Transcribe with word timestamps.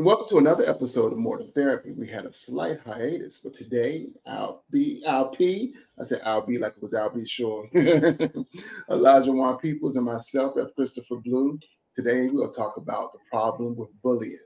Welcome 0.00 0.28
to 0.28 0.38
another 0.38 0.62
episode 0.64 1.10
of 1.10 1.18
More 1.18 1.38
Than 1.38 1.50
Therapy. 1.50 1.90
We 1.90 2.06
had 2.06 2.24
a 2.24 2.32
slight 2.32 2.78
hiatus, 2.86 3.40
but 3.42 3.52
today 3.52 4.10
I'll 4.28 4.62
be 4.70 5.02
I'll 5.04 5.34
be 5.34 5.74
I 5.98 6.04
said 6.04 6.20
I'll 6.24 6.46
be 6.46 6.56
like 6.56 6.74
it 6.76 6.82
was 6.82 6.94
I'll 6.94 7.10
be 7.10 7.26
sure. 7.26 7.68
Elijah 8.90 9.32
Juan 9.32 9.58
Peoples 9.58 9.96
and 9.96 10.06
myself 10.06 10.56
at 10.56 10.72
Christopher 10.76 11.16
Blue. 11.16 11.58
Today 11.96 12.28
we'll 12.28 12.48
talk 12.48 12.76
about 12.76 13.12
the 13.12 13.18
problem 13.28 13.74
with 13.74 13.88
bullying. 14.00 14.38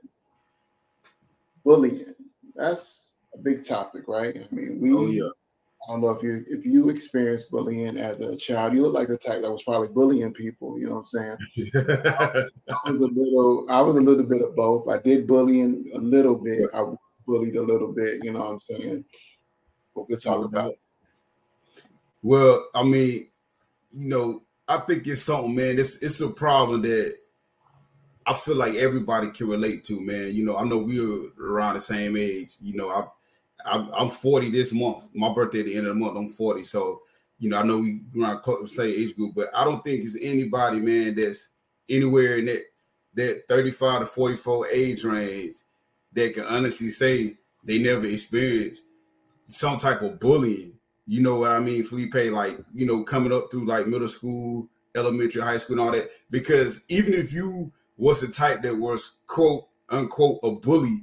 Bullying. 1.63 2.15
That's 2.55 3.13
a 3.35 3.37
big 3.37 3.63
topic, 3.63 4.05
right? 4.07 4.35
I 4.35 4.55
mean, 4.55 4.79
we 4.81 4.91
Oh 4.91 5.05
yeah. 5.05 5.29
I 5.87 5.91
don't 5.91 6.01
know 6.01 6.11
if 6.11 6.23
you 6.23 6.45
if 6.47 6.65
you 6.65 6.89
experienced 6.89 7.51
bullying 7.51 7.97
as 7.97 8.19
a 8.21 8.37
child. 8.37 8.73
You 8.73 8.83
look 8.83 8.93
like 8.93 9.09
the 9.09 9.17
type 9.17 9.41
that 9.41 9.51
was 9.51 9.63
probably 9.63 9.89
bullying 9.89 10.33
people. 10.33 10.79
You 10.79 10.87
know 10.87 10.95
what 10.95 10.99
I'm 10.99 11.05
saying? 11.05 11.37
I 12.85 12.89
was 12.89 13.01
a 13.01 13.07
little. 13.07 13.65
I 13.69 13.81
was 13.81 13.97
a 13.97 14.01
little 14.01 14.23
bit 14.23 14.41
of 14.41 14.55
both. 14.55 14.87
I 14.87 14.99
did 14.99 15.27
bullying 15.27 15.91
a 15.93 15.97
little 15.97 16.35
bit. 16.35 16.69
I 16.73 16.81
was 16.81 16.97
bullied 17.27 17.57
a 17.57 17.61
little 17.61 17.91
bit. 17.91 18.23
You 18.23 18.31
know 18.31 18.39
what 18.39 18.51
I'm 18.51 18.59
saying? 18.61 19.03
What 19.93 20.07
we'll 20.09 20.19
talk 20.19 20.45
about. 20.45 20.73
well, 22.21 22.65
I 22.73 22.83
mean, 22.83 23.29
you 23.91 24.07
know, 24.07 24.43
I 24.67 24.77
think 24.77 25.05
it's 25.05 25.23
something, 25.23 25.53
man. 25.53 25.77
It's 25.79 26.01
it's 26.01 26.21
a 26.21 26.29
problem 26.29 26.81
that 26.83 27.15
I 28.25 28.33
feel 28.33 28.55
like 28.55 28.75
everybody 28.75 29.31
can 29.31 29.49
relate 29.49 29.83
to, 29.85 29.99
man. 29.99 30.33
You 30.33 30.45
know, 30.45 30.55
I 30.55 30.63
know 30.63 30.77
we're 30.77 31.27
around 31.41 31.73
the 31.73 31.81
same 31.81 32.15
age. 32.15 32.55
You 32.61 32.75
know, 32.75 32.89
I, 32.89 33.05
I'm 33.65 34.09
40 34.09 34.49
this 34.51 34.73
month. 34.73 35.09
My 35.13 35.31
birthday 35.33 35.61
at 35.61 35.65
the 35.65 35.77
end 35.77 35.87
of 35.87 35.95
the 35.95 35.99
month. 35.99 36.17
I'm 36.17 36.27
40, 36.27 36.63
so 36.63 37.01
you 37.39 37.49
know, 37.49 37.57
I 37.57 37.63
know 37.63 37.79
we 37.79 38.01
around 38.17 38.41
the 38.45 38.67
same 38.67 38.93
age 38.95 39.15
group, 39.15 39.35
but 39.35 39.49
I 39.55 39.63
don't 39.63 39.83
think 39.83 40.01
it's 40.01 40.17
anybody, 40.21 40.79
man, 40.79 41.15
that's 41.15 41.49
anywhere 41.89 42.37
in 42.37 42.45
that 42.45 42.63
that 43.15 43.43
35 43.47 43.99
to 43.99 44.05
44 44.05 44.67
age 44.69 45.03
range 45.03 45.55
that 46.13 46.33
can 46.33 46.43
honestly 46.45 46.89
say 46.89 47.37
they 47.63 47.79
never 47.79 48.05
experienced 48.05 48.85
some 49.47 49.77
type 49.77 50.01
of 50.01 50.19
bullying. 50.19 50.77
You 51.05 51.21
know 51.21 51.39
what 51.39 51.51
I 51.51 51.59
mean, 51.59 51.83
Felipe? 51.83 52.31
Like, 52.31 52.57
you 52.73 52.85
know, 52.85 53.03
coming 53.03 53.33
up 53.33 53.51
through 53.51 53.67
like 53.67 53.87
middle 53.87 54.07
school, 54.07 54.69
elementary, 54.95 55.41
high 55.41 55.57
school, 55.57 55.79
and 55.79 55.85
all 55.85 55.91
that. 55.91 56.09
Because 56.29 56.83
even 56.89 57.13
if 57.13 57.33
you 57.33 57.71
was 57.97 58.21
the 58.21 58.27
type 58.27 58.61
that 58.61 58.75
was 58.75 59.15
quote 59.27 59.67
unquote 59.89 60.39
a 60.43 60.51
bully, 60.51 61.01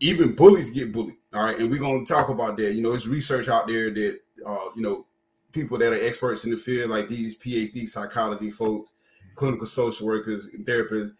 even 0.00 0.34
bullies 0.34 0.70
get 0.70 0.92
bullied. 0.92 1.17
All 1.34 1.44
right. 1.44 1.58
And 1.58 1.70
we're 1.70 1.80
gonna 1.80 2.04
talk 2.04 2.28
about 2.28 2.56
that. 2.56 2.72
You 2.74 2.82
know, 2.82 2.92
it's 2.92 3.06
research 3.06 3.48
out 3.48 3.66
there 3.66 3.90
that 3.90 4.20
uh, 4.46 4.68
you 4.74 4.82
know, 4.82 5.06
people 5.52 5.78
that 5.78 5.92
are 5.92 6.06
experts 6.06 6.44
in 6.44 6.50
the 6.50 6.56
field, 6.56 6.90
like 6.90 7.08
these 7.08 7.38
PhD 7.38 7.86
psychology 7.86 8.50
folks, 8.50 8.92
clinical 9.34 9.66
social 9.66 10.06
workers, 10.06 10.48
therapists, 10.62 11.12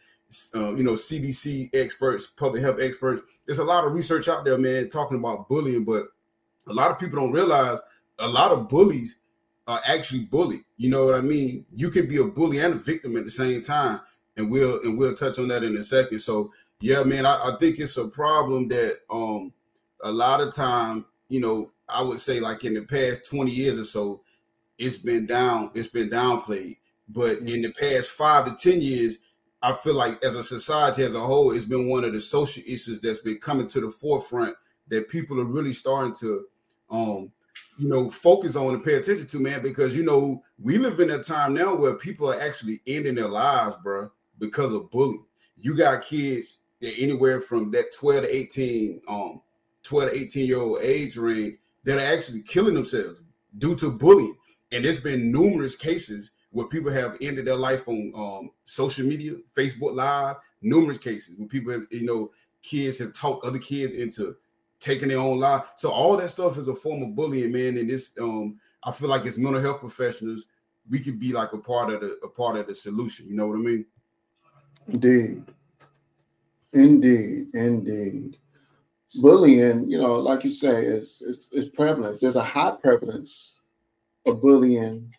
uh, 0.55 0.75
you 0.75 0.83
know, 0.83 0.93
CDC 0.93 1.71
experts, 1.75 2.27
public 2.27 2.63
health 2.63 2.81
experts. 2.81 3.23
There's 3.47 3.59
a 3.59 3.65
lot 3.65 3.85
of 3.85 3.93
research 3.93 4.29
out 4.29 4.45
there, 4.45 4.59
man, 4.59 4.89
talking 4.89 5.19
about 5.19 5.49
bullying, 5.49 5.85
but 5.85 6.09
a 6.67 6.73
lot 6.73 6.91
of 6.91 6.99
people 6.99 7.19
don't 7.19 7.33
realize 7.33 7.79
a 8.19 8.29
lot 8.29 8.51
of 8.51 8.69
bullies 8.69 9.21
are 9.67 9.81
actually 9.87 10.25
bullied. 10.25 10.65
You 10.77 10.91
know 10.91 11.07
what 11.07 11.15
I 11.15 11.21
mean? 11.21 11.65
You 11.71 11.91
can 11.91 12.09
be 12.09 12.17
a 12.17 12.25
bully 12.25 12.59
and 12.59 12.75
a 12.75 12.79
victim 12.79 13.17
at 13.17 13.25
the 13.25 13.31
same 13.31 13.63
time, 13.63 14.01
and 14.37 14.51
we'll 14.51 14.81
and 14.83 14.99
we'll 14.99 15.15
touch 15.15 15.39
on 15.39 15.49
that 15.49 15.65
in 15.65 15.77
a 15.77 15.83
second. 15.83 16.19
So 16.19 16.53
yeah, 16.81 17.03
man, 17.03 17.27
I, 17.27 17.35
I 17.35 17.57
think 17.59 17.79
it's 17.79 17.97
a 17.97 18.09
problem 18.09 18.69
that 18.69 19.01
um 19.11 19.53
a 20.03 20.11
lot 20.11 20.41
of 20.41 20.55
time, 20.55 21.07
you 21.29 21.41
know, 21.41 21.73
I 21.89 22.03
would 22.03 22.21
say 22.21 22.41
like 22.41 22.65
in 22.65 22.75
the 22.75 22.83
past 22.83 23.31
20 23.31 23.51
years 23.51 23.79
or 23.79 23.85
so, 23.85 24.23
it's 24.79 24.97
been 24.97 25.27
down, 25.27 25.71
it's 25.75 25.89
been 25.89 26.11
downplayed. 26.11 26.77
But 27.09 27.39
in 27.39 27.63
the 27.63 27.73
past 27.73 28.11
five 28.11 28.45
to 28.45 28.71
10 28.71 28.81
years, 28.81 29.19
I 29.63 29.73
feel 29.73 29.95
like 29.95 30.23
as 30.25 30.37
a 30.37 30.43
society 30.43 31.03
as 31.03 31.15
a 31.15 31.21
whole, 31.21 31.53
it's 31.53 31.65
been 31.65 31.89
one 31.89 32.05
of 32.05 32.13
the 32.13 32.21
social 32.21 32.63
issues 32.67 33.01
that's 33.01 33.21
been 33.21 33.39
coming 33.39 33.67
to 33.69 33.81
the 33.81 33.89
forefront 33.89 34.55
that 34.89 35.09
people 35.09 35.41
are 35.41 35.45
really 35.45 35.73
starting 35.73 36.15
to 36.15 36.47
um 36.91 37.31
you 37.79 37.89
know 37.89 38.11
focus 38.11 38.57
on 38.57 38.75
and 38.75 38.85
pay 38.85 38.95
attention 38.95 39.27
to 39.27 39.41
man 39.41 39.63
because 39.63 39.97
you 39.97 40.03
know 40.03 40.43
we 40.59 40.79
live 40.79 40.99
in 41.01 41.11
a 41.11 41.23
time 41.23 41.55
now 41.55 41.75
where 41.75 41.95
people 41.95 42.31
are 42.31 42.41
actually 42.41 42.81
ending 42.87 43.15
their 43.15 43.29
lives 43.29 43.77
bro 43.83 44.11
because 44.39 44.73
of 44.73 44.91
bullying 44.91 45.25
you 45.61 45.77
got 45.77 46.03
kids 46.03 46.61
that 46.81 46.95
anywhere 46.99 47.41
from 47.41 47.71
that 47.71 47.93
12 47.99 48.25
to 48.25 48.37
18 48.37 49.01
um 49.09 49.41
12 49.85 50.11
to 50.11 50.17
18 50.17 50.47
year 50.47 50.59
old 50.59 50.81
age 50.83 51.17
range 51.17 51.57
that 51.85 51.99
are 51.99 52.19
actually 52.19 52.43
killing 52.43 52.75
themselves 52.75 53.23
due 53.57 53.75
to 53.77 53.91
bullying 53.91 54.37
and 54.73 54.85
there's 54.85 55.01
been 55.01 55.33
numerous 55.33 55.77
cases 55.77 56.33
where 56.51 56.67
people 56.67 56.91
have 56.91 57.17
ended 57.21 57.45
their 57.45 57.57
life 57.57 57.87
on 57.89 58.13
um, 58.15 58.51
social 58.65 59.07
media 59.07 59.33
facebook 59.57 59.95
live 59.95 60.37
numerous 60.61 60.99
cases 60.99 61.35
where 61.39 61.49
people 61.49 61.73
have, 61.73 61.83
you 61.91 62.05
know 62.05 62.31
kids 62.63 62.99
have 62.99 63.13
talked 63.13 63.45
other 63.45 63.59
kids 63.59 63.93
into 63.93 64.37
taking 64.81 65.09
their 65.09 65.19
own 65.19 65.39
life. 65.39 65.73
So 65.77 65.91
all 65.91 66.17
that 66.17 66.29
stuff 66.29 66.59
is 66.59 66.69
a 66.69 66.75
form 66.75 67.03
of 67.03 67.15
bullying, 67.15 67.53
man. 67.53 67.79
And 67.79 67.91
this, 67.91 68.17
um, 68.21 68.59
I 68.83 68.93
feel 68.93 69.09
like 69.09 69.27
as 69.27 69.39
mental 69.39 69.61
health 69.61 69.81
professionals, 69.81 70.47
we 70.89 71.01
could 71.01 71.19
be 71.19 71.33
like 71.33 71.53
a 71.53 71.59
part 71.59 71.93
of 71.93 72.01
the 72.01 72.19
a 72.23 72.29
part 72.29 72.57
of 72.57 72.67
the 72.67 72.75
solution. 72.75 73.29
You 73.29 73.37
know 73.37 73.49
what 73.49 73.57
I 73.57 73.61
mean? 73.61 73.87
Indeed, 74.87 75.45
indeed, 76.73 77.49
indeed. 77.53 78.39
Bullying, 79.17 79.91
you 79.91 79.99
know, 79.99 80.17
like 80.17 80.45
you 80.45 80.51
say, 80.51 80.85
is 80.85 81.23
is, 81.23 81.49
is 81.53 81.71
prevalence. 81.71 82.21
There's 82.21 82.37
a 82.37 82.45
high 82.45 82.73
prevalence 82.73 83.61
of 84.27 84.43
bullying 84.43 85.13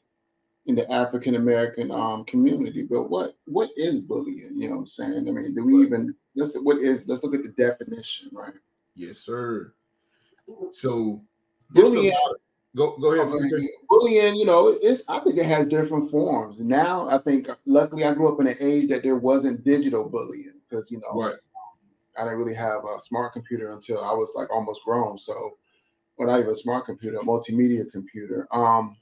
in 0.67 0.75
the 0.75 0.89
African 0.91 1.35
American 1.35 1.89
um, 1.89 2.23
community. 2.25 2.85
But 2.89 3.09
what 3.09 3.35
what 3.45 3.71
is 3.75 3.99
bullying? 3.99 4.51
You 4.53 4.69
know 4.69 4.75
what 4.75 4.81
I'm 4.81 4.87
saying? 4.87 5.27
I 5.27 5.31
mean, 5.31 5.55
do 5.55 5.65
we 5.65 5.81
even 5.83 6.13
let's 6.35 6.55
what 6.55 6.77
is 6.77 7.07
let's 7.07 7.23
look 7.23 7.33
at 7.33 7.43
the 7.43 7.49
definition, 7.49 8.29
right? 8.31 8.53
Yes, 8.95 9.17
sir. 9.17 9.73
So 10.71 11.21
Bullying 11.71 12.11
of- 12.11 12.37
go 12.75 12.95
go 12.97 13.13
ahead. 13.13 13.27
Okay. 13.27 13.49
Felipe. 13.49 13.71
Bullying, 13.89 14.35
you 14.35 14.45
know, 14.45 14.67
it's 14.67 15.03
I 15.07 15.19
think 15.21 15.37
it 15.37 15.45
has 15.45 15.67
different 15.67 16.11
forms. 16.11 16.59
Now 16.59 17.09
I 17.09 17.17
think 17.17 17.47
luckily 17.65 18.03
I 18.03 18.13
grew 18.13 18.31
up 18.31 18.39
in 18.39 18.47
an 18.47 18.57
age 18.59 18.89
that 18.89 19.01
there 19.01 19.15
wasn't 19.15 19.63
digital 19.63 20.03
bullying 20.03 20.53
because 20.69 20.91
you 20.91 20.99
know 20.99 21.19
Right. 21.19 21.35
I 22.19 22.25
didn't 22.25 22.39
really 22.39 22.55
have 22.55 22.83
a 22.85 22.99
smart 22.99 23.33
computer 23.33 23.71
until 23.73 24.03
I 24.03 24.13
was 24.13 24.33
like 24.35 24.51
almost 24.51 24.81
grown. 24.85 25.19
So 25.19 25.57
well 26.17 26.27
not 26.29 26.39
even 26.39 26.51
a 26.51 26.55
smart 26.55 26.85
computer, 26.85 27.17
a 27.19 27.23
multimedia 27.23 27.91
computer. 27.91 28.47
Um 28.51 28.97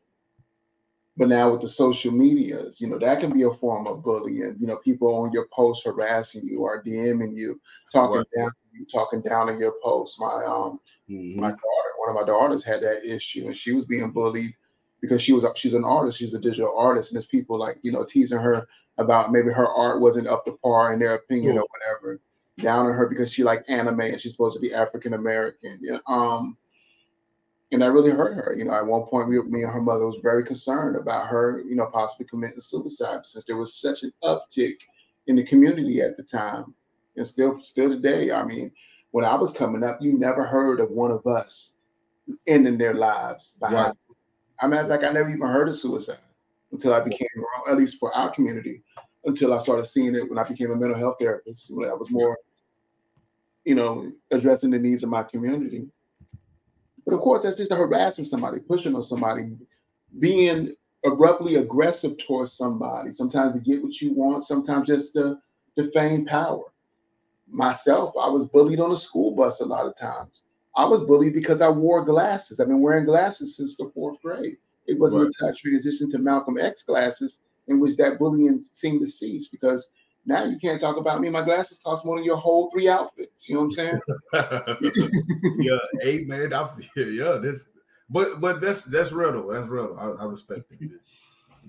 but 1.17 1.29
now 1.29 1.51
with 1.51 1.61
the 1.61 1.67
social 1.69 2.11
medias, 2.11 2.79
you 2.81 2.87
know, 2.87 2.99
that 2.99 3.19
can 3.19 3.33
be 3.33 3.43
a 3.43 3.51
form 3.51 3.87
of 3.87 4.03
bullying. 4.03 4.55
You 4.59 4.67
know, 4.67 4.77
people 4.77 5.13
on 5.23 5.31
your 5.31 5.47
post 5.53 5.85
harassing 5.85 6.47
you 6.47 6.59
or 6.61 6.83
DMing 6.83 7.37
you, 7.37 7.59
talking 7.91 8.23
Right. 8.23 8.35
down 8.35 8.51
you, 8.73 8.85
talking 8.93 9.21
down 9.21 9.49
on 9.49 9.59
your 9.59 9.73
post. 9.83 10.19
My 10.19 10.43
um 10.45 10.79
Mhm. 11.09 11.39
my 11.39 11.49
daughter, 11.49 11.91
one 11.99 12.09
of 12.09 12.15
my 12.15 12.25
daughters 12.25 12.63
had 12.63 12.81
that 12.81 13.05
issue, 13.05 13.45
and 13.47 13.55
she 13.55 13.73
was 13.73 13.85
being 13.85 14.11
bullied 14.11 14.53
because 15.01 15.21
she 15.21 15.33
was 15.33 15.45
she's 15.55 15.73
an 15.73 15.83
artist, 15.85 16.17
she's 16.19 16.33
a 16.33 16.39
digital 16.39 16.77
artist, 16.77 17.11
and 17.11 17.15
there's 17.17 17.27
people 17.27 17.57
like 17.59 17.77
you 17.83 17.91
know 17.91 18.05
teasing 18.05 18.39
her 18.39 18.67
about 18.97 19.31
maybe 19.31 19.51
her 19.51 19.67
art 19.67 20.01
wasn't 20.01 20.27
up 20.27 20.45
to 20.45 20.53
par 20.63 20.93
in 20.93 20.99
their 20.99 21.15
opinion 21.15 21.57
Cool. 21.57 21.57
or 21.57 21.65
whatever, 21.71 22.19
down 22.59 22.87
on 22.87 22.93
her 22.93 23.07
because 23.07 23.31
she 23.31 23.43
like 23.43 23.63
anime 23.67 24.01
and 24.01 24.19
she's 24.19 24.31
supposed 24.31 24.55
to 24.55 24.61
be 24.61 24.73
African 24.73 25.13
American. 25.13 25.77
Yeah, 25.81 25.99
um, 26.07 26.57
and 27.71 27.81
that 27.81 27.91
really 27.91 28.11
hurt 28.11 28.33
her. 28.35 28.55
You 28.57 28.65
know, 28.65 28.73
at 28.73 28.85
one 28.85 29.03
point, 29.03 29.27
we, 29.27 29.41
me 29.43 29.63
and 29.63 29.71
her 29.71 29.81
mother 29.81 30.07
was 30.07 30.19
very 30.23 30.43
concerned 30.43 30.95
about 30.95 31.27
her, 31.27 31.61
you 31.67 31.75
know, 31.75 31.87
possibly 31.87 32.25
committing 32.27 32.61
suicide 32.61 33.25
since 33.25 33.45
there 33.45 33.57
was 33.57 33.75
such 33.75 34.03
an 34.03 34.11
uptick 34.23 34.75
in 35.27 35.35
the 35.35 35.43
community 35.43 36.01
at 36.01 36.17
the 36.17 36.23
time, 36.23 36.73
and 37.15 37.27
still 37.27 37.59
still 37.63 37.89
today. 37.89 38.31
I 38.31 38.43
mean, 38.43 38.71
when 39.11 39.25
I 39.25 39.35
was 39.35 39.53
coming 39.53 39.83
up, 39.83 40.01
you 40.01 40.13
never 40.17 40.45
heard 40.45 40.79
of 40.79 40.91
one 40.91 41.11
of 41.11 41.25
us 41.27 41.77
ending 42.47 42.77
their 42.77 42.93
lives 42.93 43.57
behind. 43.59 43.87
Right. 43.87 43.93
I 44.59 44.67
mean, 44.67 44.89
like 44.89 45.03
I 45.03 45.11
never 45.11 45.29
even 45.29 45.41
heard 45.41 45.69
of 45.69 45.77
suicide 45.77 46.17
until 46.71 46.93
I 46.93 47.01
became, 47.01 47.27
grown, 47.35 47.71
at 47.71 47.77
least 47.77 47.99
for 47.99 48.13
our 48.15 48.33
community, 48.33 48.81
until 49.25 49.53
I 49.53 49.59
started 49.59 49.85
seeing 49.85 50.15
it 50.15 50.29
when 50.29 50.39
I 50.39 50.43
became 50.43 50.71
a 50.71 50.75
mental 50.75 50.97
health 50.97 51.17
therapist. 51.19 51.71
I 51.71 51.93
was 51.93 52.09
more, 52.09 52.37
you 53.67 53.75
know, 53.75 54.09
addressing 54.31 54.71
the 54.71 54.79
needs 54.79 55.03
of 55.03 55.09
my 55.09 55.23
community. 55.23 55.85
But 57.05 57.13
of 57.13 57.19
course, 57.19 57.43
that's 57.43 57.57
just 57.57 57.69
harassing 57.73 58.23
somebody, 58.23 58.61
pushing 58.61 58.95
on 58.95 59.03
somebody, 59.03 59.57
being 60.19 60.73
abruptly 61.05 61.55
aggressive 61.55 62.17
towards 62.17 62.53
somebody. 62.53 63.11
Sometimes 63.11 63.55
to 63.55 63.59
get 63.59 63.83
what 63.83 63.99
you 63.99 64.13
want, 64.13 64.45
sometimes 64.45 64.87
just 64.87 65.13
to, 65.15 65.39
to 65.77 65.91
feign 65.91 66.25
power. 66.25 66.63
Myself, 67.49 68.13
I 68.17 68.29
was 68.29 68.47
bullied 68.47 68.79
on 68.79 68.93
a 68.93 68.97
school 68.97 69.31
bus 69.35 69.59
a 69.59 69.65
lot 69.65 69.85
of 69.85 69.97
times. 69.97 70.43
I 70.77 70.85
was 70.85 71.03
bullied 71.03 71.33
because 71.33 71.59
I 71.59 71.67
wore 71.67 72.05
glasses. 72.05 72.61
I've 72.61 72.67
been 72.67 72.79
wearing 72.81 73.03
glasses 73.05 73.57
since 73.57 73.75
the 73.75 73.91
fourth 73.93 74.21
grade. 74.21 74.55
It 74.85 74.97
wasn't 74.97 75.23
Right. 75.23 75.31
until 75.41 75.49
I 75.49 75.51
transitioned 75.51 76.11
to 76.11 76.19
Malcolm 76.19 76.57
X 76.57 76.83
glasses 76.83 77.43
in 77.67 77.81
which 77.81 77.97
that 77.97 78.17
bullying 78.17 78.61
seemed 78.61 79.01
to 79.01 79.07
cease 79.07 79.49
because 79.49 79.91
now 80.27 80.43
you 80.43 80.59
can't 80.59 80.79
talk 80.79 80.97
about 80.97 81.21
me. 81.21 81.29
My 81.29 81.41
glasses 81.41 81.79
cost 81.79 82.05
more 82.05 82.17
than 82.17 82.25
your 82.25 82.35
whole 82.35 82.69
three 82.69 82.89
outfits. 82.89 83.47
You 83.47 83.55
know 83.55 83.61
what 83.61 83.65
I'm 83.67 83.71
saying? 83.71 84.01
yeah, 85.59 85.77
hey 86.01 86.25
man, 86.25 86.53
I 86.53 86.67
feel 86.67 87.09
yeah. 87.09 87.37
This, 87.41 87.69
but 88.09 88.41
but 88.41 88.59
that's 88.59 88.83
that's 88.85 89.13
real 89.13 89.31
though. 89.31 89.53
That's 89.53 89.69
real. 89.69 89.95
Though. 89.95 90.17
I, 90.19 90.23
I 90.23 90.25
respect 90.25 90.65
it. 90.71 90.91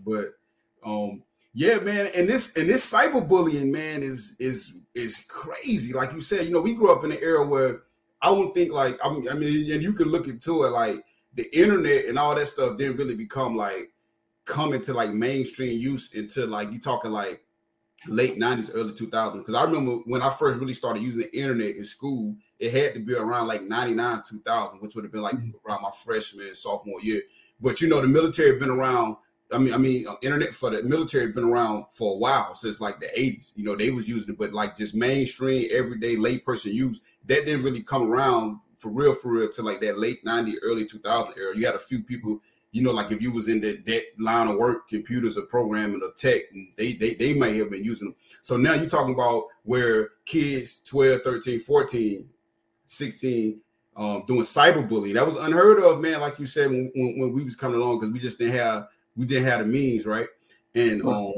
But 0.05 0.35
um, 0.85 1.23
Yeah, 1.55 1.79
man, 1.79 2.09
and 2.17 2.29
this 2.29 2.57
and 2.57 2.69
this 2.69 2.93
cyberbullying, 2.93 3.71
man, 3.71 4.03
is 4.03 4.37
is 4.41 4.81
is 4.93 5.25
crazy. 5.29 5.95
Like 5.95 6.13
you 6.13 6.21
said, 6.21 6.45
you 6.45 6.53
know, 6.53 6.61
we 6.61 6.75
grew 6.75 6.93
up 6.93 7.05
in 7.05 7.13
an 7.13 7.19
era 7.23 7.47
where 7.47 7.83
I 8.21 8.27
don't 8.27 8.53
think 8.55 8.73
like 8.73 8.99
I 9.05 9.11
mean, 9.11 9.29
I 9.29 9.35
mean, 9.35 9.73
and 9.73 9.83
you 9.83 9.93
can 9.93 10.09
look 10.09 10.27
into 10.27 10.65
it 10.65 10.71
like 10.71 11.05
the 11.35 11.47
internet 11.57 12.07
and 12.07 12.19
all 12.19 12.35
that 12.35 12.47
stuff 12.47 12.77
didn't 12.77 12.97
really 12.97 13.15
become 13.15 13.55
like 13.55 13.93
come 14.45 14.73
into 14.73 14.95
like 14.95 15.13
mainstream 15.13 15.79
use 15.79 16.13
until 16.15 16.49
like 16.49 16.73
you 16.73 16.81
talking 16.81 17.13
like 17.13 17.45
late 18.07 18.39
90s, 18.39 18.71
early 18.75 18.93
2000s. 18.93 19.39
Because 19.39 19.55
I 19.55 19.65
remember 19.65 19.97
when 20.07 20.23
I 20.23 20.31
first 20.31 20.61
really 20.61 20.73
started 20.73 21.03
using 21.03 21.23
the 21.23 21.39
internet 21.39 21.77
in 21.77 21.85
school, 21.85 22.37
it 22.59 22.73
had 22.73 22.95
to 22.95 23.01
be 23.01 23.15
around 23.15 23.49
like 23.49 23.63
99, 23.63 24.23
2000, 24.29 24.81
which 24.81 24.95
would 24.95 25.05
have 25.05 25.13
been 25.13 25.23
like 25.23 25.35
mm-hmm. 25.35 25.51
around 25.69 25.83
my 25.83 25.91
freshman, 25.91 26.55
sophomore 26.55 27.01
year. 27.01 27.23
But 27.61 27.81
you 27.81 27.89
know, 27.89 28.01
the 28.01 28.09
military 28.09 28.51
had 28.51 28.61
been 28.61 28.71
around. 28.71 29.17
I 29.51 29.57
mean, 29.57 29.73
I 29.73 29.79
mean, 29.79 30.07
uh, 30.07 30.15
internet 30.23 30.51
for 30.51 30.71
the 30.71 30.83
military 30.83 31.25
had 31.25 31.35
been 31.35 31.45
around 31.45 31.87
for 31.91 32.15
a 32.15 32.17
while 32.19 32.55
since 32.55 32.81
like 32.81 33.01
the 33.01 33.09
80s. 33.19 33.53
You 33.57 33.65
know, 33.65 33.75
they 33.75 33.91
was 33.91 34.09
using 34.09 34.35
it, 34.35 34.39
but 34.39 34.53
like 34.53 34.77
just 34.77 34.95
mainstream, 34.95 35.69
everyday 35.73 36.17
layperson 36.17 36.73
use 36.73 37.01
that 37.27 37.47
didn't 37.47 37.65
really 37.65 37.83
come 37.83 38.11
around 38.11 38.59
for 38.77 38.91
real, 38.91 39.13
for 39.13 39.33
real, 39.33 39.49
to 39.51 39.63
like 39.63 39.81
that 39.81 39.99
late 39.99 40.25
90, 40.25 40.59
early 40.63 40.87
2000 40.87 41.35
era. 41.37 41.57
You 41.57 41.67
had 41.67 41.75
a 41.75 41.81
few 41.81 42.03
people 42.03 42.41
you 42.71 42.83
know, 42.83 42.93
like 42.93 43.11
if 43.11 43.23
you 43.23 43.33
was 43.33 43.49
in 43.49 43.61
that, 43.63 43.87
that 43.87 44.03
line 44.19 44.49
of 44.49 44.57
work, 44.57 44.89
computers 44.89 45.39
or 45.39 45.43
programming 45.43 46.03
or 46.03 46.13
tech, 46.13 46.43
they, 46.77 46.93
they 46.93 47.15
they 47.15 47.35
might 47.35 47.57
have 47.57 47.71
been 47.71 47.85
using 47.85 48.09
them. 48.09 48.17
So 48.43 48.57
now 48.57 48.75
you're 48.75 48.87
talking 48.87 49.15
about 49.15 49.45
where 49.63 50.11
kids 50.25 50.83
12, 50.85 51.23
13, 51.23 51.59
14, 51.61 52.29
16 52.85 53.61
um, 53.97 54.25
doing 54.27 54.43
cyberbullying. 54.43 55.15
That 55.15 55.27
was 55.27 55.37
unheard 55.37 55.83
of, 55.83 56.01
man. 56.01 56.21
Like 56.21 56.39
you 56.39 56.47
said, 56.47 56.71
when, 56.71 56.91
when, 56.95 57.19
when 57.19 57.33
we 57.33 57.43
was 57.43 57.57
coming 57.57 57.81
along, 57.81 57.99
because 57.99 58.13
we 58.13 58.21
just 58.21 58.39
didn't 58.39 58.55
have 58.55 58.89
we 59.17 59.27
didn't 59.27 59.49
have 59.49 59.61
the 59.61 59.67
means, 59.67 60.07
right? 60.07 60.29
And 60.75 61.05
um, 61.05 61.33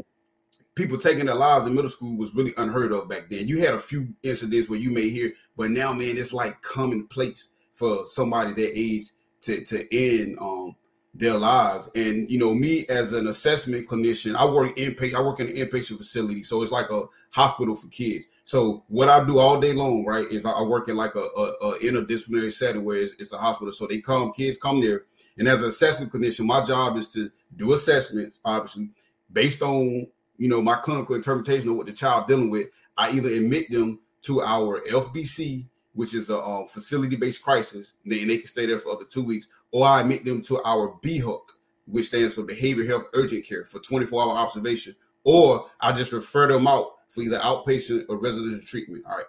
people 0.75 0.99
taking 0.99 1.27
their 1.27 1.35
lives 1.35 1.67
in 1.67 1.75
middle 1.75 1.89
school 1.89 2.17
was 2.17 2.35
really 2.35 2.53
unheard 2.59 2.93
of 2.93 3.09
back 3.09 3.31
then. 3.31 3.49
You 3.49 3.65
had 3.65 3.73
a 3.73 3.79
few 3.79 4.09
incidents 4.23 4.69
where 4.69 4.79
you 4.79 4.91
may 4.91 5.09
hear, 5.09 5.33
but 5.57 5.71
now, 5.71 5.93
man, 5.93 6.19
it's 6.19 6.35
like 6.35 6.61
commonplace 6.61 7.55
for 7.73 8.05
somebody 8.05 8.53
that 8.53 8.79
age 8.79 9.05
to 9.41 9.65
to 9.65 9.87
end 9.91 10.39
um 10.39 10.77
their 11.13 11.37
lives. 11.37 11.91
And 11.95 12.29
you 12.29 12.39
know, 12.39 12.55
me 12.55 12.85
as 12.89 13.13
an 13.13 13.27
assessment 13.27 13.89
clinician, 13.89 14.37
I 14.37 14.45
work 14.45 14.79
in 14.79 14.97
I 15.15 15.21
work 15.21 15.41
in 15.41 15.49
an 15.49 15.55
inpatient 15.55 15.97
facility, 15.97 16.43
so 16.43 16.63
it's 16.63 16.73
like 16.73 16.91
a 16.91 17.05
hospital 17.33 17.75
for 17.75 17.89
kids. 17.89 18.27
So 18.45 18.85
what 18.89 19.09
I 19.09 19.25
do 19.25 19.39
all 19.39 19.61
day 19.61 19.73
long, 19.73 20.05
right, 20.05 20.27
is 20.31 20.45
I 20.47 20.63
work 20.63 20.89
in 20.89 20.97
like 20.97 21.15
a, 21.15 21.21
a, 21.37 21.43
a 21.63 21.79
interdisciplinary 21.79 22.53
setting 22.53 22.85
where 22.85 22.97
it's, 22.97 23.13
it's, 23.19 23.33
a 23.33 23.39
hospital. 23.39 23.73
So 23.73 23.87
they 23.87 24.01
come, 24.01 24.33
kids 24.33 24.57
come 24.57 24.81
there, 24.81 25.03
and 25.39 25.49
as 25.49 25.63
an 25.63 25.69
assessment 25.69 26.13
clinician, 26.13 26.47
my 26.47 26.63
job 26.65 26.97
is 26.97 27.13
to 27.13 27.31
do 27.57 27.73
assessments, 27.73 28.41
obviously 28.45 28.91
based 29.33 29.63
on 29.63 30.07
you 30.37 30.49
know 30.49 30.63
my 30.63 30.77
clinical 30.77 31.15
interpretation 31.15 31.71
of 31.71 31.77
what 31.77 31.87
the 31.87 31.93
child 31.93 32.29
dealing 32.29 32.51
with. 32.51 32.69
I 32.97 33.13
either 33.13 33.31
admit 33.31 33.71
them 33.71 34.01
to 34.23 34.43
our 34.43 34.81
FBC 34.83 35.67
which 36.01 36.15
is 36.15 36.31
a 36.31 36.41
um, 36.41 36.67
facility-based 36.67 37.43
crisis, 37.43 37.93
and 38.05 38.11
they, 38.11 38.39
can 38.39 38.47
stay 38.47 38.65
there 38.65 38.79
for 38.79 38.93
up 38.93 39.01
to 39.01 39.05
two 39.05 39.23
weeks, 39.23 39.49
or 39.71 39.87
I 39.87 40.01
admit 40.01 40.25
them 40.25 40.41
to 40.45 40.59
our 40.65 40.99
BHUC, 41.05 41.43
which 41.85 42.07
stands 42.07 42.33
for 42.33 42.43
Behavior 42.43 42.87
Health 42.87 43.05
Urgent 43.13 43.45
Care 43.45 43.67
for 43.67 43.81
24-hour 43.81 44.35
observation, 44.35 44.97
or 45.25 45.67
I 45.79 45.93
just 45.93 46.15
refer 46.15 46.49
them 46.49 46.67
out 46.67 46.93
for 47.07 47.21
either 47.21 47.37
outpatient 47.41 48.07
or 48.09 48.17
residential 48.17 48.63
treatment. 48.67 49.05
All 49.05 49.19
right, 49.19 49.27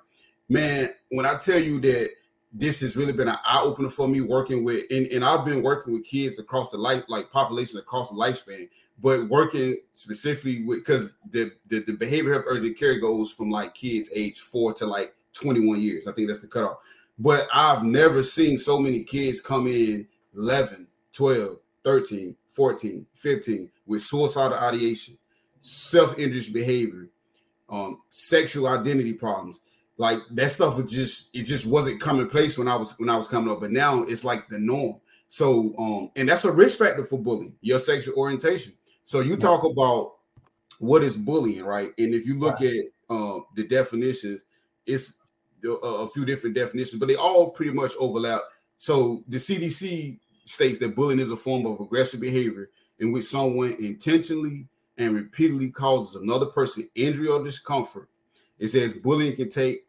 man. 0.47 0.93
When 1.09 1.25
I 1.25 1.35
tell 1.35 1.59
you 1.59 1.81
that 1.81 2.11
this 2.53 2.79
has 2.79 2.95
really 2.95 3.11
been 3.11 3.27
an 3.27 3.35
eye 3.43 3.63
opener 3.65 3.89
for 3.89 4.07
me 4.07 4.21
working 4.21 4.63
with, 4.63 4.85
and, 4.89 5.07
and 5.07 5.25
I've 5.25 5.43
been 5.43 5.63
working 5.63 5.91
with 5.91 6.05
kids 6.05 6.39
across 6.39 6.71
the 6.71 6.77
life, 6.77 7.03
like 7.09 7.31
populations 7.31 7.81
across 7.81 8.11
the 8.11 8.15
lifespan, 8.15 8.69
but 8.97 9.27
working 9.27 9.75
specifically 9.91 10.63
with 10.63 10.79
because 10.79 11.17
the, 11.29 11.51
the 11.67 11.81
the 11.81 11.93
behavior 11.93 12.31
health 12.31 12.45
urgent 12.47 12.77
care 12.77 12.97
goes 12.97 13.33
from 13.33 13.49
like 13.49 13.73
kids 13.73 14.09
age 14.15 14.39
four 14.39 14.71
to 14.71 14.85
like 14.85 15.13
21 15.33 15.79
years. 15.79 16.07
I 16.07 16.11
think 16.11 16.27
that's 16.27 16.41
the 16.41 16.47
cutoff. 16.47 16.77
But 17.17 17.47
I've 17.53 17.83
never 17.83 18.23
seen 18.23 18.57
so 18.57 18.79
many 18.79 19.03
kids 19.03 19.39
come 19.39 19.67
in 19.67 20.07
11, 20.35 20.87
12, 21.13 21.57
13, 21.83 22.35
14, 22.47 23.05
15 23.13 23.71
with 23.85 24.01
suicidal 24.01 24.57
ideation, 24.57 25.17
self-injurious 25.61 26.49
behavior, 26.49 27.09
um, 27.69 28.01
sexual 28.09 28.67
identity 28.67 29.13
problems. 29.13 29.59
Like 29.97 30.19
that 30.31 30.49
stuff 30.49 30.77
was 30.77 30.91
just 30.91 31.35
it 31.35 31.43
just 31.43 31.67
wasn't 31.67 32.01
commonplace 32.01 32.57
when 32.57 32.67
I 32.67 32.75
was 32.75 32.97
when 32.97 33.09
I 33.09 33.17
was 33.17 33.27
coming 33.27 33.51
up, 33.51 33.59
but 33.59 33.71
now 33.71 34.03
it's 34.03 34.25
like 34.25 34.49
the 34.49 34.57
norm. 34.57 34.95
So 35.29 35.75
um, 35.77 36.11
and 36.15 36.27
that's 36.27 36.45
a 36.45 36.51
risk 36.51 36.79
factor 36.79 37.05
for 37.05 37.19
bullying, 37.19 37.55
your 37.61 37.77
sexual 37.77 38.15
orientation. 38.15 38.73
So 39.05 39.19
you 39.19 39.37
talk 39.37 39.63
about 39.63 40.13
what 40.79 41.03
is 41.03 41.17
bullying, 41.17 41.63
right? 41.63 41.91
And 41.99 42.15
if 42.15 42.25
you 42.25 42.39
look 42.39 42.59
right. 42.59 42.85
at 43.09 43.15
uh, 43.15 43.39
the 43.55 43.67
definitions, 43.67 44.45
it's 44.87 45.19
a 45.63 46.07
few 46.07 46.25
different 46.25 46.55
definitions, 46.55 46.99
but 46.99 47.07
they 47.07 47.15
all 47.15 47.49
pretty 47.49 47.71
much 47.71 47.93
overlap. 47.99 48.41
So 48.77 49.23
the 49.27 49.37
CDC 49.37 50.19
states 50.43 50.79
that 50.79 50.95
bullying 50.95 51.19
is 51.19 51.31
a 51.31 51.35
form 51.35 51.65
of 51.65 51.79
aggressive 51.79 52.19
behavior 52.19 52.69
in 52.99 53.11
which 53.11 53.25
someone 53.25 53.75
intentionally 53.79 54.67
and 54.97 55.15
repeatedly 55.15 55.69
causes 55.69 56.21
another 56.21 56.47
person 56.47 56.89
injury 56.95 57.27
or 57.27 57.43
discomfort. 57.43 58.09
It 58.59 58.67
says 58.67 58.93
bullying 58.93 59.35
can 59.35 59.49
take 59.49 59.85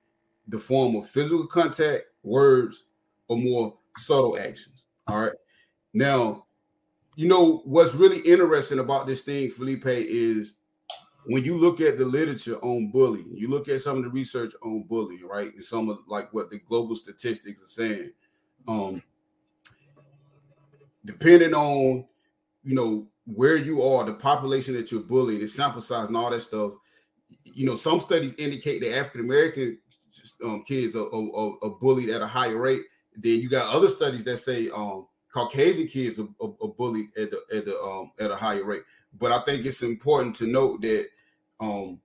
the 0.49 0.59
form 0.59 0.97
of 0.97 1.07
physical 1.07 1.47
contact, 1.47 2.05
words, 2.23 2.85
or 3.29 3.37
more 3.37 3.75
subtle 3.97 4.39
actions. 4.39 4.87
All 5.07 5.21
right. 5.21 5.33
Now, 5.93 6.47
you 7.17 7.29
know 7.29 7.63
what's 7.65 7.95
really 7.95 8.21
interesting 8.21 8.79
about 8.79 9.07
this 9.07 9.23
thing, 9.23 9.51
Felipe, 9.51 9.87
is 9.87 10.55
when 11.27 11.45
you 11.45 11.57
look 11.57 11.81
at 11.81 11.99
the 11.99 12.05
literature 12.05 12.57
on 12.57 12.91
bullying, 12.91 13.37
you 13.37 13.49
look 13.49 13.69
at 13.69 13.81
some 13.81 13.99
of 13.99 14.05
the 14.05 14.11
research 14.11 14.55
on 14.63 14.85
bullying, 14.89 15.27
right? 15.27 15.53
And 15.53 15.63
some 15.63 15.89
of 15.89 15.99
like 16.07 16.33
what 16.33 16.51
the 16.51 16.59
global 16.59 16.97
statistics 16.97 17.63
are 17.63 17.67
saying. 17.67 18.13
Um, 18.67 19.03
depending 21.05 21.55
on 21.55 22.05
you 22.63 22.75
know 22.75 23.07
where 23.25 23.57
you 23.57 23.83
are, 23.83 24.05
the 24.05 24.15
population 24.15 24.75
that 24.75 24.91
you're 24.91 25.03
bullying, 25.03 25.41
the 25.41 25.47
sample 25.47 25.81
size, 25.81 26.09
and 26.09 26.17
all 26.17 26.31
that 26.31 26.41
stuff. 26.41 26.73
You 27.45 27.67
know, 27.67 27.77
some 27.77 28.01
studies 28.01 28.35
indicate 28.37 28.83
that 28.83 28.97
African 28.97 29.23
American 29.23 29.79
um, 30.45 30.63
kids 30.67 30.95
are, 30.97 31.07
are, 31.07 31.57
are, 31.63 31.71
bullied 31.81 32.11
at 32.11 32.21
a 32.21 32.27
higher 32.27 32.59
rate. 32.59 32.83
Then 33.17 33.41
you 33.41 33.49
got 33.49 33.75
other 33.75 33.89
studies 33.89 34.25
that 34.25 34.37
say 34.39 34.69
um, 34.71 35.07
Caucasian 35.33 35.87
kids 35.87 36.19
are, 36.19 36.29
are, 36.41 36.69
bullied 36.69 37.09
at 37.17 37.31
the, 37.31 37.41
at 37.57 37.65
the 37.65 37.79
um, 37.79 38.13
at 38.21 38.31
a 38.31 38.37
higher 38.37 38.65
rate. 38.65 38.83
But 39.19 39.33
I 39.33 39.41
think 39.41 39.65
it's 39.65 39.83
important 39.83 40.35
to 40.37 40.47
note 40.47 40.83
that 40.83 41.07
um, 41.61 42.01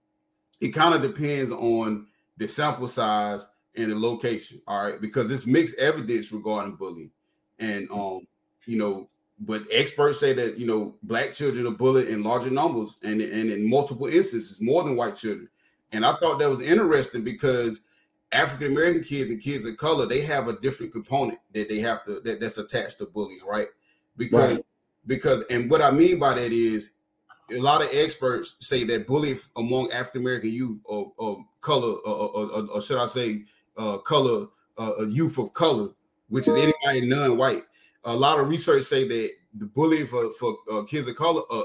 it 0.60 0.70
kind 0.70 0.94
of 0.94 1.02
depends 1.02 1.52
on 1.52 2.08
the 2.38 2.48
sample 2.48 2.88
size 2.88 3.48
and 3.76 3.92
the 3.92 3.96
location. 4.00 4.62
All 4.68 4.86
right, 4.86 5.02
because 5.02 5.32
it's 5.32 5.48
mixed 5.48 5.78
evidence 5.80 6.32
regarding 6.32 6.76
bullying, 6.76 7.12
and 7.60 7.90
um, 7.92 8.28
you 8.66 8.78
know, 8.78 9.10
but 9.40 9.64
experts 9.72 10.20
say 10.20 10.34
that 10.34 10.58
you 10.58 10.66
know 10.66 10.96
black 11.04 11.34
children 11.34 11.68
are 11.68 11.72
bullied 11.72 12.08
in 12.08 12.24
larger 12.24 12.52
numbers 12.52 12.98
and 13.04 13.22
and 13.22 13.50
in 13.50 13.70
multiple 13.70 14.08
instances 14.08 14.60
more 14.62 14.84
than 14.84 14.96
white 14.96 15.16
children. 15.16 15.50
And 15.92 16.06
I 16.06 16.14
thought 16.18 16.40
that 16.40 16.50
was 16.50 16.62
interesting 16.62 17.24
because 17.24 17.82
African 18.32 18.74
American 18.74 19.04
kids 19.04 19.30
and 19.30 19.42
kids 19.42 19.66
of 19.66 19.78
color 19.78 20.06
they 20.06 20.22
have 20.22 20.48
a 20.48 20.60
different 20.60 20.92
component 20.92 21.40
that 21.54 21.70
they 21.70 21.80
have 21.80 22.04
to 22.04 22.20
that, 22.22 22.40
that's 22.40 22.58
attached 22.58 22.98
to 22.98 23.06
bullying, 23.06 23.40
right? 23.48 23.68
Because 24.18 24.56
right. 24.56 24.64
because 25.06 25.44
and 25.50 25.70
what 25.70 25.82
I 25.82 25.92
mean 25.92 26.20
by 26.20 26.34
that 26.34 26.52
is 26.52 26.94
a 27.52 27.60
lot 27.60 27.82
of 27.82 27.90
experts 27.94 28.58
say 28.60 28.84
that 28.86 29.08
bullying 29.08 29.38
among 29.56 29.92
African 29.92 30.22
American 30.22 30.52
youth 30.52 30.80
or, 30.86 31.12
or 31.18 31.46
color 31.62 31.94
or, 32.06 32.30
or, 32.30 32.70
or, 32.72 32.82
should 32.82 32.98
I 32.98 33.06
say 33.06 33.44
uh, 33.78 33.98
color 34.00 34.48
uh, 34.78 35.06
youth 35.08 35.38
of 35.38 35.54
color, 35.54 35.90
which 36.30 36.48
is 36.48 36.56
anybody 36.56 37.08
non-white. 37.08 37.64
A 38.04 38.16
lot 38.16 38.40
of 38.40 38.48
research 38.48 38.84
say 38.84 39.08
that 39.08 39.30
the 39.54 39.66
bullying 39.66 40.08
for 40.08 40.32
for 40.34 40.58
uh, 40.72 40.84
kids 40.84 41.08
of 41.08 41.16
color 41.16 41.42
uh, 41.50 41.64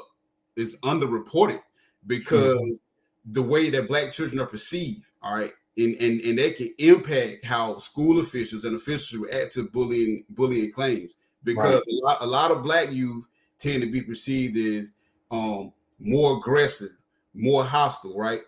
is 0.56 0.76
underreported 0.82 1.60
because 2.06 2.58
mm-hmm. 2.58 3.32
the 3.32 3.42
way 3.42 3.70
that 3.70 3.88
black 3.88 4.12
children 4.12 4.40
are 4.40 4.46
perceived. 4.46 5.06
All 5.22 5.34
right. 5.36 5.52
And, 5.78 5.94
and, 5.94 6.20
and 6.20 6.38
that 6.38 6.56
can 6.56 6.68
impact 6.78 7.46
how 7.46 7.78
school 7.78 8.20
officials 8.20 8.64
and 8.64 8.76
officials 8.76 9.18
react 9.18 9.52
to 9.52 9.68
bullying 9.68 10.24
bullying 10.28 10.70
claims 10.70 11.12
because 11.44 11.82
right. 11.86 11.96
a, 12.02 12.04
lot, 12.04 12.22
a 12.22 12.26
lot 12.26 12.50
of 12.50 12.62
black 12.62 12.90
youth 12.92 13.26
tend 13.58 13.82
to 13.82 13.90
be 13.90 14.02
perceived 14.02 14.56
as 14.58 14.92
um, 15.32 15.72
more 15.98 16.36
aggressive, 16.36 16.90
more 17.34 17.64
hostile, 17.64 18.16
right? 18.16 18.42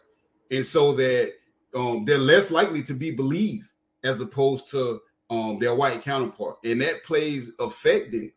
And 0.50 0.64
so 0.64 0.92
that 0.92 1.32
um, 1.74 2.04
they're 2.04 2.18
less 2.18 2.52
likely 2.52 2.82
to 2.82 2.94
be 2.94 3.10
believed 3.10 3.68
as 4.04 4.20
opposed 4.20 4.70
to 4.72 5.00
um, 5.30 5.58
their 5.58 5.74
white 5.74 6.02
counterparts, 6.02 6.60
and 6.64 6.80
that 6.82 7.02
plays 7.02 7.52
affecting. 7.58 8.30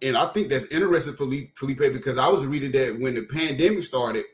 And 0.00 0.16
I 0.16 0.26
think 0.26 0.48
that's 0.48 0.66
interesting, 0.66 1.14
Felipe, 1.14 1.56
Felipe, 1.56 1.92
because 1.92 2.18
I 2.18 2.28
was 2.28 2.46
reading 2.46 2.72
that 2.72 2.98
when 2.98 3.14
the 3.14 3.24
pandemic 3.24 3.82
started, 3.82 4.24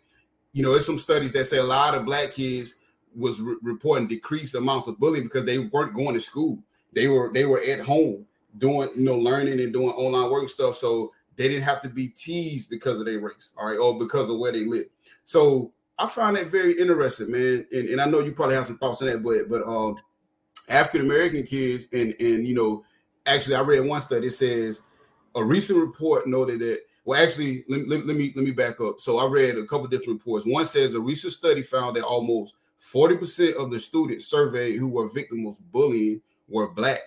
you 0.52 0.62
know, 0.62 0.73
there's 0.73 0.87
some 0.87 0.99
studies 0.99 1.33
that 1.33 1.45
say 1.45 1.59
a 1.59 1.64
lot 1.64 1.95
of 1.95 2.05
black 2.05 2.33
kids 2.33 2.78
was 3.17 3.40
re- 3.40 3.57
reporting 3.62 4.09
decreased 4.09 4.55
amounts 4.55 4.87
of 4.87 4.99
bullying 4.99 5.25
because 5.25 5.45
they 5.45 5.59
weren't 5.59 5.95
going 5.95 6.14
to 6.14 6.21
school. 6.21 6.59
They 6.93 7.09
were 7.09 7.31
they 7.33 7.45
were 7.45 7.61
at 7.61 7.81
home 7.81 8.26
doing 8.57 8.88
you 8.97 9.05
know 9.05 9.17
learning 9.17 9.61
and 9.61 9.73
doing 9.73 9.90
online 9.90 10.31
work 10.31 10.49
stuff. 10.49 10.75
So 10.75 11.12
they 11.38 11.49
didn't 11.49 11.64
have 11.64 11.80
to 11.83 11.88
be 11.88 12.09
teased 12.09 12.68
because 12.68 13.00
of 13.00 13.07
their 13.07 13.21
race, 13.21 13.52
all 13.57 13.68
right, 13.68 13.78
or 13.78 13.99
because 13.99 14.28
of 14.28 14.38
where 14.38 14.52
they 14.52 14.64
live. 14.64 14.87
So 15.25 15.73
I 15.99 16.07
find 16.07 16.37
that 16.37 16.49
very 16.49 16.73
interesting, 16.73 17.30
man. 17.30 17.64
And, 17.73 17.88
and 17.88 18.00
I 18.00 18.07
know 18.07 18.21
you 18.21 18.33
probably 18.33 18.57
have 18.57 18.66
some 18.66 18.76
thoughts 18.76 19.00
on 19.00 19.09
that, 19.09 19.23
but 19.23 19.49
but 19.49 19.62
um 19.62 19.97
African 20.68 21.07
American 21.07 21.45
kids 21.45 21.88
and 21.92 22.14
and 22.21 22.47
you 22.47 22.54
know, 22.54 22.85
actually 23.25 23.54
I 23.54 23.61
read 23.61 23.87
one 23.87 24.00
study 24.00 24.26
that 24.26 24.33
says 24.33 24.83
a 25.35 25.42
recent 25.42 25.78
report 25.78 26.26
noted 26.26 26.59
that 26.61 26.80
well, 27.04 27.23
actually, 27.23 27.64
let, 27.71 27.88
let, 27.88 28.04
let, 28.04 28.16
me 28.16 28.35
let 28.37 28.45
me 28.45 28.50
back 28.50 28.83
up. 28.83 29.00
So 29.00 29.18
I 29.18 29.26
read 29.26 29.57
a 29.57 29.64
couple 29.64 29.87
different 29.87 30.18
reports. 30.18 30.45
One 30.45 30.66
says 30.66 30.92
a 30.92 31.00
recent 31.00 31.33
study 31.33 31.62
found 31.62 31.97
that 31.97 32.04
almost 32.04 32.54
40% 32.80 33.54
of 33.54 33.71
the 33.71 33.78
students 33.78 34.26
surveyed 34.26 34.78
who 34.78 34.88
were 34.88 35.09
victims 35.09 35.57
of 35.57 35.73
bullying 35.73 36.21
were 36.49 36.68
black, 36.68 37.00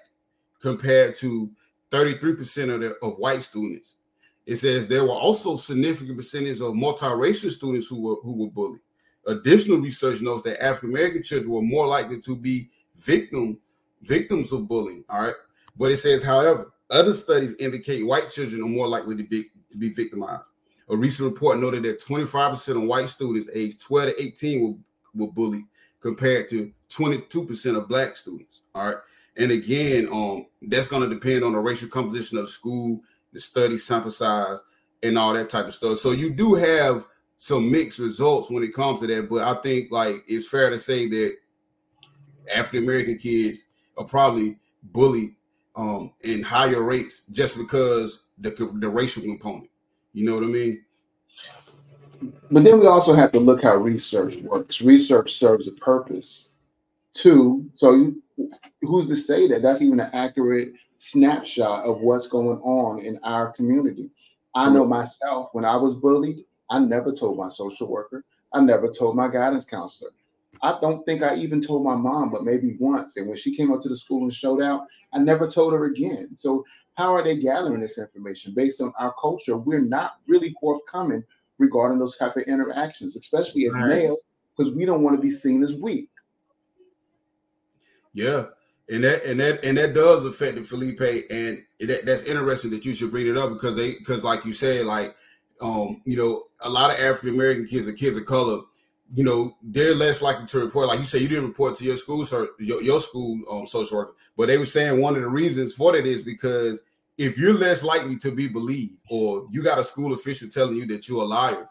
compared 0.59 1.13
to 1.15 1.51
33% 1.91 2.73
of, 2.73 2.81
the, 2.81 2.95
of 3.03 3.17
white 3.19 3.43
students. 3.43 3.97
It 4.45 4.57
says 4.57 4.87
there 4.87 5.03
were 5.03 5.11
also 5.11 5.55
significant 5.55 6.17
percentage 6.17 6.59
of 6.61 6.73
multiracial 6.73 7.51
students 7.51 7.87
who 7.87 8.01
were 8.01 8.15
who 8.21 8.33
were 8.33 8.49
bullied. 8.49 8.81
Additional 9.27 9.79
research 9.79 10.21
notes 10.21 10.41
that 10.43 10.63
African 10.63 10.89
American 10.89 11.23
children 11.23 11.51
were 11.51 11.61
more 11.61 11.87
likely 11.87 12.19
to 12.19 12.35
be 12.35 12.69
victim 12.95 13.59
victims 14.01 14.51
of 14.51 14.67
bullying. 14.67 15.03
All 15.09 15.21
right, 15.21 15.35
but 15.77 15.91
it 15.91 15.97
says, 15.97 16.23
however, 16.23 16.71
other 16.89 17.13
studies 17.13 17.55
indicate 17.55 18.05
white 18.05 18.29
children 18.29 18.61
are 18.63 18.67
more 18.67 18.87
likely 18.87 19.15
to 19.17 19.23
be 19.23 19.45
to 19.71 19.77
be 19.77 19.89
victimized. 19.89 20.51
A 20.89 20.97
recent 20.97 21.31
report 21.31 21.59
noted 21.59 21.83
that 21.83 22.01
25% 22.01 22.75
of 22.75 22.83
white 22.83 23.07
students 23.07 23.49
aged 23.53 23.81
12 23.81 24.09
to 24.09 24.23
18 24.23 24.61
were, 24.61 25.25
were 25.25 25.31
bullied 25.31 25.63
compared 26.01 26.49
to 26.49 26.71
22% 26.89 27.77
of 27.77 27.87
black 27.87 28.17
students. 28.17 28.63
All 28.75 28.87
right. 28.87 28.97
And 29.37 29.51
again, 29.51 30.09
um, 30.11 30.47
that's 30.61 30.89
going 30.89 31.07
to 31.07 31.15
depend 31.15 31.45
on 31.45 31.53
the 31.53 31.59
racial 31.59 31.87
composition 31.87 32.37
of 32.37 32.45
the 32.45 32.51
school, 32.51 33.01
the 33.33 33.39
study 33.39 33.77
sample 33.77 34.11
size, 34.11 34.59
and 35.03 35.17
all 35.17 35.33
that 35.33 35.49
type 35.49 35.65
of 35.65 35.73
stuff. 35.73 35.97
So 35.97 36.11
you 36.11 36.31
do 36.31 36.55
have 36.55 37.05
some 37.37 37.71
mixed 37.71 37.99
results 37.99 38.51
when 38.51 38.63
it 38.63 38.73
comes 38.73 38.99
to 38.99 39.07
that. 39.07 39.29
But 39.29 39.41
I 39.41 39.59
think 39.61 39.91
like 39.91 40.23
it's 40.27 40.47
fair 40.47 40.69
to 40.69 40.77
say 40.77 41.07
that 41.09 41.35
African 42.53 42.83
American 42.83 43.17
kids 43.17 43.67
are 43.97 44.05
probably 44.05 44.57
bullied 44.83 45.35
um, 45.75 46.13
in 46.21 46.43
higher 46.43 46.83
rates 46.83 47.23
just 47.31 47.57
because 47.57 48.23
the 48.37 48.51
the 48.79 48.89
racial 48.89 49.23
component. 49.23 49.69
You 50.13 50.25
know 50.25 50.35
what 50.35 50.43
I 50.43 50.47
mean? 50.47 50.83
But 52.51 52.63
then 52.63 52.79
we 52.79 52.85
also 52.85 53.13
have 53.13 53.31
to 53.31 53.39
look 53.39 53.63
how 53.63 53.75
research 53.75 54.37
works. 54.37 54.81
Research 54.81 55.33
serves 55.33 55.67
a 55.67 55.71
purpose 55.71 56.55
too. 57.13 57.69
So 57.75 57.95
you, 57.95 58.21
who's 58.81 59.07
to 59.07 59.15
say 59.15 59.47
that 59.47 59.61
that's 59.61 59.81
even 59.81 59.99
an 59.99 60.09
accurate 60.13 60.73
snapshot 61.01 61.83
of 61.83 62.01
what's 62.01 62.27
going 62.27 62.59
on 62.59 62.99
in 62.99 63.19
our 63.23 63.51
community? 63.53 64.11
I 64.53 64.69
know 64.69 64.85
myself 64.85 65.49
when 65.53 65.65
I 65.65 65.75
was 65.75 65.95
bullied, 65.95 66.45
I 66.69 66.77
never 66.77 67.11
told 67.11 67.39
my 67.39 67.47
social 67.47 67.89
worker. 67.89 68.23
I 68.53 68.61
never 68.61 68.87
told 68.87 69.15
my 69.15 69.27
guidance 69.27 69.65
counselor. 69.65 70.11
I 70.61 70.77
don't 70.79 71.03
think 71.03 71.23
I 71.23 71.33
even 71.37 71.59
told 71.59 71.83
my 71.83 71.95
mom, 71.95 72.29
but 72.29 72.43
maybe 72.43 72.77
once. 72.79 73.17
And 73.17 73.27
when 73.27 73.35
she 73.35 73.55
came 73.55 73.73
up 73.73 73.81
to 73.81 73.89
the 73.89 73.95
school 73.95 74.21
and 74.21 74.31
showed 74.33 74.61
out, 74.61 74.85
I 75.11 75.17
never 75.17 75.49
told 75.49 75.73
her 75.73 75.85
again. 75.85 76.33
So 76.35 76.63
how 76.93 77.15
are 77.15 77.23
they 77.23 77.35
gathering 77.37 77.81
this 77.81 77.97
information 77.97 78.53
based 78.53 78.79
on 78.79 78.93
our 78.99 79.15
culture? 79.19 79.57
We're 79.57 79.81
not 79.81 80.17
really 80.27 80.55
forthcoming 80.61 81.23
regarding 81.57 81.97
those 81.97 82.15
type 82.15 82.37
of 82.37 82.43
interactions, 82.43 83.15
especially 83.15 83.65
as 83.65 83.73
right. 83.73 83.87
male, 83.87 84.17
because 84.55 84.71
we 84.75 84.85
don't 84.85 85.01
want 85.01 85.15
to 85.15 85.21
be 85.21 85.31
seen 85.31 85.63
as 85.63 85.73
weak. 85.73 86.11
Yeah, 88.13 88.45
and 88.89 89.03
that 89.03 89.23
and 89.25 89.39
that 89.39 89.63
and 89.63 89.77
that 89.77 89.93
does 89.93 90.25
affect 90.25 90.55
the 90.55 90.63
Felipe, 90.63 90.99
and 91.29 91.63
that, 91.79 92.05
that's 92.05 92.23
interesting 92.23 92.71
that 92.71 92.85
you 92.85 92.93
should 92.93 93.11
bring 93.11 93.27
it 93.27 93.37
up 93.37 93.49
because 93.51 93.75
they 93.75 93.95
because 93.95 94.23
like 94.23 94.45
you 94.45 94.53
said, 94.53 94.85
like 94.85 95.15
um, 95.61 96.01
you 96.05 96.17
know, 96.17 96.43
a 96.61 96.69
lot 96.69 96.91
of 96.91 96.99
African 96.99 97.35
American 97.35 97.67
kids 97.67 97.87
and 97.87 97.97
kids 97.97 98.17
of 98.17 98.25
color 98.25 98.61
you 99.13 99.23
know, 99.23 99.57
they're 99.61 99.95
less 99.95 100.21
likely 100.21 100.45
to 100.47 100.59
report. 100.59 100.87
Like 100.87 100.99
you 100.99 101.05
said, 101.05 101.21
you 101.21 101.27
didn't 101.27 101.47
report 101.47 101.75
to 101.75 101.83
your 101.83 101.95
school, 101.95 102.25
or 102.33 102.49
your, 102.59 102.81
your 102.81 102.99
school 102.99 103.39
um, 103.51 103.65
social 103.65 103.97
worker, 103.97 104.15
but 104.37 104.47
they 104.47 104.57
were 104.57 104.65
saying 104.65 104.99
one 104.99 105.15
of 105.15 105.21
the 105.21 105.27
reasons 105.27 105.73
for 105.73 105.91
that 105.91 106.05
is 106.05 106.21
because 106.21 106.81
if 107.17 107.37
you're 107.37 107.53
less 107.53 107.83
likely 107.83 108.17
to 108.17 108.31
be 108.31 108.47
believed, 108.47 108.97
or 109.09 109.45
you 109.51 109.61
got 109.63 109.79
a 109.79 109.83
school 109.83 110.13
official 110.13 110.47
telling 110.47 110.77
you 110.77 110.85
that 110.87 111.07
you're 111.09 111.23
a 111.23 111.25
liar, 111.25 111.69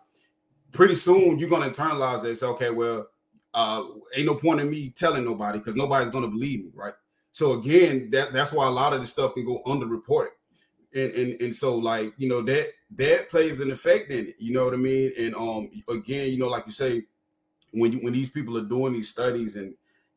pretty 0.72 0.94
soon 0.94 1.38
you're 1.38 1.48
gonna 1.48 1.70
internalize 1.70 2.22
that 2.22 2.36
say, 2.36 2.46
okay, 2.46 2.70
well, 2.70 3.06
uh, 3.54 3.82
ain't 4.16 4.26
no 4.26 4.34
point 4.34 4.60
in 4.60 4.70
me 4.70 4.90
telling 4.90 5.24
nobody 5.24 5.58
because 5.58 5.76
nobody's 5.76 6.10
gonna 6.10 6.28
believe 6.28 6.64
me, 6.64 6.70
right? 6.74 6.94
So 7.32 7.54
again, 7.54 8.10
that 8.10 8.32
that's 8.32 8.52
why 8.52 8.66
a 8.66 8.70
lot 8.70 8.92
of 8.92 9.00
this 9.00 9.10
stuff 9.10 9.34
can 9.34 9.44
go 9.44 9.62
underreported. 9.66 10.30
And, 10.94 11.12
and 11.14 11.42
and 11.42 11.54
so 11.54 11.76
like 11.76 12.12
you 12.16 12.28
know 12.28 12.42
that 12.42 12.70
that 12.96 13.30
plays 13.30 13.60
an 13.60 13.70
effect 13.70 14.10
in 14.10 14.26
it 14.26 14.34
you 14.40 14.52
know 14.52 14.64
what 14.64 14.74
i 14.74 14.76
mean 14.76 15.12
and 15.16 15.36
um 15.36 15.70
again 15.88 16.32
you 16.32 16.36
know 16.36 16.48
like 16.48 16.66
you 16.66 16.72
say 16.72 17.04
when 17.74 17.92
you 17.92 17.98
when 18.00 18.12
these 18.12 18.30
people 18.30 18.58
are 18.58 18.64
doing 18.64 18.92
these 18.92 19.08
studies 19.08 19.54
and 19.54 19.74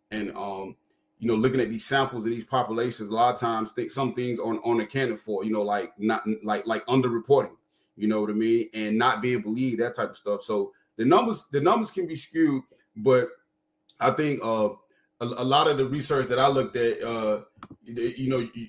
and 0.09 0.35
um 0.35 0.75
you 1.19 1.27
know 1.27 1.35
looking 1.35 1.61
at 1.61 1.69
these 1.69 1.85
samples 1.85 2.25
and 2.25 2.33
these 2.33 2.43
populations 2.43 3.09
a 3.09 3.13
lot 3.13 3.33
of 3.33 3.39
times 3.39 3.71
think 3.71 3.91
some 3.91 4.13
things 4.13 4.39
aren't, 4.39 4.61
aren't 4.65 4.81
accounted 4.81 5.19
for 5.19 5.45
you 5.45 5.51
know 5.51 5.61
like 5.61 5.93
not 5.99 6.23
like 6.43 6.65
like 6.65 6.85
underreporting 6.87 7.55
you 7.95 8.07
know 8.07 8.21
what 8.21 8.29
i 8.29 8.33
mean 8.33 8.67
and 8.73 8.97
not 8.97 9.21
being 9.21 9.41
believed 9.41 9.79
that 9.79 9.93
type 9.93 10.09
of 10.09 10.17
stuff 10.17 10.41
so 10.41 10.73
the 10.97 11.05
numbers 11.05 11.45
the 11.51 11.61
numbers 11.61 11.91
can 11.91 12.07
be 12.07 12.15
skewed 12.15 12.63
but 12.95 13.27
i 14.00 14.12
think 14.12 14.39
uh 14.43 14.69
a, 15.21 15.25
a 15.25 15.43
lot 15.43 15.67
of 15.67 15.77
the 15.77 15.85
research 15.85 16.27
that 16.27 16.39
i 16.39 16.47
looked 16.47 16.75
at 16.75 17.01
uh 17.03 17.41
you 17.83 18.29
know 18.29 18.47
you, 18.53 18.67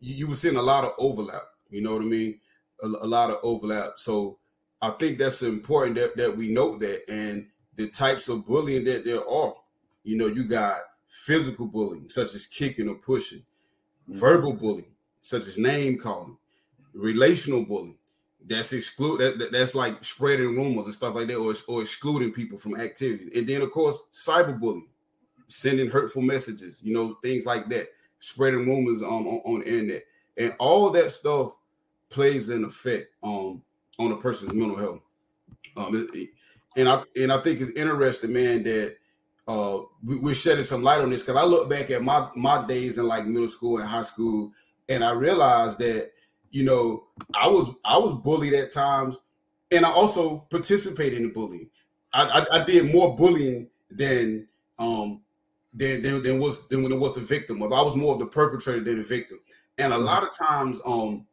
you 0.00 0.28
were 0.28 0.34
seeing 0.34 0.56
a 0.56 0.62
lot 0.62 0.84
of 0.84 0.92
overlap 0.98 1.42
you 1.70 1.82
know 1.82 1.94
what 1.94 2.02
i 2.02 2.06
mean 2.06 2.38
a, 2.82 2.86
a 2.86 3.06
lot 3.06 3.30
of 3.30 3.38
overlap 3.42 3.92
so 3.96 4.38
i 4.82 4.90
think 4.90 5.18
that's 5.18 5.42
important 5.42 5.96
that, 5.96 6.16
that 6.16 6.36
we 6.36 6.48
note 6.48 6.80
that 6.80 7.00
and 7.08 7.46
the 7.76 7.88
types 7.88 8.28
of 8.28 8.46
bullying 8.46 8.84
that 8.84 9.04
there 9.04 9.26
are. 9.28 9.54
You 10.02 10.16
know, 10.16 10.26
you 10.26 10.44
got 10.44 10.80
physical 11.06 11.66
bullying, 11.66 12.08
such 12.08 12.34
as 12.34 12.46
kicking 12.46 12.88
or 12.88 12.96
pushing, 12.96 13.40
mm-hmm. 14.08 14.18
verbal 14.18 14.54
bullying, 14.54 14.94
such 15.20 15.42
as 15.42 15.58
name 15.58 15.98
calling, 15.98 16.38
relational 16.94 17.64
bullying. 17.64 17.98
That's 18.48 18.72
exclude 18.72 19.20
that, 19.20 19.38
that, 19.38 19.52
that's 19.52 19.74
like 19.74 20.02
spreading 20.04 20.56
rumors 20.56 20.86
and 20.86 20.94
stuff 20.94 21.14
like 21.14 21.26
that, 21.28 21.36
or, 21.36 21.52
or 21.68 21.82
excluding 21.82 22.32
people 22.32 22.58
from 22.58 22.80
activity. 22.80 23.30
And 23.36 23.46
then 23.46 23.62
of 23.62 23.70
course, 23.72 24.04
cyberbullying, 24.12 24.86
sending 25.48 25.90
hurtful 25.90 26.22
messages, 26.22 26.80
you 26.82 26.94
know, 26.94 27.14
things 27.22 27.44
like 27.44 27.68
that, 27.70 27.88
spreading 28.18 28.66
rumors 28.66 29.02
on, 29.02 29.26
on, 29.26 29.40
on 29.44 29.60
the 29.60 29.68
internet. 29.68 30.02
And 30.36 30.54
all 30.58 30.90
that 30.90 31.10
stuff 31.10 31.56
plays 32.10 32.48
an 32.48 32.64
effect 32.64 33.08
on 33.22 33.62
on 33.98 34.12
a 34.12 34.16
person's 34.16 34.54
mental 34.54 34.76
health. 34.76 35.00
Um, 35.76 36.08
and 36.76 36.88
I 36.88 37.02
and 37.16 37.32
I 37.32 37.38
think 37.38 37.60
it's 37.60 37.72
interesting, 37.72 38.32
man, 38.32 38.62
that 38.64 38.96
uh, 39.48 39.78
we, 40.04 40.30
are 40.30 40.34
shedding 40.34 40.64
some 40.64 40.82
light 40.82 41.00
on 41.00 41.10
this 41.10 41.22
because 41.22 41.40
I 41.40 41.44
look 41.44 41.68
back 41.68 41.90
at 41.90 42.02
my 42.02 42.28
my 42.34 42.66
days 42.66 42.98
in 42.98 43.06
like 43.06 43.26
middle 43.26 43.48
school 43.48 43.78
and 43.78 43.88
high 43.88 44.02
school, 44.02 44.52
and 44.88 45.04
I 45.04 45.12
realized 45.12 45.78
that 45.78 46.10
you 46.56 46.64
know 46.64 47.04
I 47.34 47.48
was 47.48 47.68
I 47.84 47.98
was 47.98 48.14
bullied 48.14 48.54
at 48.54 48.70
times, 48.70 49.20
and 49.70 49.84
I 49.84 49.90
also 49.90 50.38
participated 50.50 51.18
in 51.18 51.24
the 51.24 51.32
bullying. 51.32 51.68
I, 52.14 52.46
I, 52.50 52.60
I 52.60 52.64
did 52.64 52.92
more 52.92 53.14
bullying 53.14 53.68
than 53.90 54.48
um 54.78 55.20
than, 55.74 56.00
than 56.00 56.22
than 56.22 56.40
was 56.40 56.66
than 56.68 56.82
when 56.82 56.92
it 56.92 56.98
was 56.98 57.14
the 57.14 57.20
victim 57.20 57.60
of. 57.60 57.74
I 57.74 57.82
was 57.82 57.94
more 57.94 58.14
of 58.14 58.20
the 58.20 58.26
perpetrator 58.26 58.82
than 58.82 58.96
the 58.96 59.04
victim, 59.04 59.38
and 59.76 59.92
a 59.92 59.98
lot 59.98 60.22
of 60.22 60.34
times, 60.34 60.80
um, 60.86 61.26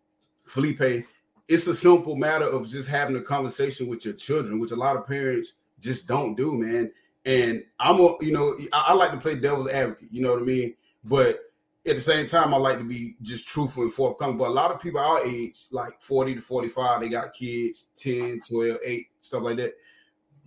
Felipe, 0.46 1.06
it's 1.48 1.68
a 1.68 1.76
simple 1.76 2.18
matter 2.18 2.46
of 2.46 2.68
just 2.68 2.90
having 2.90 3.16
a 3.16 3.22
conversation 3.22 3.88
with 3.88 4.04
your 4.04 4.16
children, 4.16 4.60
which 4.60 4.72
a 4.72 4.76
lot 4.76 4.98
of 4.98 5.08
parents 5.08 5.54
just 5.80 6.06
don't 6.06 6.36
do, 6.36 6.58
man. 6.58 6.92
And 7.26 7.64
I'm 7.80 8.02
a, 8.02 8.16
you 8.20 8.34
know, 8.34 8.54
I, 8.74 8.88
I 8.90 8.94
like 8.94 9.12
to 9.12 9.18
play 9.18 9.36
devil's 9.36 9.72
advocate, 9.72 10.10
you 10.12 10.22
know 10.22 10.34
what 10.34 10.42
I 10.42 10.46
mean? 10.46 10.76
But 11.06 11.40
at 11.86 11.96
the 11.96 12.02
same 12.02 12.28
time, 12.28 12.54
I 12.54 12.58
like 12.58 12.78
to 12.78 12.84
be 12.84 13.16
just 13.22 13.48
truthful 13.48 13.84
and 13.84 13.92
forthcoming. 13.92 14.38
But 14.38 14.50
a 14.50 14.52
lot 14.52 14.72
of 14.72 14.82
people 14.82 15.02
our 15.02 15.26
age, 15.26 15.66
like 15.72 16.00
40 16.00 16.36
to 16.36 16.42
45, 16.42 17.02
they 17.02 17.10
got 17.10 17.34
kids, 17.34 17.90
10, 17.96 18.40
12, 18.50 18.78
8, 18.86 19.08
stuff 19.20 19.44
like 19.44 19.58
that. 19.58 19.74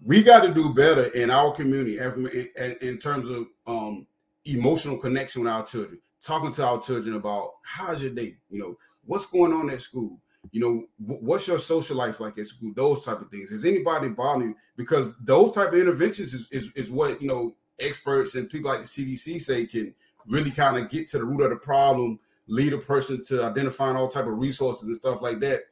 We 0.03 0.23
got 0.23 0.45
to 0.45 0.55
do 0.55 0.73
better 0.73 1.05
in 1.15 1.31
our 1.31 1.53
community 1.53 1.99
in, 1.99 2.99
terms 2.99 3.29
of 3.29 3.47
um, 3.67 4.07
emotional 4.45 4.99
connection 4.99 5.43
with 5.43 5.53
our 5.53 5.65
children, 5.65 6.01
talking 6.21 6.53
to 6.53 6.65
our 6.65 6.81
children 6.81 7.17
about 7.17 7.53
how's 7.65 8.03
your 8.03 8.13
day, 8.15 8.37
you 8.49 8.59
know, 8.59 8.77
what's 9.05 9.27
going 9.27 9.53
on 9.53 9.71
at 9.71 9.81
school, 9.81 10.21
you 10.53 10.61
know 10.61 10.85
what's 10.99 11.49
your 11.49 11.59
social 11.59 11.97
life 11.97 12.21
like 12.21 12.39
at 12.39 12.47
school 12.47 12.73
those 12.75 13.05
type 13.05 13.21
of 13.21 13.29
things 13.31 13.51
is 13.51 13.65
anybody 13.65 14.09
bothering 14.09 14.51
you 14.51 14.57
because 14.77 15.17
those 15.19 15.53
type 15.53 15.69
of 15.69 15.75
interventions 15.75 16.33
is, 16.33 16.49
is, 16.53 16.71
is 16.77 16.91
what 16.91 17.21
you 17.21 17.29
know 17.29 17.55
experts 17.81 18.35
and 18.37 18.49
people 18.49 18.71
like 18.71 18.81
the 18.81 18.87
cdc 18.87 19.41
say 19.41 19.67
can 19.67 19.95
really 20.29 20.51
kind 20.51 20.77
of 20.77 20.89
get 20.91 21.07
to 21.09 21.19
the 21.19 21.25
root 21.25 21.43
of 21.43 21.51
the 21.51 21.57
problem 21.57 22.19
lead 22.49 22.73
a 22.73 22.79
person 22.79 23.23
to 23.23 23.45
identifying 23.45 23.97
all 23.97 24.09
type 24.09 24.27
of 24.27 24.39
resources 24.39 24.87
and 24.87 24.97
stuff 24.97 25.23
like 25.23 25.41
that 25.41 25.65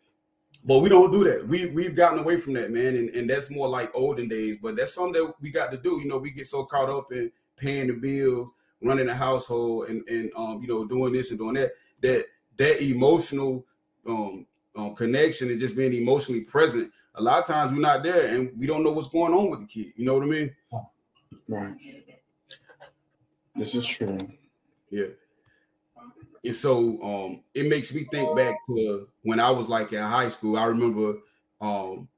but 0.65 0.81
we 0.81 0.89
don't 0.89 1.13
do 1.13 1.25
that 1.25 1.47
we 1.47 1.71
we've 1.71 1.97
gotten 1.97 2.19
away 2.19 2.37
from 2.37 2.53
that 2.53 2.71
man 2.71 2.97
and, 2.97 3.11
and 3.11 3.29
that's 3.31 3.51
more 3.51 3.69
like 3.69 3.91
olden 3.95 4.29
days 4.29 4.57
but 4.63 4.77
that's 4.77 4.95
something 4.95 5.23
that 5.23 5.35
we 5.41 5.51
got 5.51 5.71
to 5.71 5.77
do 5.77 6.01
you 6.01 6.07
know 6.07 6.19
we 6.19 6.31
get 6.31 6.47
so 6.47 6.65
caught 6.65 6.89
up 6.89 7.13
in 7.13 7.31
paying 7.57 7.87
the 7.87 7.93
bills 7.93 8.53
running 8.83 9.07
the 9.07 9.15
household 9.15 9.89
and 9.89 10.07
and 10.09 10.31
um 10.37 10.61
you 10.61 10.69
know 10.69 10.85
doing 10.85 11.13
this 11.13 11.31
and 11.31 11.39
doing 11.39 11.55
that 11.55 11.71
that 12.01 12.25
that 12.57 12.81
emotional 12.83 13.65
um 14.07 14.47
um, 14.77 14.95
connection 14.95 15.51
and 15.51 15.59
just 15.59 15.77
being 15.77 15.93
emotionally 15.93 16.43
present. 16.43 16.93
A 17.17 17.23
lot 17.23 17.41
of 17.41 17.47
times 17.47 17.73
we're 17.73 17.79
not 17.79 18.03
there 18.03 18.35
and 18.35 18.51
we 18.59 18.67
don't 18.67 18.83
know 18.83 18.93
what's 18.93 19.09
going 19.09 19.33
on 19.33 19.51
with 19.51 19.61
the 19.61 19.67
kid. 19.67 19.93
You 19.97 20.05
know 20.05 20.15
what 20.15 20.25
I 20.25 20.27
mean? 20.27 20.57
Right. 21.49 21.75
This 23.55 23.75
is 23.75 23.87
true. 23.87 24.19
Yeah. 24.91 25.07
And 26.45 26.55
so 26.55 27.00
um, 27.03 27.43
it 27.55 27.69
makes 27.69 27.95
me 27.95 28.05
think 28.05 28.37
back 28.37 28.55
to 28.67 29.09
when 29.23 29.41
I 29.41 29.50
was 29.50 29.69
like 29.69 29.93
in 29.93 30.03
high 30.03 30.29
school. 30.29 30.57
I 30.57 30.67
remember 30.67 31.14
um, 31.61 32.09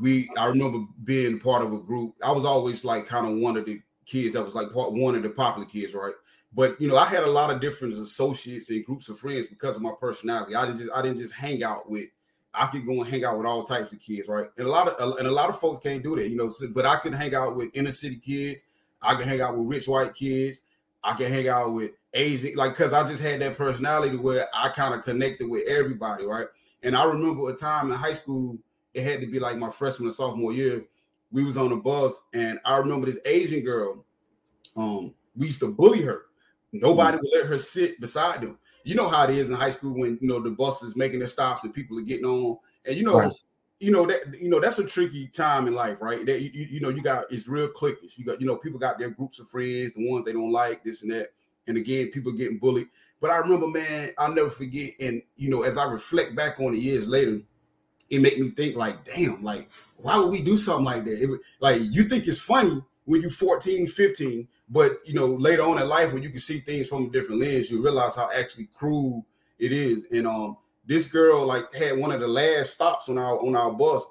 we 0.00 0.30
I 0.38 0.46
remember 0.46 0.80
being 1.04 1.40
part 1.40 1.62
of 1.64 1.72
a 1.72 1.78
group. 1.78 2.14
I 2.24 2.32
was 2.32 2.44
always 2.44 2.84
like 2.84 3.06
kind 3.06 3.26
of 3.26 3.38
one 3.38 3.56
of 3.56 3.66
the 3.66 3.82
kids 4.06 4.34
that 4.34 4.44
was 4.44 4.54
like 4.54 4.72
part 4.72 4.92
one 4.92 5.14
of 5.16 5.22
the 5.22 5.30
popular 5.30 5.66
kids, 5.68 5.94
right? 5.94 6.14
But 6.54 6.80
you 6.80 6.88
know, 6.88 6.96
I 6.96 7.06
had 7.06 7.24
a 7.24 7.30
lot 7.30 7.50
of 7.52 7.60
different 7.60 7.94
associates 7.94 8.70
and 8.70 8.84
groups 8.84 9.08
of 9.08 9.18
friends 9.18 9.48
because 9.48 9.76
of 9.76 9.82
my 9.82 9.92
personality. 10.00 10.54
I 10.56 10.66
didn't 10.66 10.78
just 10.80 10.92
I 10.94 11.02
didn't 11.02 11.18
just 11.18 11.34
hang 11.34 11.62
out 11.64 11.90
with. 11.90 12.08
I 12.54 12.66
could 12.66 12.86
go 12.86 12.94
and 12.94 13.08
hang 13.08 13.24
out 13.24 13.38
with 13.38 13.46
all 13.46 13.64
types 13.64 13.92
of 13.92 14.00
kids, 14.00 14.28
right? 14.28 14.48
And 14.58 14.66
a 14.66 14.70
lot 14.70 14.88
of 14.88 15.18
and 15.18 15.28
a 15.28 15.32
lot 15.32 15.50
of 15.50 15.58
folks 15.60 15.78
can't 15.80 16.02
do 16.02 16.16
that, 16.16 16.28
you 16.28 16.36
know. 16.36 16.48
So, 16.48 16.68
but 16.74 16.86
I 16.86 16.96
could 16.96 17.14
hang 17.14 17.34
out 17.34 17.56
with 17.56 17.70
inner 17.74 17.92
city 17.92 18.16
kids. 18.16 18.64
I 19.02 19.14
could 19.14 19.26
hang 19.26 19.40
out 19.40 19.56
with 19.56 19.68
rich 19.68 19.88
white 19.88 20.14
kids. 20.14 20.62
I 21.04 21.14
can 21.14 21.26
hang 21.26 21.48
out 21.48 21.72
with 21.72 21.92
Asian, 22.14 22.54
like 22.56 22.72
because 22.72 22.92
I 22.92 23.06
just 23.06 23.22
had 23.22 23.40
that 23.40 23.56
personality 23.56 24.16
where 24.16 24.46
I 24.54 24.68
kind 24.68 24.94
of 24.94 25.02
connected 25.02 25.48
with 25.48 25.66
everybody, 25.68 26.24
right? 26.24 26.46
And 26.82 26.96
I 26.96 27.04
remember 27.04 27.48
a 27.48 27.54
time 27.54 27.90
in 27.90 27.96
high 27.96 28.12
school, 28.12 28.58
it 28.94 29.04
had 29.04 29.20
to 29.20 29.26
be 29.26 29.40
like 29.40 29.56
my 29.56 29.70
freshman 29.70 30.08
or 30.08 30.12
sophomore 30.12 30.52
year. 30.52 30.84
We 31.30 31.44
was 31.44 31.56
on 31.56 31.72
a 31.72 31.76
bus, 31.76 32.20
and 32.34 32.60
I 32.64 32.76
remember 32.76 33.06
this 33.06 33.20
Asian 33.24 33.64
girl. 33.64 34.04
Um, 34.76 35.14
we 35.34 35.46
used 35.46 35.60
to 35.60 35.72
bully 35.72 36.02
her. 36.02 36.22
Nobody 36.72 37.16
would 37.16 37.30
let 37.32 37.46
her 37.46 37.58
sit 37.58 38.00
beside 38.00 38.42
them. 38.42 38.58
You 38.84 38.94
know 38.94 39.08
how 39.08 39.24
it 39.24 39.30
is 39.30 39.50
in 39.50 39.56
high 39.56 39.70
school 39.70 39.98
when 39.98 40.18
you 40.20 40.28
know 40.28 40.40
the 40.40 40.50
bus 40.50 40.82
is 40.82 40.96
making 40.96 41.20
their 41.20 41.28
stops 41.28 41.64
and 41.64 41.72
people 41.72 41.98
are 41.98 42.02
getting 42.02 42.26
on, 42.26 42.58
and 42.86 42.96
you 42.96 43.04
know, 43.04 43.18
right. 43.18 43.32
You 43.82 43.90
know 43.90 44.06
that 44.06 44.36
you 44.40 44.48
know 44.48 44.60
that's 44.60 44.78
a 44.78 44.86
tricky 44.86 45.26
time 45.26 45.66
in 45.66 45.74
life, 45.74 46.00
right? 46.00 46.24
That 46.24 46.40
you, 46.40 46.50
you, 46.52 46.80
know 46.80 46.88
you 46.88 47.02
got 47.02 47.24
it's 47.30 47.48
real 47.48 47.68
cliquish. 47.68 48.16
You 48.16 48.24
got 48.24 48.40
you 48.40 48.46
know 48.46 48.56
people 48.56 48.78
got 48.78 48.98
their 48.98 49.10
groups 49.10 49.40
of 49.40 49.48
friends, 49.48 49.92
the 49.92 50.08
ones 50.08 50.24
they 50.24 50.32
don't 50.32 50.52
like, 50.52 50.84
this 50.84 51.02
and 51.02 51.10
that, 51.10 51.32
and 51.66 51.76
again 51.76 52.12
people 52.12 52.30
getting 52.30 52.58
bullied. 52.58 52.86
But 53.20 53.30
I 53.30 53.38
remember, 53.38 53.66
man, 53.66 54.10
I'll 54.18 54.34
never 54.34 54.50
forget. 54.50 54.92
And 55.00 55.22
you 55.36 55.50
know, 55.50 55.62
as 55.62 55.78
I 55.78 55.84
reflect 55.90 56.36
back 56.36 56.60
on 56.60 56.74
it 56.74 56.78
years 56.78 57.08
later, 57.08 57.40
it 58.08 58.20
made 58.20 58.38
me 58.38 58.50
think 58.50 58.76
like, 58.76 59.04
damn, 59.04 59.42
like 59.42 59.68
why 59.96 60.16
would 60.16 60.30
we 60.30 60.42
do 60.42 60.56
something 60.56 60.84
like 60.84 61.04
that? 61.04 61.20
It, 61.20 61.40
like 61.58 61.80
you 61.82 62.04
think 62.04 62.28
it's 62.28 62.40
funny 62.40 62.82
when 63.04 63.20
you're 63.20 63.30
14, 63.30 63.88
15, 63.88 64.48
but 64.68 64.92
you 65.04 65.14
know, 65.14 65.26
later 65.26 65.62
on 65.62 65.82
in 65.82 65.88
life 65.88 66.12
when 66.12 66.22
you 66.22 66.30
can 66.30 66.38
see 66.38 66.60
things 66.60 66.88
from 66.88 67.06
a 67.06 67.10
different 67.10 67.40
lens, 67.40 67.68
you 67.68 67.82
realize 67.82 68.14
how 68.14 68.28
actually 68.38 68.68
cruel 68.74 69.26
it 69.58 69.72
is. 69.72 70.06
And 70.12 70.28
um, 70.28 70.56
this 70.84 71.10
girl 71.10 71.46
like 71.46 71.72
had 71.74 71.98
one 71.98 72.12
of 72.12 72.20
the 72.20 72.28
last 72.28 72.74
stops 72.74 73.08
on 73.08 73.18
our 73.18 73.38
on 73.38 73.56
our 73.56 73.72
bus. 73.72 74.04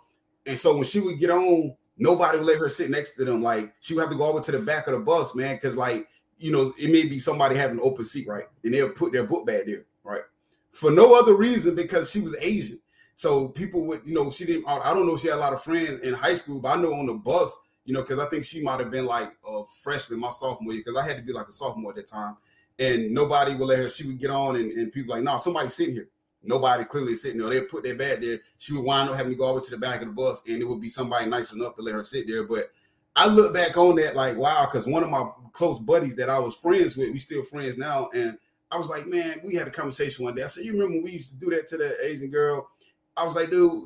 And 0.45 0.59
so 0.59 0.75
when 0.75 0.83
she 0.83 0.99
would 0.99 1.19
get 1.19 1.29
on, 1.29 1.75
nobody 1.97 2.37
would 2.37 2.47
let 2.47 2.59
her 2.59 2.69
sit 2.69 2.89
next 2.89 3.15
to 3.15 3.25
them. 3.25 3.41
Like 3.41 3.73
she 3.79 3.93
would 3.93 4.01
have 4.01 4.09
to 4.11 4.17
go 4.17 4.25
over 4.25 4.41
to 4.41 4.51
the 4.51 4.59
back 4.59 4.87
of 4.87 4.93
the 4.93 4.99
bus, 4.99 5.35
man, 5.35 5.55
because 5.55 5.77
like 5.77 6.07
you 6.37 6.51
know, 6.51 6.73
it 6.77 6.91
may 6.91 7.05
be 7.05 7.19
somebody 7.19 7.55
having 7.55 7.77
an 7.77 7.83
open 7.83 8.03
seat, 8.03 8.27
right? 8.27 8.45
And 8.63 8.73
they'll 8.73 8.89
put 8.89 9.13
their 9.13 9.25
book 9.25 9.45
bag 9.45 9.67
there, 9.67 9.85
right? 10.03 10.23
For 10.71 10.89
no 10.89 11.17
other 11.17 11.35
reason 11.35 11.75
because 11.75 12.11
she 12.11 12.19
was 12.19 12.35
Asian. 12.41 12.79
So 13.13 13.49
people 13.49 13.85
would, 13.85 14.01
you 14.03 14.15
know, 14.15 14.31
she 14.31 14.45
didn't. 14.45 14.67
I 14.67 14.93
don't 14.93 15.05
know 15.05 15.13
if 15.13 15.21
she 15.21 15.27
had 15.27 15.37
a 15.37 15.39
lot 15.39 15.53
of 15.53 15.61
friends 15.61 15.99
in 15.99 16.13
high 16.13 16.33
school, 16.33 16.59
but 16.59 16.77
I 16.77 16.81
know 16.81 16.93
on 16.93 17.05
the 17.05 17.13
bus, 17.13 17.55
you 17.85 17.93
know, 17.93 18.01
because 18.01 18.17
I 18.17 18.25
think 18.25 18.43
she 18.43 18.63
might 18.63 18.79
have 18.79 18.89
been 18.89 19.05
like 19.05 19.31
a 19.47 19.61
freshman 19.83 20.19
my 20.19 20.29
sophomore 20.29 20.73
year, 20.73 20.81
because 20.83 20.99
I 20.99 21.07
had 21.07 21.17
to 21.17 21.23
be 21.23 21.33
like 21.33 21.47
a 21.47 21.51
sophomore 21.51 21.91
at 21.91 21.97
that 21.97 22.07
time, 22.07 22.37
and 22.79 23.11
nobody 23.11 23.53
would 23.53 23.67
let 23.67 23.77
her. 23.77 23.89
She 23.89 24.07
would 24.07 24.17
get 24.17 24.31
on, 24.31 24.55
and, 24.55 24.71
and 24.71 24.91
people 24.91 25.13
like, 25.13 25.23
no, 25.23 25.31
nah, 25.31 25.37
somebody's 25.37 25.75
sitting 25.75 25.93
here. 25.93 26.07
Nobody 26.43 26.83
clearly 26.85 27.15
sitting 27.15 27.39
there. 27.39 27.49
They 27.49 27.61
put 27.61 27.83
their 27.83 27.95
bag 27.95 28.21
there. 28.21 28.39
She 28.57 28.73
would 28.73 28.83
wind 28.83 29.09
up 29.09 29.15
having 29.15 29.31
to 29.31 29.37
go 29.37 29.47
over 29.47 29.61
to 29.61 29.71
the 29.71 29.77
back 29.77 30.01
of 30.01 30.07
the 30.07 30.13
bus, 30.13 30.41
and 30.47 30.61
it 30.61 30.67
would 30.67 30.81
be 30.81 30.89
somebody 30.89 31.27
nice 31.27 31.53
enough 31.53 31.75
to 31.75 31.81
let 31.81 31.93
her 31.93 32.03
sit 32.03 32.27
there. 32.27 32.43
But 32.43 32.71
I 33.15 33.27
look 33.27 33.53
back 33.53 33.77
on 33.77 33.95
that 33.97 34.15
like, 34.15 34.37
wow, 34.37 34.65
because 34.65 34.87
one 34.87 35.03
of 35.03 35.09
my 35.09 35.29
close 35.51 35.79
buddies 35.79 36.15
that 36.15 36.29
I 36.29 36.39
was 36.39 36.55
friends 36.55 36.97
with, 36.97 37.11
we 37.11 37.19
still 37.19 37.43
friends 37.43 37.77
now, 37.77 38.09
and 38.13 38.37
I 38.71 38.77
was 38.77 38.89
like, 38.89 39.05
man, 39.05 39.41
we 39.43 39.55
had 39.55 39.67
a 39.67 39.71
conversation 39.71 40.23
one 40.23 40.33
day. 40.33 40.43
I 40.43 40.47
said, 40.47 40.63
you 40.63 40.73
remember 40.73 41.03
we 41.03 41.11
used 41.11 41.31
to 41.31 41.35
do 41.35 41.49
that 41.55 41.67
to 41.67 41.77
that 41.77 41.97
Asian 42.05 42.29
girl? 42.29 42.69
I 43.17 43.25
was 43.25 43.35
like, 43.35 43.49
dude, 43.49 43.83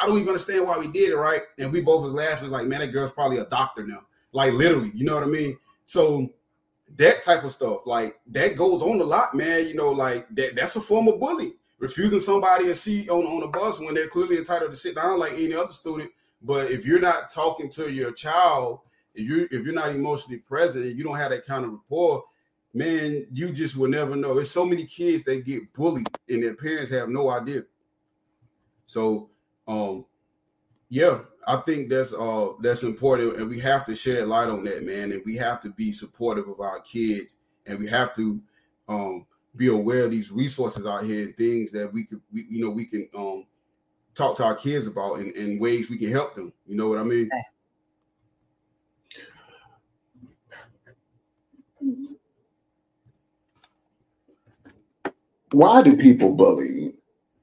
I 0.00 0.06
don't 0.06 0.16
even 0.16 0.28
understand 0.28 0.66
why 0.66 0.78
we 0.78 0.88
did 0.88 1.10
it, 1.10 1.16
right? 1.16 1.40
And 1.58 1.72
we 1.72 1.80
both 1.80 2.02
was 2.02 2.12
laughing, 2.12 2.50
like, 2.50 2.66
man, 2.66 2.80
that 2.80 2.88
girl's 2.88 3.10
probably 3.10 3.38
a 3.38 3.46
doctor 3.46 3.86
now. 3.86 4.00
Like 4.32 4.52
literally, 4.52 4.90
you 4.94 5.04
know 5.04 5.14
what 5.14 5.22
I 5.22 5.28
mean? 5.28 5.56
So 5.86 6.28
that 6.96 7.22
type 7.22 7.42
of 7.44 7.52
stuff, 7.52 7.86
like 7.86 8.20
that 8.28 8.56
goes 8.56 8.82
on 8.82 9.00
a 9.00 9.04
lot, 9.04 9.34
man. 9.34 9.66
You 9.66 9.74
know, 9.74 9.90
like 9.92 10.28
that 10.34 10.54
that's 10.54 10.76
a 10.76 10.80
form 10.80 11.08
of 11.08 11.18
bullying. 11.18 11.54
Refusing 11.78 12.20
somebody 12.20 12.68
a 12.68 12.74
seat 12.74 13.08
on, 13.10 13.24
on 13.24 13.42
a 13.42 13.48
bus 13.48 13.80
when 13.80 13.94
they're 13.94 14.08
clearly 14.08 14.38
entitled 14.38 14.70
to 14.70 14.76
sit 14.76 14.94
down 14.94 15.18
like 15.18 15.32
any 15.32 15.54
other 15.54 15.68
student. 15.68 16.10
But 16.42 16.70
if 16.70 16.86
you're 16.86 17.00
not 17.00 17.30
talking 17.30 17.68
to 17.70 17.90
your 17.90 18.12
child, 18.12 18.80
if 19.14 19.28
you 19.28 19.48
if 19.50 19.64
you're 19.64 19.74
not 19.74 19.90
emotionally 19.90 20.38
present 20.38 20.86
and 20.86 20.96
you 20.96 21.04
don't 21.04 21.18
have 21.18 21.30
that 21.30 21.46
kind 21.46 21.64
of 21.64 21.72
rapport, 21.72 22.24
man, 22.72 23.26
you 23.32 23.52
just 23.52 23.76
will 23.76 23.88
never 23.88 24.16
know. 24.16 24.34
There's 24.34 24.50
so 24.50 24.66
many 24.66 24.84
kids 24.84 25.24
that 25.24 25.44
get 25.44 25.72
bullied 25.72 26.08
and 26.28 26.42
their 26.42 26.54
parents 26.54 26.90
have 26.90 27.08
no 27.08 27.30
idea. 27.30 27.64
So, 28.86 29.30
um, 29.66 30.04
yeah, 30.88 31.20
I 31.46 31.56
think 31.58 31.88
that's 31.88 32.14
uh 32.14 32.50
that's 32.60 32.82
important, 32.82 33.36
and 33.36 33.48
we 33.48 33.60
have 33.60 33.84
to 33.86 33.94
shed 33.94 34.28
light 34.28 34.48
on 34.48 34.64
that, 34.64 34.84
man. 34.84 35.12
And 35.12 35.22
we 35.24 35.36
have 35.36 35.60
to 35.60 35.70
be 35.70 35.92
supportive 35.92 36.48
of 36.48 36.60
our 36.60 36.80
kids, 36.80 37.36
and 37.66 37.78
we 37.78 37.88
have 37.88 38.14
to 38.14 38.40
um 38.88 39.26
be 39.56 39.68
aware 39.68 40.04
of 40.04 40.10
these 40.10 40.30
resources 40.30 40.86
out 40.86 41.04
here 41.04 41.24
and 41.24 41.36
things 41.36 41.70
that 41.72 41.92
we 41.92 42.04
could, 42.04 42.20
we, 42.32 42.44
you 42.48 42.60
know, 42.60 42.70
we 42.70 42.84
can 42.84 43.08
um 43.16 43.46
talk 44.14 44.36
to 44.36 44.44
our 44.44 44.54
kids 44.54 44.86
about 44.86 45.18
and, 45.18 45.34
and 45.36 45.60
ways 45.60 45.90
we 45.90 45.98
can 45.98 46.10
help 46.10 46.34
them. 46.34 46.52
You 46.66 46.76
know 46.76 46.88
what 46.88 46.98
I 46.98 47.04
mean? 47.04 47.30
Why 55.52 55.82
do 55.82 55.96
people 55.96 56.30
bully? 56.32 56.94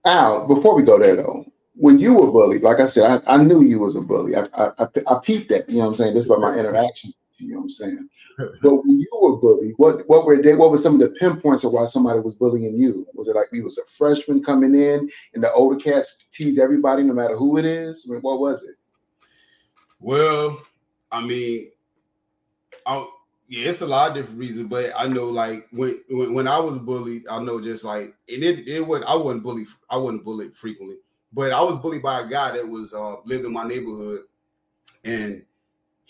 Al, 0.06 0.48
before 0.48 0.76
we 0.76 0.84
go 0.84 1.00
there 1.00 1.16
though, 1.16 1.46
when 1.76 1.98
you 2.00 2.14
were 2.14 2.32
bullied, 2.32 2.62
like 2.62 2.80
I 2.80 2.86
said, 2.86 3.24
I, 3.26 3.36
I 3.36 3.38
knew 3.38 3.62
you 3.64 3.80
was 3.80 3.96
a 3.96 4.02
bully. 4.02 4.36
I, 4.36 4.46
I, 4.54 4.72
I, 4.80 4.88
I 5.08 5.20
peeped 5.24 5.50
that, 5.50 5.70
you 5.70 5.78
know 5.78 5.86
what 5.86 5.90
I'm 5.90 5.96
saying? 5.96 6.14
This 6.14 6.28
was 6.28 6.40
my 6.40 6.58
interaction, 6.58 7.14
you 7.38 7.54
know 7.54 7.58
what 7.58 7.64
I'm 7.64 7.70
saying? 7.70 8.10
but 8.62 8.76
when 8.76 9.00
you 9.00 9.08
were 9.22 9.38
bullied, 9.38 9.74
what 9.78 10.08
what 10.08 10.26
were 10.26 10.42
they, 10.42 10.56
what 10.56 10.72
were 10.72 10.78
some 10.78 10.96
of 10.96 11.00
the 11.00 11.16
pinpoints 11.20 11.64
of 11.64 11.72
why 11.72 11.86
somebody 11.86 12.20
was 12.20 12.36
bullying 12.36 12.80
you? 12.80 13.08
Was 13.14 13.28
it 13.28 13.36
like 13.36 13.48
you 13.52 13.64
was 13.64 13.78
a 13.78 13.86
freshman 13.86 14.44
coming 14.44 14.76
in 14.76 15.10
and 15.34 15.44
the 15.44 15.52
older 15.54 15.80
cats 15.80 16.18
tease 16.32 16.60
everybody 16.60 17.04
no 17.04 17.14
matter 17.14 17.38
who 17.38 17.58
it 17.58 17.66
is? 17.66 18.08
I 18.08 18.14
mean, 18.14 18.22
what 18.22 18.40
was 18.40 18.64
it? 18.64 18.76
Well, 20.00 20.62
I 21.12 21.26
mean, 21.26 21.72
I, 22.86 23.08
yeah, 23.48 23.70
it's 23.70 23.82
a 23.82 23.88
lot 23.88 24.10
of 24.10 24.16
different 24.16 24.40
reasons, 24.40 24.70
but 24.70 24.92
I 24.98 25.08
know 25.08 25.30
like 25.30 25.68
when 25.72 26.02
when, 26.10 26.34
when 26.34 26.48
I 26.48 26.60
was 26.60 26.78
bullied, 26.78 27.28
I 27.30 27.42
know 27.44 27.62
just 27.62 27.86
like 27.86 28.16
and 28.28 28.44
it 28.44 28.68
it 28.68 28.86
was 28.86 29.04
I 29.08 29.16
wasn't 29.16 29.44
bullied 29.44 29.68
I 29.90 29.98
wasn't 29.98 30.24
bullied 30.24 30.56
frequently, 30.56 30.98
but 31.32 31.52
I 31.52 31.62
was 31.62 31.78
bullied 31.78 32.02
by 32.02 32.22
a 32.22 32.28
guy 32.28 32.52
that 32.52 32.68
was 32.68 32.94
uh 32.94 33.18
lived 33.26 33.46
in 33.46 33.54
my 33.54 33.64
neighborhood 33.64 34.22
and 35.06 35.44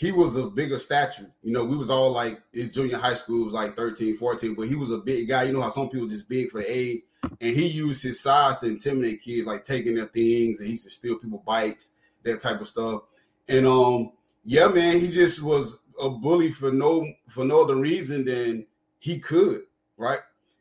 he 0.03 0.11
was 0.11 0.35
a 0.35 0.49
bigger 0.49 0.77
stature. 0.77 1.31
You 1.41 1.53
know, 1.53 1.63
we 1.63 1.77
was 1.77 1.89
all 1.89 2.11
like 2.11 2.41
in 2.53 2.69
junior 2.69 2.97
high 2.97 3.13
school, 3.13 3.45
was 3.45 3.53
like 3.53 3.77
13, 3.77 4.17
14, 4.17 4.53
but 4.53 4.67
he 4.67 4.75
was 4.75 4.91
a 4.91 4.97
big 4.97 5.29
guy. 5.29 5.43
You 5.43 5.53
know 5.53 5.61
how 5.61 5.69
some 5.69 5.89
people 5.89 6.09
just 6.09 6.27
big 6.27 6.51
for 6.51 6.61
the 6.61 6.69
age. 6.69 7.01
And 7.23 7.55
he 7.55 7.67
used 7.67 8.03
his 8.03 8.19
size 8.19 8.59
to 8.59 8.67
intimidate 8.67 9.21
kids, 9.21 9.47
like 9.47 9.63
taking 9.63 9.95
their 9.95 10.07
things, 10.07 10.59
and 10.59 10.67
he 10.67 10.73
used 10.73 10.83
to 10.83 10.89
steal 10.89 11.17
people 11.17 11.41
bikes, 11.45 11.91
that 12.23 12.41
type 12.41 12.59
of 12.59 12.67
stuff. 12.67 13.03
And 13.47 13.65
um, 13.65 14.11
yeah, 14.43 14.67
man, 14.67 14.99
he 14.99 15.09
just 15.09 15.41
was 15.41 15.79
a 15.97 16.09
bully 16.09 16.51
for 16.51 16.69
no 16.69 17.07
for 17.29 17.45
no 17.45 17.63
other 17.63 17.77
reason 17.77 18.25
than 18.25 18.65
he 18.99 19.19
could, 19.19 19.61
right? 19.95 20.19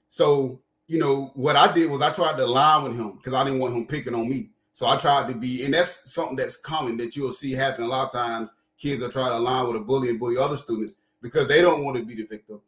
So, 0.09 0.61
you 0.87 1.01
know, 1.01 1.33
what 1.35 1.57
I 1.57 1.73
did 1.75 1.91
was 1.91 2.01
I 2.01 2.13
tried 2.13 2.37
to 2.37 2.45
align 2.45 2.85
with 2.85 2.97
him 2.97 3.17
because 3.17 3.35
I 3.35 3.43
didn't 3.43 3.59
want 3.59 3.75
him 3.75 3.89
picking 3.89 4.15
on 4.15 4.29
me. 4.29 4.51
So 4.73 4.87
I 4.87 4.97
tried 4.99 5.27
to 5.33 5.35
be, 5.35 5.65
and 5.65 5.75
that's 5.75 6.15
something 6.15 6.37
that's 6.37 6.57
common 6.57 6.97
that 6.99 7.17
you'll 7.17 7.33
see 7.33 7.53
happen 7.53 7.85
a 7.85 7.89
lot 7.89 8.07
of 8.07 8.13
times 8.13 8.53
kids 8.83 9.03
are 9.03 9.09
trying 9.09 9.31
to 9.31 9.39
align 9.39 9.69
with 9.69 9.77
a 9.77 9.81
bully 9.81 10.09
and 10.09 10.19
bully 10.19 10.37
other 10.37 10.57
students 10.57 10.97
because 11.21 11.47
they 11.47 11.61
don't 11.61 11.85
want 11.85 11.97
to 11.97 12.05
be 12.05 12.17
the 12.17 12.25
victim. 12.25 12.61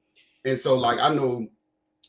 And 0.44 0.58
so, 0.58 0.78
like, 0.78 1.00
I 1.00 1.12
know 1.12 1.48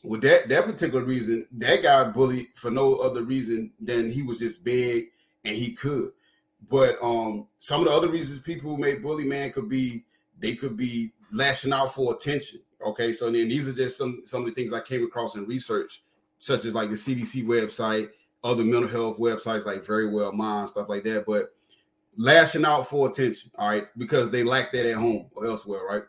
with 0.04 0.22
that 0.22 0.48
that 0.48 0.64
particular 0.64 1.04
reason, 1.04 1.46
that 1.52 1.82
guy 1.82 2.04
bullied 2.04 2.46
for 2.54 2.70
no 2.70 2.96
other 2.96 3.22
reason 3.24 3.72
than 3.80 4.10
he 4.10 4.22
was 4.22 4.38
just 4.38 4.64
big 4.64 5.06
and 5.44 5.56
he 5.56 5.72
could. 5.72 6.10
But 6.68 6.96
um, 7.02 7.48
some 7.58 7.80
of 7.80 7.88
the 7.88 7.92
other 7.92 8.08
reasons 8.08 8.40
people 8.40 8.70
who 8.70 8.78
may 8.78 8.94
bully 8.94 9.24
man 9.24 9.52
could 9.52 9.68
be 9.68 10.04
they 10.38 10.54
could 10.54 10.76
be 10.76 11.12
lashing 11.32 11.72
out 11.72 11.92
for 11.92 12.14
attention. 12.14 12.60
Okay, 12.84 13.12
so 13.12 13.26
then 13.26 13.48
these 13.48 13.68
are 13.68 13.72
just 13.72 13.98
some 13.98 14.22
some 14.24 14.42
of 14.42 14.46
the 14.46 14.52
things 14.54 14.72
I 14.72 14.80
came 14.80 15.02
across 15.02 15.34
in 15.34 15.46
research, 15.46 16.02
such 16.38 16.64
as 16.64 16.74
like 16.74 16.90
the 16.90 16.94
CDC 16.94 17.44
website, 17.44 18.08
other 18.44 18.64
mental 18.64 18.88
health 18.88 19.18
websites 19.18 19.66
like 19.66 19.84
Very 19.84 20.08
Well 20.08 20.32
Mind, 20.32 20.68
stuff 20.68 20.88
like 20.88 21.02
that. 21.04 21.24
But 21.26 21.52
lashing 22.16 22.64
out 22.64 22.88
for 22.88 23.08
attention, 23.08 23.50
all 23.58 23.68
right, 23.68 23.86
because 23.96 24.30
they 24.30 24.44
lack 24.44 24.72
that 24.72 24.86
at 24.86 24.96
home 24.96 25.26
or 25.34 25.46
elsewhere, 25.46 25.80
right? 25.88 26.02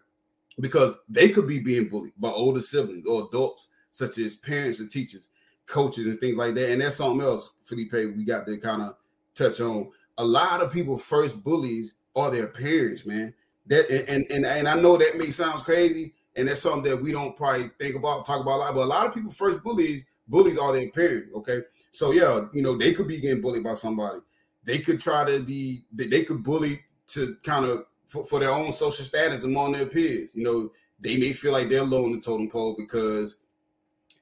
Because 0.59 0.97
they 1.09 1.29
could 1.29 1.47
be 1.47 1.59
being 1.59 1.87
bullied 1.89 2.13
by 2.17 2.29
older 2.29 2.59
siblings 2.61 3.07
or 3.07 3.27
adults, 3.27 3.69
such 3.91 4.17
as 4.19 4.35
parents 4.35 4.79
and 4.79 4.89
teachers. 4.91 5.29
coaches 5.65 6.07
and 6.07 6.19
things 6.19 6.37
like 6.37 6.55
that. 6.55 6.71
And 6.71 6.81
that's 6.81 6.95
something 6.97 7.25
else, 7.25 7.53
Felipe, 7.61 7.91
we 8.15 8.23
got 8.23 8.45
to 8.47 8.57
kind 8.57 8.81
of 8.81 8.95
touch 9.35 9.61
on. 9.61 9.91
A 10.17 10.25
lot 10.25 10.61
of 10.61 10.71
people 10.73 10.97
first 10.97 11.43
bullies 11.43 11.95
are 12.15 12.31
their 12.31 12.47
parents, 12.47 13.05
man. 13.05 13.33
That 13.67 13.89
and 14.09 14.25
and 14.31 14.45
and 14.45 14.67
I 14.67 14.79
know 14.79 14.97
that 14.97 15.17
may 15.17 15.29
sounds 15.29 15.61
crazy, 15.61 16.13
and 16.35 16.47
that's 16.47 16.61
something 16.61 16.89
that 16.89 17.01
we 17.01 17.11
don't 17.11 17.35
probably 17.35 17.69
think 17.77 17.95
about, 17.95 18.25
talk 18.25 18.41
about 18.41 18.57
a 18.57 18.59
lot. 18.59 18.75
But 18.75 18.85
a 18.85 18.85
lot 18.85 19.07
of 19.07 19.13
people 19.13 19.31
first 19.31 19.61
bullies 19.63 20.05
bullies 20.27 20.57
are 20.57 20.73
their 20.73 20.89
parents. 20.89 21.29
Okay, 21.35 21.61
so 21.91 22.11
yeah, 22.11 22.45
you 22.53 22.61
know 22.61 22.77
they 22.77 22.93
could 22.93 23.07
be 23.07 23.19
getting 23.19 23.41
bullied 23.41 23.63
by 23.63 23.73
somebody. 23.73 24.19
They 24.67 24.79
could 24.79 24.99
try 24.99 25.23
to 25.23 25.39
be. 25.39 25.85
They 25.93 26.23
could 26.23 26.43
bully 26.43 26.83
to 27.13 27.37
kind 27.43 27.65
of 27.65 27.85
for, 28.05 28.25
for 28.25 28.39
their 28.39 28.51
own 28.51 28.71
social 28.73 29.05
status 29.05 29.45
among 29.45 29.71
their 29.71 29.85
peers. 29.85 30.31
You 30.35 30.43
know, 30.43 30.71
they 30.99 31.17
may 31.17 31.31
feel 31.31 31.53
like 31.53 31.69
they're 31.69 31.83
low 31.83 32.03
on 32.03 32.11
the 32.11 32.19
totem 32.19 32.49
pole 32.49 32.75
because 32.77 33.37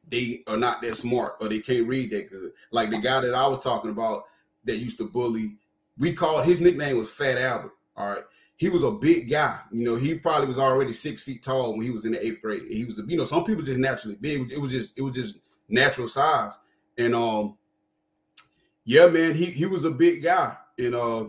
they 0.08 0.43
are 0.45 0.55
not 0.55 0.84
that 0.84 0.95
smart 0.95 1.38
or 1.41 1.49
they 1.49 1.60
can't 1.60 1.88
read 1.88 2.12
that 2.12 2.29
good. 2.29 2.51
Like 2.69 2.91
the 2.91 2.99
guy 2.99 3.21
that 3.21 3.34
I 3.34 3.47
was 3.47 3.60
talking 3.60 3.89
about 3.89 4.25
that 4.65 4.77
used 4.77 4.99
to 4.99 5.10
bully, 5.10 5.58
we 5.97 6.13
called 6.13 6.45
his 6.45 6.62
nickname 6.62 6.97
was 6.97 7.12
Fat 7.12 7.39
Albert. 7.39 7.71
All 7.97 8.10
right. 8.10 8.23
He 8.55 8.69
was 8.69 8.84
a 8.84 8.91
big 8.91 9.29
guy. 9.29 9.60
You 9.71 9.84
know, 9.84 9.95
he 9.95 10.19
probably 10.19 10.47
was 10.47 10.60
already 10.60 10.91
six 10.91 11.23
feet 11.23 11.41
tall 11.41 11.73
when 11.73 11.81
he 11.81 11.89
was 11.89 12.05
in 12.05 12.12
the 12.12 12.23
eighth 12.23 12.41
grade. 12.41 12.62
He 12.69 12.86
was, 12.86 13.01
you 13.08 13.17
know, 13.17 13.25
some 13.25 13.45
people 13.45 13.63
just 13.63 13.79
naturally 13.79 14.15
big. 14.15 14.51
It 14.51 14.62
was 14.62 14.71
just, 14.71 14.97
it 14.97 15.01
was 15.01 15.13
just 15.13 15.39
natural 15.67 16.08
size. 16.08 16.60
And 16.97 17.15
um, 17.15 17.58
yeah, 18.86 19.08
man, 19.08 19.36
he 19.36 19.45
he 19.45 19.65
was 19.65 19.84
a 19.86 19.91
big 19.91 20.24
guy. 20.24 20.56
And 20.78 20.95
uh 20.95 21.26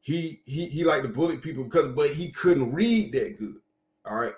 he 0.00 0.40
he 0.44 0.66
he 0.66 0.84
liked 0.84 1.02
to 1.02 1.08
bully 1.08 1.38
people 1.38 1.64
because 1.64 1.88
but 1.88 2.08
he 2.10 2.30
couldn't 2.30 2.72
read 2.72 3.12
that 3.12 3.36
good. 3.38 3.56
All 4.08 4.16
right. 4.16 4.34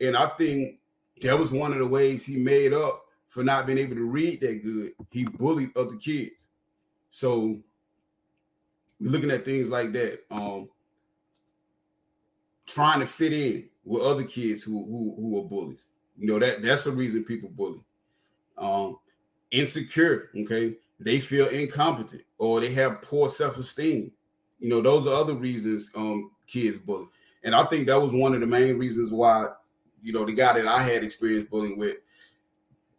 And 0.00 0.16
I 0.16 0.26
think 0.26 0.80
that 1.22 1.38
was 1.38 1.52
one 1.52 1.72
of 1.72 1.78
the 1.78 1.86
ways 1.86 2.26
he 2.26 2.36
made 2.36 2.72
up 2.72 3.04
for 3.28 3.44
not 3.44 3.66
being 3.66 3.78
able 3.78 3.94
to 3.94 4.10
read 4.10 4.40
that 4.40 4.62
good. 4.62 4.92
He 5.10 5.24
bullied 5.24 5.76
other 5.76 5.96
kids. 5.96 6.48
So 7.10 7.58
we're 9.00 9.10
looking 9.10 9.30
at 9.30 9.44
things 9.44 9.70
like 9.70 9.92
that. 9.92 10.20
Um, 10.30 10.68
trying 12.66 13.00
to 13.00 13.06
fit 13.06 13.32
in 13.32 13.68
with 13.84 14.02
other 14.02 14.24
kids 14.24 14.62
who 14.62 14.84
who 14.84 15.14
who 15.16 15.38
are 15.40 15.48
bullies. 15.48 15.86
You 16.18 16.26
know 16.28 16.38
that 16.38 16.62
that's 16.62 16.84
the 16.84 16.92
reason 16.92 17.24
people 17.24 17.48
bully. 17.48 17.80
Um, 18.58 18.98
insecure. 19.50 20.30
Okay, 20.36 20.74
they 21.04 21.20
feel 21.20 21.48
incompetent 21.48 22.22
or 22.38 22.60
they 22.60 22.72
have 22.72 23.02
poor 23.02 23.28
self 23.28 23.58
esteem. 23.58 24.12
You 24.58 24.68
know, 24.68 24.80
those 24.80 25.06
are 25.06 25.14
other 25.14 25.34
reasons 25.34 25.90
um 25.94 26.30
kids 26.46 26.78
bully. 26.78 27.06
And 27.44 27.54
I 27.54 27.64
think 27.64 27.86
that 27.86 28.00
was 28.00 28.14
one 28.14 28.34
of 28.34 28.40
the 28.40 28.46
main 28.46 28.78
reasons 28.78 29.12
why, 29.12 29.48
you 30.02 30.12
know, 30.12 30.24
the 30.24 30.32
guy 30.32 30.52
that 30.54 30.66
I 30.66 30.82
had 30.82 31.02
experience 31.02 31.48
bullying 31.50 31.76
with, 31.76 31.96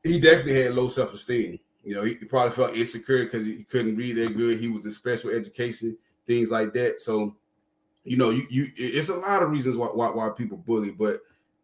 he 0.04 0.20
definitely 0.20 0.62
had 0.62 0.76
low 0.76 0.88
self 0.88 1.14
esteem. 1.14 1.60
You 1.84 1.96
know, 1.96 2.04
he 2.04 2.16
probably 2.16 2.52
felt 2.52 2.76
insecure 2.76 3.26
because 3.26 3.46
he 3.46 3.64
couldn't 3.70 3.98
read 3.98 4.16
that 4.18 4.36
good. 4.36 4.60
He 4.60 4.70
was 4.70 4.86
in 4.86 4.92
special 4.92 5.32
education, 5.32 5.98
things 6.26 6.50
like 6.50 6.74
that. 6.74 7.02
So, 7.02 7.36
you 8.04 8.18
know, 8.18 8.30
you 8.30 8.46
you 8.50 8.68
it's 8.76 9.10
a 9.10 9.16
lot 9.16 9.44
of 9.44 9.50
reasons 9.50 9.78
why 9.78 9.88
why, 9.88 10.10
why 10.10 10.30
people 10.30 10.58
bully, 10.58 10.92
but 10.92 11.20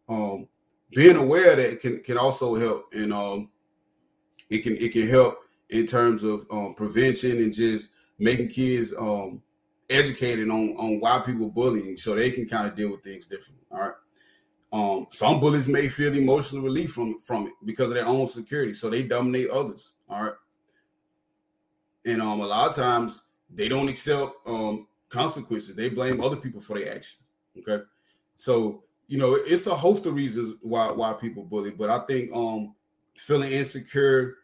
um 0.08 0.46
being 0.90 1.16
aware 1.16 1.56
that 1.56 1.80
can 1.80 2.02
can 2.02 2.18
also 2.18 2.54
help 2.54 2.92
and 2.92 3.12
um 3.12 3.48
it 4.50 4.62
can 4.62 4.76
it 4.76 4.92
can 4.92 5.08
help 5.08 5.38
in 5.70 5.86
terms 5.86 6.22
of 6.22 6.46
um 6.50 6.74
prevention 6.74 7.38
and 7.38 7.52
just 7.52 7.90
making 8.18 8.48
kids 8.48 8.94
um 8.98 9.42
educated 9.88 10.48
on 10.48 10.70
on 10.76 11.00
why 11.00 11.22
people 11.24 11.48
bullying 11.48 11.96
so 11.96 12.14
they 12.14 12.30
can 12.30 12.46
kind 12.48 12.66
of 12.66 12.76
deal 12.76 12.90
with 12.90 13.02
things 13.02 13.26
differently. 13.26 13.64
All 13.70 13.80
right. 13.80 13.94
Um, 14.72 15.06
some 15.10 15.40
bullies 15.40 15.66
may 15.66 15.88
feel 15.88 16.14
emotional 16.14 16.62
relief 16.62 16.92
from 16.92 17.18
from 17.20 17.48
it 17.48 17.52
because 17.64 17.90
of 17.90 17.96
their 17.96 18.06
own 18.06 18.26
security, 18.26 18.74
so 18.74 18.88
they 18.88 19.02
dominate 19.02 19.50
others. 19.50 19.94
All 20.08 20.22
right. 20.24 20.34
And 22.04 22.22
um, 22.22 22.40
a 22.40 22.46
lot 22.46 22.70
of 22.70 22.76
times 22.76 23.24
they 23.52 23.68
don't 23.68 23.88
accept 23.88 24.32
um 24.46 24.86
consequences. 25.08 25.74
They 25.74 25.88
blame 25.88 26.20
other 26.20 26.36
people 26.36 26.60
for 26.60 26.78
their 26.78 26.94
actions. 26.94 27.18
Okay. 27.58 27.84
So 28.36 28.84
you 29.08 29.18
know, 29.18 29.34
it's 29.34 29.66
a 29.66 29.74
host 29.74 30.06
of 30.06 30.14
reasons 30.14 30.54
why 30.62 30.92
why 30.92 31.14
people 31.14 31.44
bully, 31.44 31.72
but 31.72 31.90
I 31.90 31.98
think 32.00 32.30
um 32.32 32.74
feeling 33.16 33.52
insecure, 33.52 34.36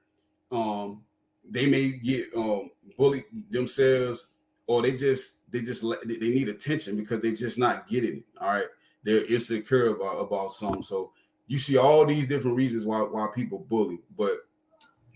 um, 0.50 1.02
they 1.50 1.66
may 1.66 1.98
get 1.98 2.26
um 2.36 2.70
bullied 2.96 3.24
themselves 3.50 4.26
or 4.66 4.82
they 4.82 4.96
just 4.96 5.50
they 5.50 5.60
just 5.60 5.84
they 6.06 6.30
need 6.30 6.48
attention 6.48 6.96
because 6.96 7.20
they 7.20 7.32
just 7.32 7.58
not 7.58 7.88
getting 7.88 8.18
it. 8.18 8.24
All 8.40 8.50
right, 8.54 8.66
they're 9.04 9.24
insecure 9.32 9.88
about 9.88 10.18
about 10.18 10.52
something. 10.52 10.82
So 10.82 11.12
you 11.46 11.58
see 11.58 11.76
all 11.76 12.04
these 12.04 12.26
different 12.26 12.56
reasons 12.56 12.86
why 12.86 13.00
why 13.00 13.28
people 13.34 13.58
bully, 13.58 14.00
but 14.16 14.38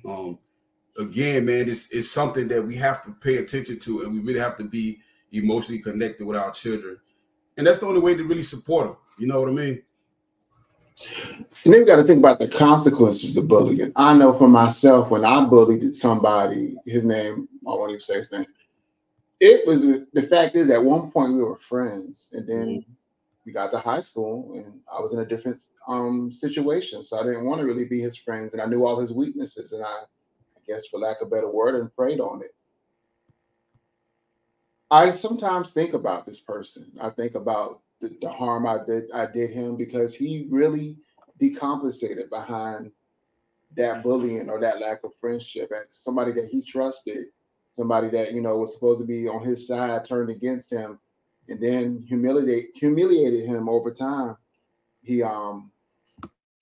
um 0.06 0.38
again, 0.98 1.44
man, 1.44 1.68
it's 1.68 1.92
it's 1.94 2.10
something 2.10 2.48
that 2.48 2.62
we 2.62 2.76
have 2.76 3.02
to 3.04 3.12
pay 3.12 3.38
attention 3.38 3.78
to, 3.80 4.02
and 4.02 4.12
we 4.12 4.20
really 4.20 4.40
have 4.40 4.56
to 4.58 4.64
be 4.64 5.00
emotionally 5.32 5.82
connected 5.82 6.26
with 6.26 6.36
our 6.36 6.52
children, 6.52 6.98
and 7.56 7.66
that's 7.66 7.78
the 7.78 7.86
only 7.86 8.00
way 8.00 8.16
to 8.16 8.24
really 8.24 8.42
support 8.42 8.86
them. 8.86 8.96
You 9.18 9.26
know 9.26 9.40
what 9.40 9.48
I 9.48 9.52
mean? 9.52 9.82
And 11.64 11.74
then 11.74 11.80
you 11.80 11.86
got 11.86 11.96
to 11.96 12.04
think 12.04 12.18
about 12.18 12.38
the 12.38 12.48
consequences 12.48 13.36
of 13.36 13.48
bullying. 13.48 13.92
I 13.96 14.16
know 14.16 14.32
for 14.36 14.48
myself 14.48 15.10
when 15.10 15.24
I 15.24 15.44
bullied 15.44 15.94
somebody, 15.94 16.76
his 16.84 17.04
name, 17.04 17.48
I 17.66 17.70
won't 17.70 17.90
even 17.90 18.00
say 18.00 18.18
his 18.18 18.32
name 18.32 18.46
it 19.40 19.66
was 19.66 19.86
the 19.86 20.28
fact 20.28 20.54
is 20.54 20.70
at 20.70 20.84
one 20.84 21.10
point 21.10 21.32
we 21.32 21.42
were 21.42 21.56
friends 21.56 22.32
and 22.36 22.46
then 22.46 22.66
mm-hmm. 22.66 22.92
we 23.46 23.52
got 23.52 23.72
to 23.72 23.78
high 23.78 24.02
school 24.02 24.52
and 24.54 24.80
I 24.94 25.00
was 25.00 25.14
in 25.14 25.20
a 25.20 25.24
different 25.24 25.66
um 25.88 26.30
situation. 26.30 27.04
So 27.04 27.18
I 27.18 27.24
didn't 27.24 27.46
want 27.46 27.60
to 27.60 27.66
really 27.66 27.86
be 27.86 28.00
his 28.00 28.16
friends 28.16 28.52
and 28.52 28.60
I 28.60 28.66
knew 28.66 28.84
all 28.84 29.00
his 29.00 29.12
weaknesses 29.12 29.72
and 29.72 29.82
I, 29.82 29.88
I 29.88 30.60
guess 30.68 30.86
for 30.86 31.00
lack 31.00 31.22
of 31.22 31.28
a 31.28 31.30
better 31.30 31.50
word 31.50 31.74
and 31.74 31.94
preyed 31.96 32.20
on 32.20 32.42
it. 32.42 32.54
I 34.90 35.10
sometimes 35.10 35.72
think 35.72 35.94
about 35.94 36.26
this 36.26 36.40
person. 36.40 36.92
I 37.00 37.10
think 37.10 37.34
about 37.34 37.80
the, 38.00 38.16
the 38.20 38.30
harm 38.30 38.66
I 38.66 38.78
did 38.84 39.10
I 39.12 39.26
did 39.26 39.50
him 39.50 39.76
because 39.76 40.14
he 40.14 40.46
really 40.50 40.96
decompensated 41.40 42.28
behind 42.30 42.92
that 43.76 44.02
bullying 44.02 44.50
or 44.50 44.60
that 44.60 44.80
lack 44.80 45.04
of 45.04 45.12
friendship. 45.20 45.70
And 45.70 45.86
somebody 45.88 46.32
that 46.32 46.48
he 46.50 46.62
trusted 46.62 47.26
somebody 47.70 48.08
that 48.08 48.32
you 48.32 48.40
know 48.40 48.58
was 48.58 48.74
supposed 48.74 49.00
to 49.00 49.06
be 49.06 49.28
on 49.28 49.44
his 49.44 49.66
side 49.66 50.04
turned 50.04 50.30
against 50.30 50.72
him 50.72 50.98
and 51.48 51.60
then 51.60 52.04
humiliate 52.06 52.70
humiliated 52.74 53.46
him 53.46 53.68
over 53.68 53.90
time. 53.90 54.36
He 55.02 55.22
um 55.22 55.70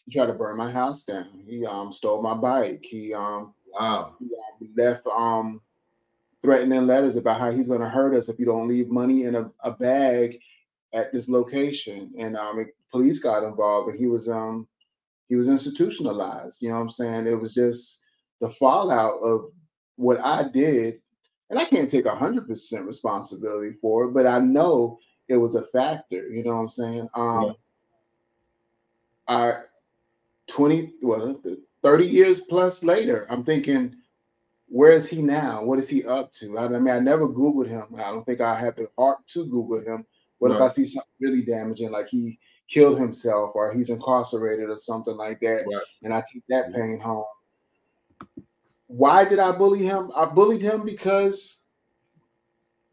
he 0.04 0.12
tried 0.12 0.26
to 0.26 0.34
burn 0.34 0.56
my 0.56 0.70
house 0.70 1.04
down. 1.04 1.42
He 1.46 1.66
um 1.66 1.92
stole 1.92 2.22
my 2.22 2.34
bike. 2.34 2.84
He 2.88 3.14
um 3.14 3.54
wow. 3.72 4.14
he, 4.18 4.26
um, 4.26 4.72
left 4.76 5.06
um 5.06 5.60
threatening 6.42 6.86
letters 6.86 7.16
about 7.16 7.40
how 7.40 7.50
he's 7.50 7.68
going 7.68 7.80
to 7.80 7.88
hurt 7.88 8.14
us 8.14 8.28
if 8.28 8.38
you 8.38 8.46
don't 8.46 8.68
leave 8.68 8.88
money 8.88 9.24
in 9.24 9.34
a, 9.34 9.50
a 9.64 9.72
bag 9.72 10.38
at 10.92 11.12
this 11.12 11.28
location 11.28 12.12
and 12.18 12.36
um 12.36 12.64
police 12.90 13.18
got 13.18 13.44
involved 13.44 13.90
and 13.90 13.98
he 13.98 14.06
was 14.06 14.28
um 14.28 14.66
he 15.28 15.36
was 15.36 15.48
institutionalized 15.48 16.62
you 16.62 16.68
know 16.68 16.76
what 16.76 16.80
i'm 16.82 16.90
saying 16.90 17.26
it 17.26 17.40
was 17.40 17.54
just 17.54 18.00
the 18.40 18.50
fallout 18.50 19.20
of 19.22 19.50
what 19.98 20.18
I 20.20 20.48
did, 20.48 21.00
and 21.50 21.58
I 21.58 21.64
can't 21.64 21.90
take 21.90 22.04
100% 22.04 22.86
responsibility 22.86 23.76
for 23.80 24.04
it, 24.04 24.14
but 24.14 24.26
I 24.26 24.38
know 24.38 24.98
it 25.28 25.36
was 25.36 25.56
a 25.56 25.66
factor. 25.66 26.28
You 26.28 26.44
know 26.44 26.50
what 26.50 26.62
I'm 26.62 26.70
saying? 26.70 27.08
Um, 27.14 27.42
yeah. 27.42 27.52
I 29.28 29.52
20, 30.48 30.94
well, 31.02 31.40
30 31.82 32.06
years 32.06 32.40
plus 32.42 32.82
later, 32.82 33.26
I'm 33.28 33.44
thinking, 33.44 33.96
where 34.68 34.92
is 34.92 35.08
he 35.08 35.20
now? 35.20 35.64
What 35.64 35.78
is 35.78 35.88
he 35.88 36.04
up 36.04 36.32
to? 36.34 36.58
I, 36.58 36.68
mean, 36.68 36.88
I 36.88 37.00
never 37.00 37.28
Googled 37.28 37.68
him. 37.68 37.86
I 37.96 38.10
don't 38.10 38.24
think 38.24 38.40
I 38.40 38.58
have 38.58 38.76
the 38.76 38.88
heart 38.96 39.18
to 39.28 39.44
Google 39.46 39.80
him. 39.80 40.06
What 40.38 40.50
right. 40.50 40.56
if 40.56 40.62
I 40.62 40.68
see 40.68 40.86
something 40.86 41.10
really 41.20 41.42
damaging, 41.42 41.90
like 41.90 42.08
he 42.08 42.38
killed 42.68 42.98
himself 42.98 43.52
or 43.54 43.72
he's 43.72 43.90
incarcerated 43.90 44.68
or 44.68 44.76
something 44.76 45.16
like 45.16 45.40
that, 45.40 45.64
right. 45.72 45.82
and 46.02 46.12
I 46.12 46.22
take 46.32 46.44
that 46.48 46.74
pain 46.74 47.00
home? 47.00 47.24
why 48.88 49.24
did 49.24 49.38
I 49.38 49.52
bully 49.52 49.84
him? 49.84 50.10
I 50.16 50.24
bullied 50.24 50.62
him 50.62 50.84
because 50.84 51.62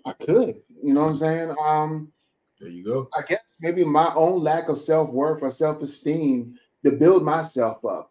I 0.05 0.11
could. 0.11 0.61
You 0.83 0.93
know 0.93 1.01
what 1.01 1.09
I'm 1.09 1.15
saying? 1.15 1.55
Um, 1.59 2.11
there 2.59 2.69
you 2.69 2.83
go. 2.83 3.09
I 3.17 3.21
guess 3.27 3.57
maybe 3.61 3.83
my 3.83 4.13
own 4.13 4.43
lack 4.43 4.69
of 4.69 4.77
self 4.77 5.09
worth 5.09 5.41
or 5.41 5.49
self 5.49 5.81
esteem 5.81 6.59
to 6.83 6.91
build 6.91 7.23
myself 7.23 7.83
up. 7.85 8.09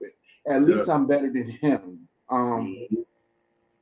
At 0.49 0.62
least 0.62 0.88
yeah. 0.88 0.94
I'm 0.94 1.07
better 1.07 1.31
than 1.31 1.49
him. 1.49 2.09
Um, 2.31 2.66
mm-hmm. 2.66 3.03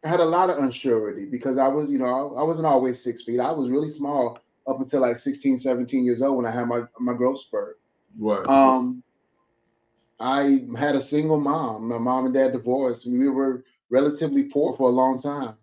I 0.05 0.09
had 0.09 0.21
a 0.21 0.25
lot 0.25 0.51
of 0.51 0.59
unsurety 0.59 1.31
because 1.31 1.59
I 1.59 1.69
was, 1.69 1.91
you 1.91 1.99
know, 1.99 2.07
I, 2.07 2.41
I, 2.41 2.43
wasn't 2.43 2.67
always 2.67 3.03
six 3.03 3.23
feet. 3.23 3.39
I 3.39 3.53
was 3.53 3.71
really 3.71 3.89
small 3.89 4.41
up 4.67 4.81
until 4.81 5.01
like 5.01 5.17
16, 5.17 5.59
17 5.59 6.05
years 6.05 6.23
old 6.23 6.37
when 6.37 6.47
I 6.47 6.51
had 6.51 6.67
my, 6.67 6.83
my 7.01 7.15
growth 7.15 7.41
spurt. 7.41 7.81
Right. 8.19 8.47
Um, 8.47 9.03
I 10.21 10.67
had 10.79 10.95
a 10.95 11.01
single 11.01 11.41
mom. 11.41 11.89
My 11.89 11.99
mom 11.99 12.27
and 12.27 12.35
dad 12.35 12.53
divorced. 12.53 13.07
We 13.07 13.29
were 13.29 13.65
relatively 13.91 14.45
poor 14.45 14.77
for 14.77 14.89
a 14.89 14.93
long 14.93 15.21
time. 15.21 15.55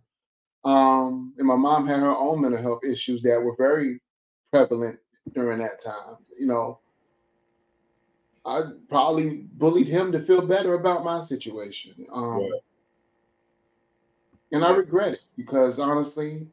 Um, 0.65 1.33
and 1.37 1.47
my 1.47 1.55
mom 1.55 1.87
had 1.87 1.99
her 1.99 2.15
own 2.15 2.41
mental 2.41 2.61
health 2.61 2.83
issues 2.83 3.23
that 3.23 3.41
were 3.41 3.55
very 3.57 4.01
prevalent 4.51 4.99
during 5.33 5.59
that 5.59 5.81
time. 5.81 6.17
You 6.37 6.47
know, 6.47 6.79
I 8.45 8.61
probably 8.89 9.45
bullied 9.53 9.87
him 9.87 10.11
to 10.11 10.19
feel 10.19 10.45
better 10.45 10.73
about 10.73 11.03
my 11.03 11.21
situation. 11.21 12.05
Um, 12.11 12.49
And 14.51 14.65
I 14.65 14.71
regret 14.75 15.13
it 15.13 15.21
because 15.37 15.79
honestly, 15.79 16.47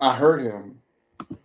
I 0.00 0.14
hurt 0.14 0.40
him. 0.40 0.80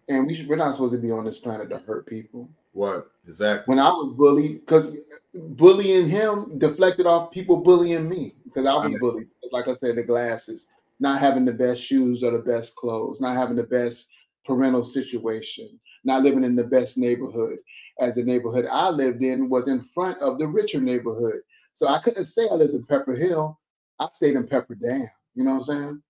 And 0.08 0.28
we 0.28 0.36
should, 0.36 0.48
we're 0.48 0.56
not 0.56 0.74
supposed 0.74 0.93
to 0.93 1.00
be 1.00 1.12
on 1.12 1.26
this 1.26 1.39
planet 1.39 1.69
to 1.69 1.80
hurt 1.80 2.06
people. 2.06 2.50
What 2.74 3.12
exactly? 3.26 3.72
When 3.72 3.80
I 3.80 3.89
was 3.89 4.13
bullied, 4.15 4.62
because 4.62 4.98
bullying 5.34 6.10
him 6.10 6.58
deflected 6.58 7.06
off 7.06 7.32
people 7.32 7.58
bullying 7.58 8.10
me 8.10 8.36
because 8.43 8.65
I 8.65 8.74
was 8.74 8.98
bullied. 9.00 9.28
Like 9.52 9.67
I 9.67 9.74
said, 9.74 9.96
the 9.96 10.04
glasses, 10.04 10.67
not 11.00 11.19
having 11.19 11.46
the 11.46 11.54
best 11.54 11.84
shoes 11.84 12.24
or 12.24 12.32
the 12.32 12.39
best 12.39 12.76
clothes, 12.76 13.22
not 13.22 13.36
having 13.36 13.56
the 13.56 13.63
best 13.63 14.10
parental 14.46 14.84
situation, 14.84 15.80
not 16.04 16.24
living 16.24 16.43
in 16.43 16.56
the 16.56 16.63
best 16.63 16.98
neighborhood. 16.98 17.60
As 18.00 18.15
the 18.15 18.24
neighborhood 18.24 18.65
I 18.72 18.89
lived 18.89 19.22
in 19.22 19.50
was 19.50 19.67
in 19.67 19.88
front 19.93 20.19
of 20.19 20.39
the 20.39 20.48
richer 20.48 20.82
neighborhood. 20.82 21.41
So 21.74 21.88
I 21.88 22.00
couldn't 22.02 22.26
say 22.26 22.48
I 22.50 22.56
lived 22.56 22.74
in 22.74 22.86
Pepper 22.86 23.13
Hill. 23.13 23.60
I 24.00 24.08
stayed 24.12 24.36
in 24.36 24.48
Pepper 24.48 24.76
Dam. 24.76 25.08
You 25.36 25.43
know 25.43 25.52
what 25.52 25.58
I'm 25.58 25.63
saying? 25.63 26.04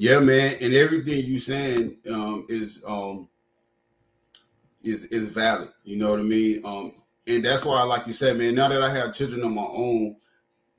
Yeah, 0.00 0.20
man. 0.20 0.54
And 0.62 0.74
everything 0.74 1.24
you 1.24 1.40
saying 1.40 1.96
um, 2.08 2.46
is 2.48 2.80
um, 2.86 3.28
is 4.84 5.06
is 5.06 5.34
valid. 5.34 5.70
You 5.82 5.96
know 5.98 6.10
what 6.10 6.20
I 6.20 6.22
mean? 6.22 6.64
Um, 6.64 6.92
and 7.26 7.44
that's 7.44 7.64
why, 7.64 7.82
like 7.82 8.06
you 8.06 8.12
said, 8.12 8.38
man. 8.38 8.54
Now 8.54 8.68
that 8.68 8.80
I 8.80 8.90
have 8.94 9.12
children 9.12 9.42
of 9.42 9.50
my 9.50 9.66
own, 9.68 10.14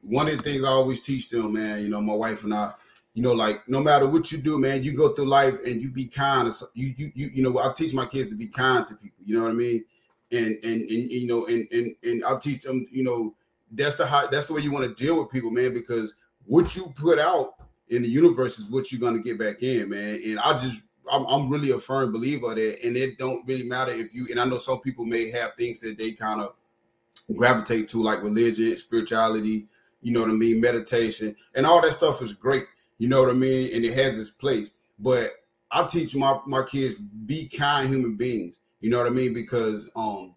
one 0.04 0.30
of 0.30 0.38
the 0.38 0.44
things 0.44 0.64
I 0.64 0.70
always 0.70 1.06
teach 1.06 1.28
them, 1.28 1.52
man. 1.52 1.82
You 1.82 1.90
know, 1.90 2.00
my 2.00 2.14
wife 2.14 2.46
and 2.46 2.54
I, 2.54 2.72
you 3.14 3.22
know, 3.22 3.34
like 3.34 3.68
no 3.68 3.82
matter 3.82 4.08
what 4.08 4.32
you 4.32 4.38
do, 4.38 4.58
man, 4.58 4.84
you 4.84 4.96
go 4.96 5.10
through 5.14 5.26
life 5.26 5.58
and 5.66 5.82
you 5.82 5.90
be 5.92 6.06
kind. 6.06 6.50
You 6.74 6.94
you 6.96 7.12
you 7.14 7.28
you 7.34 7.44
know, 7.44 7.60
I 7.60 7.74
teach 7.74 7.94
my 7.94 8.06
kids 8.06 8.30
to 8.30 8.38
be 8.38 8.48
kind 8.48 8.86
to 8.86 8.96
people. 8.96 9.20
You 9.26 9.36
know 9.36 9.44
what 9.44 9.52
I 9.52 9.56
mean? 9.56 9.84
And 10.32 10.58
and 10.64 10.82
and 10.82 11.12
you 11.12 11.28
know, 11.28 11.46
and 11.46 11.68
and 11.74 11.94
and 12.04 12.24
I 12.24 12.40
teach 12.40 12.62
them, 12.62 12.88
you 12.90 13.04
know, 13.04 13.36
that's 13.70 13.98
the 13.98 14.06
how 14.06 14.28
that's 14.28 14.48
the 14.48 14.54
way 14.54 14.62
you 14.62 14.72
want 14.72 14.88
to 14.88 15.04
deal 15.04 15.20
with 15.20 15.30
people, 15.30 15.52
man, 15.52 15.74
because 15.74 16.16
what 16.46 16.74
you 16.78 16.94
put 16.96 17.20
out 17.20 17.56
in 17.90 18.04
the 18.04 18.10
universe 18.10 18.60
is 18.60 18.70
what 18.70 18.92
you're 18.92 19.02
gonna 19.02 19.20
get 19.20 19.38
back 19.38 19.62
in, 19.64 19.90
man. 19.90 20.20
And 20.26 20.40
I 20.40 20.54
just 20.54 20.86
I'm, 21.12 21.26
I'm 21.26 21.50
really 21.50 21.72
a 21.72 21.80
firm 21.80 22.12
believer 22.12 22.54
that, 22.54 22.84
and 22.84 22.96
it 22.96 23.18
don't 23.18 23.48
really 23.48 23.64
matter 23.64 23.92
if 23.92 24.14
you. 24.14 24.28
And 24.30 24.40
I 24.40 24.46
know 24.46 24.58
some 24.58 24.80
people 24.82 25.06
may 25.06 25.32
have 25.32 25.56
things 25.56 25.82
that 25.82 25.98
they 25.98 26.12
kind 26.12 26.42
of 26.42 26.54
gravitate 27.36 27.88
to, 27.90 28.02
like 28.02 28.24
religion, 28.24 28.76
spirituality. 28.78 29.68
You 30.02 30.14
know 30.14 30.22
what 30.22 30.30
I 30.30 30.34
mean? 30.34 30.62
Meditation 30.62 31.36
and 31.56 31.66
all 31.66 31.82
that 31.82 31.92
stuff 31.92 32.22
is 32.22 32.34
great. 32.34 32.66
You 32.98 33.08
know 33.08 33.22
what 33.22 33.32
I 33.32 33.34
mean? 33.34 33.76
And 33.76 33.84
it 33.84 33.94
has 33.96 34.18
its 34.18 34.30
place. 34.30 34.74
But 34.98 35.32
I 35.72 35.86
teach 35.86 36.16
my 36.16 36.40
my 36.46 36.64
kids 36.64 37.00
be 37.00 37.50
kind 37.50 37.90
human 37.90 38.16
beings. 38.16 38.60
You 38.82 38.90
know 38.90 38.98
what 38.98 39.08
I 39.08 39.12
mean? 39.12 39.34
Because 39.34 39.90
um, 39.96 40.36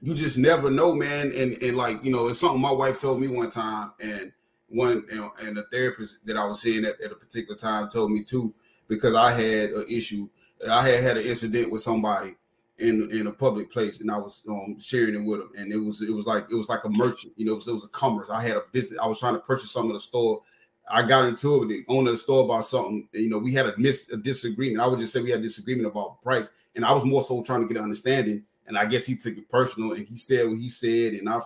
you 0.00 0.14
just 0.14 0.38
never 0.38 0.70
know, 0.70 0.94
man. 0.94 1.32
And 1.36 1.60
and 1.62 1.76
like 1.76 2.04
you 2.04 2.12
know, 2.12 2.28
it's 2.28 2.38
something 2.38 2.60
my 2.60 2.72
wife 2.72 2.98
told 2.98 3.20
me 3.20 3.28
one 3.28 3.50
time, 3.50 3.92
and 4.00 4.32
one 4.68 5.04
and, 5.10 5.30
and 5.40 5.58
a 5.58 5.62
therapist 5.64 6.24
that 6.26 6.36
I 6.36 6.44
was 6.44 6.60
seeing 6.60 6.84
at, 6.84 7.00
at 7.00 7.12
a 7.12 7.16
particular 7.16 7.56
time 7.56 7.88
told 7.88 8.10
me 8.10 8.22
too, 8.24 8.54
because 8.88 9.14
I 9.14 9.30
had 9.32 9.70
an 9.70 9.84
issue. 9.88 10.28
I 10.68 10.88
had 10.88 11.02
had 11.02 11.16
an 11.18 11.24
incident 11.24 11.70
with 11.70 11.82
somebody 11.82 12.36
in 12.78 13.10
in 13.10 13.26
a 13.26 13.32
public 13.32 13.70
place, 13.70 14.00
and 14.00 14.10
I 14.10 14.18
was 14.18 14.42
um, 14.48 14.78
sharing 14.80 15.14
it 15.14 15.24
with 15.24 15.40
them, 15.40 15.50
and 15.56 15.72
it 15.72 15.78
was 15.78 16.02
it 16.02 16.12
was 16.12 16.26
like 16.26 16.46
it 16.50 16.54
was 16.54 16.68
like 16.68 16.84
a 16.84 16.90
merchant, 16.90 17.34
you 17.36 17.46
know, 17.46 17.52
it 17.52 17.56
was, 17.56 17.68
it 17.68 17.72
was 17.72 17.84
a 17.84 17.88
commerce. 17.88 18.30
I 18.30 18.42
had 18.42 18.56
a 18.56 18.62
business. 18.72 19.00
I 19.00 19.06
was 19.06 19.20
trying 19.20 19.34
to 19.34 19.40
purchase 19.40 19.70
something 19.70 19.90
at 19.90 19.94
the 19.94 20.00
store 20.00 20.42
I 20.88 21.02
got 21.02 21.26
into 21.26 21.56
it 21.56 21.60
with 21.60 21.68
the 21.70 21.84
owner 21.88 22.10
of 22.10 22.14
the 22.14 22.18
store 22.18 22.44
about 22.44 22.64
something. 22.64 23.08
You 23.12 23.28
know, 23.28 23.38
we 23.38 23.52
had 23.54 23.66
a 23.66 23.74
miss 23.76 24.10
a 24.10 24.16
disagreement. 24.16 24.80
I 24.80 24.86
would 24.86 24.98
just 24.98 25.12
say 25.12 25.20
we 25.20 25.30
had 25.30 25.40
a 25.40 25.42
disagreement 25.42 25.88
about 25.88 26.22
price, 26.22 26.52
and 26.74 26.84
I 26.84 26.92
was 26.92 27.04
more 27.04 27.22
so 27.22 27.42
trying 27.42 27.62
to 27.62 27.66
get 27.66 27.76
an 27.76 27.84
understanding. 27.84 28.44
And 28.66 28.76
I 28.76 28.86
guess 28.86 29.06
he 29.06 29.16
took 29.16 29.36
it 29.36 29.48
personal, 29.48 29.92
and 29.92 30.06
he 30.06 30.16
said 30.16 30.48
what 30.48 30.58
he 30.58 30.68
said, 30.68 31.14
and 31.14 31.28
I 31.28 31.40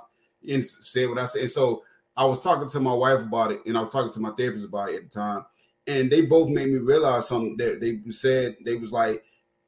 and 0.49 0.65
said 0.65 1.09
what 1.09 1.19
I 1.19 1.27
said. 1.27 1.43
And 1.43 1.51
so 1.51 1.83
I 2.21 2.25
was 2.25 2.39
talking 2.39 2.69
to 2.69 2.81
my 2.81 2.93
wife 2.93 3.23
about 3.23 3.51
it, 3.51 3.65
and 3.65 3.79
I 3.79 3.81
was 3.81 3.93
talking 3.93 4.13
to 4.13 4.21
my 4.21 4.33
therapist 4.33 4.67
about 4.67 4.91
it 4.91 4.97
at 4.97 5.03
the 5.05 5.09
time, 5.09 5.47
and 5.87 6.11
they 6.11 6.21
both 6.21 6.51
made 6.51 6.69
me 6.69 6.79
realize 6.79 7.27
something 7.27 7.57
that 7.57 7.81
they 7.81 7.99
said. 8.11 8.57
They 8.63 8.75
was 8.75 8.93
like, 8.93 9.25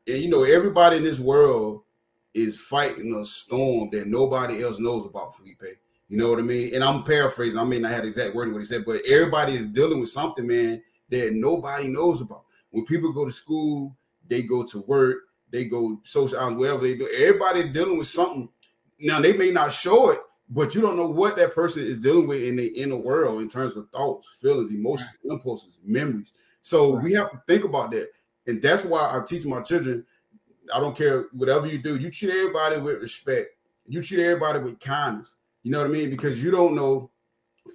you 0.06 0.28
know, 0.28 0.44
everybody 0.44 0.98
in 0.98 1.04
this 1.04 1.18
world 1.18 1.84
is 2.34 2.60
fighting 2.60 3.14
a 3.14 3.24
storm 3.24 3.88
that 3.92 4.06
nobody 4.06 4.62
else 4.62 4.78
knows 4.78 5.06
about, 5.06 5.34
Felipe. 5.34 5.78
You 6.08 6.18
know 6.18 6.28
what 6.28 6.40
I 6.40 6.42
mean? 6.42 6.74
And 6.74 6.84
I'm 6.84 7.04
paraphrasing. 7.04 7.58
I 7.58 7.64
may 7.64 7.78
not 7.78 7.92
have 7.92 8.02
the 8.02 8.08
exact 8.08 8.34
wording 8.34 8.52
what 8.52 8.60
he 8.60 8.66
said, 8.66 8.84
but 8.84 9.00
everybody 9.08 9.54
is 9.54 9.66
dealing 9.66 9.98
with 9.98 10.10
something, 10.10 10.46
man, 10.46 10.82
that 11.08 11.32
nobody 11.32 11.88
knows 11.88 12.20
about. 12.20 12.44
When 12.68 12.84
people 12.84 13.14
go 13.14 13.24
to 13.24 13.32
school, 13.32 13.96
they 14.28 14.42
go 14.42 14.62
to 14.64 14.82
work, 14.82 15.20
they 15.50 15.64
go 15.64 16.00
social 16.02 16.54
whatever 16.54 16.82
they 16.82 16.98
do. 16.98 17.08
Everybody 17.18 17.70
dealing 17.70 17.96
with 17.96 18.08
something. 18.08 18.50
Now 19.00 19.20
they 19.20 19.32
may 19.32 19.52
not 19.52 19.72
show 19.72 20.10
it, 20.10 20.18
but 20.54 20.74
you 20.74 20.82
don't 20.82 20.96
know 20.96 21.08
what 21.08 21.36
that 21.36 21.54
person 21.54 21.82
is 21.82 21.98
dealing 21.98 22.26
with 22.26 22.42
in 22.42 22.56
the 22.56 22.66
inner 22.66 22.96
world 22.96 23.40
in 23.40 23.48
terms 23.48 23.74
of 23.74 23.88
thoughts, 23.88 24.28
feelings, 24.38 24.70
emotions, 24.70 25.16
right. 25.24 25.32
impulses, 25.32 25.78
memories. 25.82 26.34
So 26.60 26.94
right. 26.94 27.04
we 27.04 27.12
have 27.14 27.30
to 27.30 27.40
think 27.48 27.64
about 27.64 27.90
that. 27.92 28.08
And 28.46 28.60
that's 28.60 28.84
why 28.84 29.00
I 29.00 29.24
teach 29.26 29.46
my 29.46 29.62
children. 29.62 30.04
I 30.74 30.78
don't 30.78 30.96
care 30.96 31.26
whatever 31.32 31.66
you 31.66 31.78
do, 31.78 31.96
you 31.96 32.10
treat 32.10 32.34
everybody 32.34 32.78
with 32.80 33.00
respect. 33.00 33.48
You 33.88 34.02
treat 34.02 34.22
everybody 34.22 34.58
with 34.58 34.78
kindness. 34.78 35.36
You 35.62 35.70
know 35.70 35.78
what 35.78 35.88
I 35.88 35.90
mean? 35.90 36.10
Because 36.10 36.42
you 36.44 36.50
don't 36.50 36.74
know. 36.74 37.10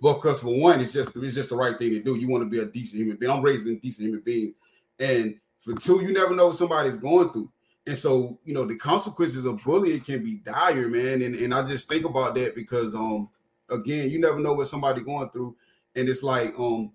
Because 0.01 0.41
for 0.41 0.59
one, 0.59 0.79
it's 0.79 0.93
just 0.93 1.15
it's 1.15 1.35
just 1.35 1.49
the 1.49 1.55
right 1.55 1.77
thing 1.79 1.91
to 1.91 2.03
do. 2.03 2.15
You 2.15 2.27
want 2.27 2.43
to 2.43 2.49
be 2.49 2.59
a 2.59 2.65
decent 2.65 3.01
human 3.01 3.17
being. 3.17 3.31
I'm 3.31 3.41
raising 3.41 3.79
decent 3.79 4.07
human 4.07 4.19
beings, 4.19 4.53
and 4.99 5.35
for 5.59 5.73
two, 5.73 6.01
you 6.03 6.11
never 6.11 6.35
know 6.35 6.47
what 6.47 6.55
somebody's 6.55 6.97
going 6.97 7.29
through. 7.29 7.49
And 7.87 7.97
so, 7.97 8.37
you 8.43 8.53
know, 8.53 8.65
the 8.65 8.75
consequences 8.75 9.45
of 9.45 9.63
bullying 9.63 10.01
can 10.01 10.21
be 10.21 10.35
dire, 10.35 10.89
man. 10.89 11.21
And, 11.21 11.35
and 11.35 11.53
I 11.53 11.63
just 11.63 11.87
think 11.87 12.03
about 12.05 12.35
that 12.35 12.53
because 12.53 12.93
um 12.93 13.29
again, 13.69 14.09
you 14.09 14.19
never 14.19 14.39
know 14.39 14.53
what 14.53 14.67
somebody 14.67 15.01
going 15.01 15.29
through. 15.29 15.55
And 15.95 16.09
it's 16.09 16.21
like 16.21 16.53
um 16.59 16.91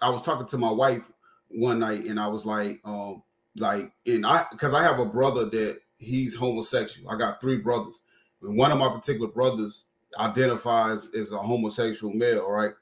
I 0.00 0.08
was 0.08 0.22
talking 0.22 0.46
to 0.46 0.58
my 0.58 0.72
wife 0.72 1.12
one 1.48 1.80
night 1.80 2.06
and 2.06 2.18
I 2.18 2.26
was 2.26 2.46
like, 2.46 2.80
um, 2.84 3.22
like, 3.58 3.92
and 4.06 4.24
I 4.26 4.46
because 4.50 4.72
I 4.72 4.82
have 4.82 4.98
a 4.98 5.04
brother 5.04 5.44
that 5.44 5.80
he's 5.98 6.36
homosexual. 6.36 7.10
I 7.10 7.18
got 7.18 7.42
three 7.42 7.58
brothers 7.58 8.00
and 8.42 8.56
one 8.56 8.72
of 8.72 8.78
my 8.78 8.88
particular 8.88 9.28
brothers 9.28 9.84
identifies 10.18 11.14
as 11.14 11.32
a 11.32 11.38
homosexual 11.38 12.14
male, 12.14 12.50
right? 12.50 12.72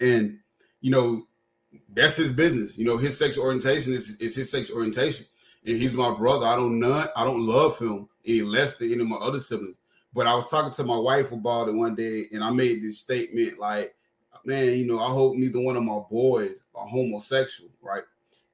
And 0.00 0.38
you 0.80 0.92
know, 0.92 1.26
that's 1.92 2.16
his 2.16 2.32
business. 2.32 2.78
You 2.78 2.84
know, 2.84 2.98
his 2.98 3.18
sexual 3.18 3.44
orientation 3.44 3.94
is, 3.94 4.16
is 4.20 4.36
his 4.36 4.48
sexual 4.48 4.76
orientation. 4.76 5.26
And 5.64 5.76
he's 5.76 5.94
my 5.94 6.14
brother. 6.14 6.46
I 6.46 6.56
don't 6.56 6.78
not 6.78 7.10
I 7.16 7.24
don't 7.24 7.44
love 7.44 7.78
him 7.78 8.08
any 8.26 8.42
less 8.42 8.76
than 8.76 8.92
any 8.92 9.02
of 9.02 9.08
my 9.08 9.16
other 9.16 9.38
siblings. 9.38 9.78
But 10.12 10.26
I 10.26 10.34
was 10.34 10.46
talking 10.48 10.72
to 10.72 10.84
my 10.84 10.96
wife 10.96 11.30
about 11.32 11.68
it 11.68 11.74
one 11.74 11.94
day, 11.94 12.24
and 12.32 12.42
I 12.42 12.50
made 12.50 12.82
this 12.82 12.98
statement 12.98 13.60
like, 13.60 13.94
man, 14.44 14.76
you 14.76 14.86
know, 14.86 14.98
I 14.98 15.08
hope 15.08 15.36
neither 15.36 15.60
one 15.60 15.76
of 15.76 15.84
my 15.84 16.00
boys 16.10 16.64
are 16.74 16.86
homosexual, 16.86 17.70
right? 17.80 18.02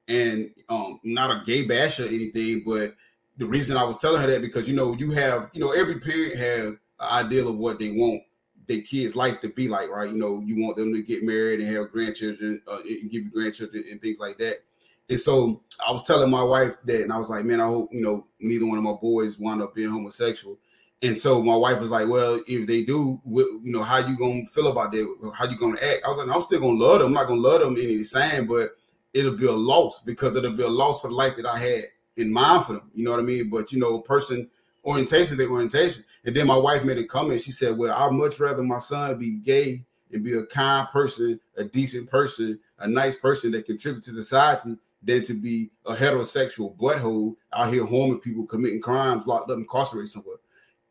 And 0.07 0.51
um, 0.69 0.99
not 1.03 1.31
a 1.31 1.43
gay 1.43 1.65
bash 1.65 1.99
or 1.99 2.05
anything, 2.05 2.63
but 2.65 2.95
the 3.37 3.45
reason 3.45 3.75
I 3.77 3.83
was 3.83 3.97
telling 3.97 4.21
her 4.21 4.27
that 4.27 4.41
because 4.41 4.69
you 4.69 4.75
know 4.75 4.93
you 4.93 5.11
have 5.11 5.49
you 5.53 5.61
know 5.61 5.71
every 5.71 5.99
parent 5.99 6.37
have 6.37 6.65
an 6.99 7.25
ideal 7.25 7.49
of 7.49 7.57
what 7.57 7.79
they 7.79 7.91
want 7.91 8.21
their 8.67 8.81
kids' 8.81 9.15
life 9.15 9.39
to 9.39 9.49
be 9.49 9.67
like, 9.67 9.89
right? 9.89 10.09
You 10.09 10.17
know, 10.17 10.41
you 10.45 10.61
want 10.61 10.75
them 10.77 10.93
to 10.93 11.01
get 11.01 11.23
married 11.23 11.61
and 11.61 11.75
have 11.75 11.91
grandchildren, 11.91 12.61
uh, 12.67 12.79
and 12.79 13.09
give 13.09 13.23
you 13.23 13.31
grandchildren 13.31 13.85
and 13.89 14.01
things 14.01 14.19
like 14.19 14.37
that. 14.39 14.57
And 15.09 15.19
so 15.19 15.61
I 15.87 15.91
was 15.91 16.03
telling 16.03 16.29
my 16.29 16.43
wife 16.43 16.77
that, 16.85 17.01
and 17.01 17.13
I 17.13 17.17
was 17.17 17.29
like, 17.29 17.45
man, 17.45 17.61
I 17.61 17.67
hope 17.67 17.93
you 17.93 18.01
know 18.01 18.27
neither 18.39 18.65
one 18.65 18.77
of 18.77 18.83
my 18.83 18.93
boys 18.93 19.39
wind 19.39 19.61
up 19.61 19.75
being 19.75 19.89
homosexual. 19.89 20.57
And 21.03 21.15
so 21.15 21.43
my 21.43 21.55
wife 21.55 21.79
was 21.79 21.91
like, 21.91 22.07
well, 22.07 22.41
if 22.47 22.65
they 22.65 22.83
do, 22.83 23.21
you 23.25 23.61
know, 23.63 23.83
how 23.83 23.99
you 23.99 24.17
gonna 24.17 24.45
feel 24.47 24.67
about 24.67 24.91
that? 24.91 25.31
How 25.37 25.45
you 25.45 25.57
gonna 25.57 25.79
act? 25.79 26.01
I 26.03 26.09
was 26.09 26.17
like, 26.17 26.35
I'm 26.35 26.41
still 26.41 26.59
gonna 26.59 26.77
love 26.77 26.99
them. 26.99 27.07
I'm 27.07 27.13
not 27.13 27.27
gonna 27.27 27.39
love 27.39 27.61
them 27.61 27.77
any 27.77 27.97
the 27.97 28.03
same, 28.03 28.47
but 28.47 28.71
it'll 29.13 29.37
be 29.37 29.45
a 29.45 29.51
loss 29.51 30.01
because 30.01 30.35
it'll 30.35 30.53
be 30.53 30.63
a 30.63 30.67
loss 30.67 31.01
for 31.01 31.09
the 31.09 31.13
life 31.13 31.35
that 31.35 31.45
I 31.45 31.59
had 31.59 31.83
in 32.15 32.33
mind 32.33 32.65
for 32.65 32.73
them. 32.73 32.91
You 32.95 33.03
know 33.05 33.11
what 33.11 33.19
I 33.19 33.23
mean? 33.23 33.49
But 33.49 33.71
you 33.71 33.79
know, 33.79 33.99
person 33.99 34.49
orientation, 34.83 35.37
the 35.37 35.47
orientation. 35.47 36.03
And 36.25 36.35
then 36.35 36.47
my 36.47 36.57
wife 36.57 36.83
made 36.83 36.97
a 36.97 37.03
comment. 37.03 37.41
She 37.41 37.51
said, 37.51 37.77
"Well, 37.77 37.95
I'd 37.95 38.13
much 38.13 38.39
rather 38.39 38.63
my 38.63 38.79
son 38.79 39.19
be 39.19 39.33
gay 39.33 39.85
and 40.11 40.23
be 40.23 40.33
a 40.33 40.45
kind 40.45 40.87
person, 40.87 41.39
a 41.55 41.63
decent 41.63 42.09
person, 42.09 42.59
a 42.79 42.87
nice 42.87 43.15
person 43.15 43.51
that 43.51 43.65
contributes 43.65 44.07
to 44.07 44.13
society." 44.13 44.77
Than 45.07 45.21
to 45.23 45.33
be 45.35 45.71
a 45.85 45.93
heterosexual 45.93 46.75
butthole 46.75 47.37
out 47.53 47.71
here 47.71 47.85
harming 47.85 48.19
people, 48.19 48.45
committing 48.45 48.81
crimes, 48.81 49.25
locked 49.25 49.49
up, 49.49 49.57
incarcerated 49.57 50.09
somewhere. 50.09 50.35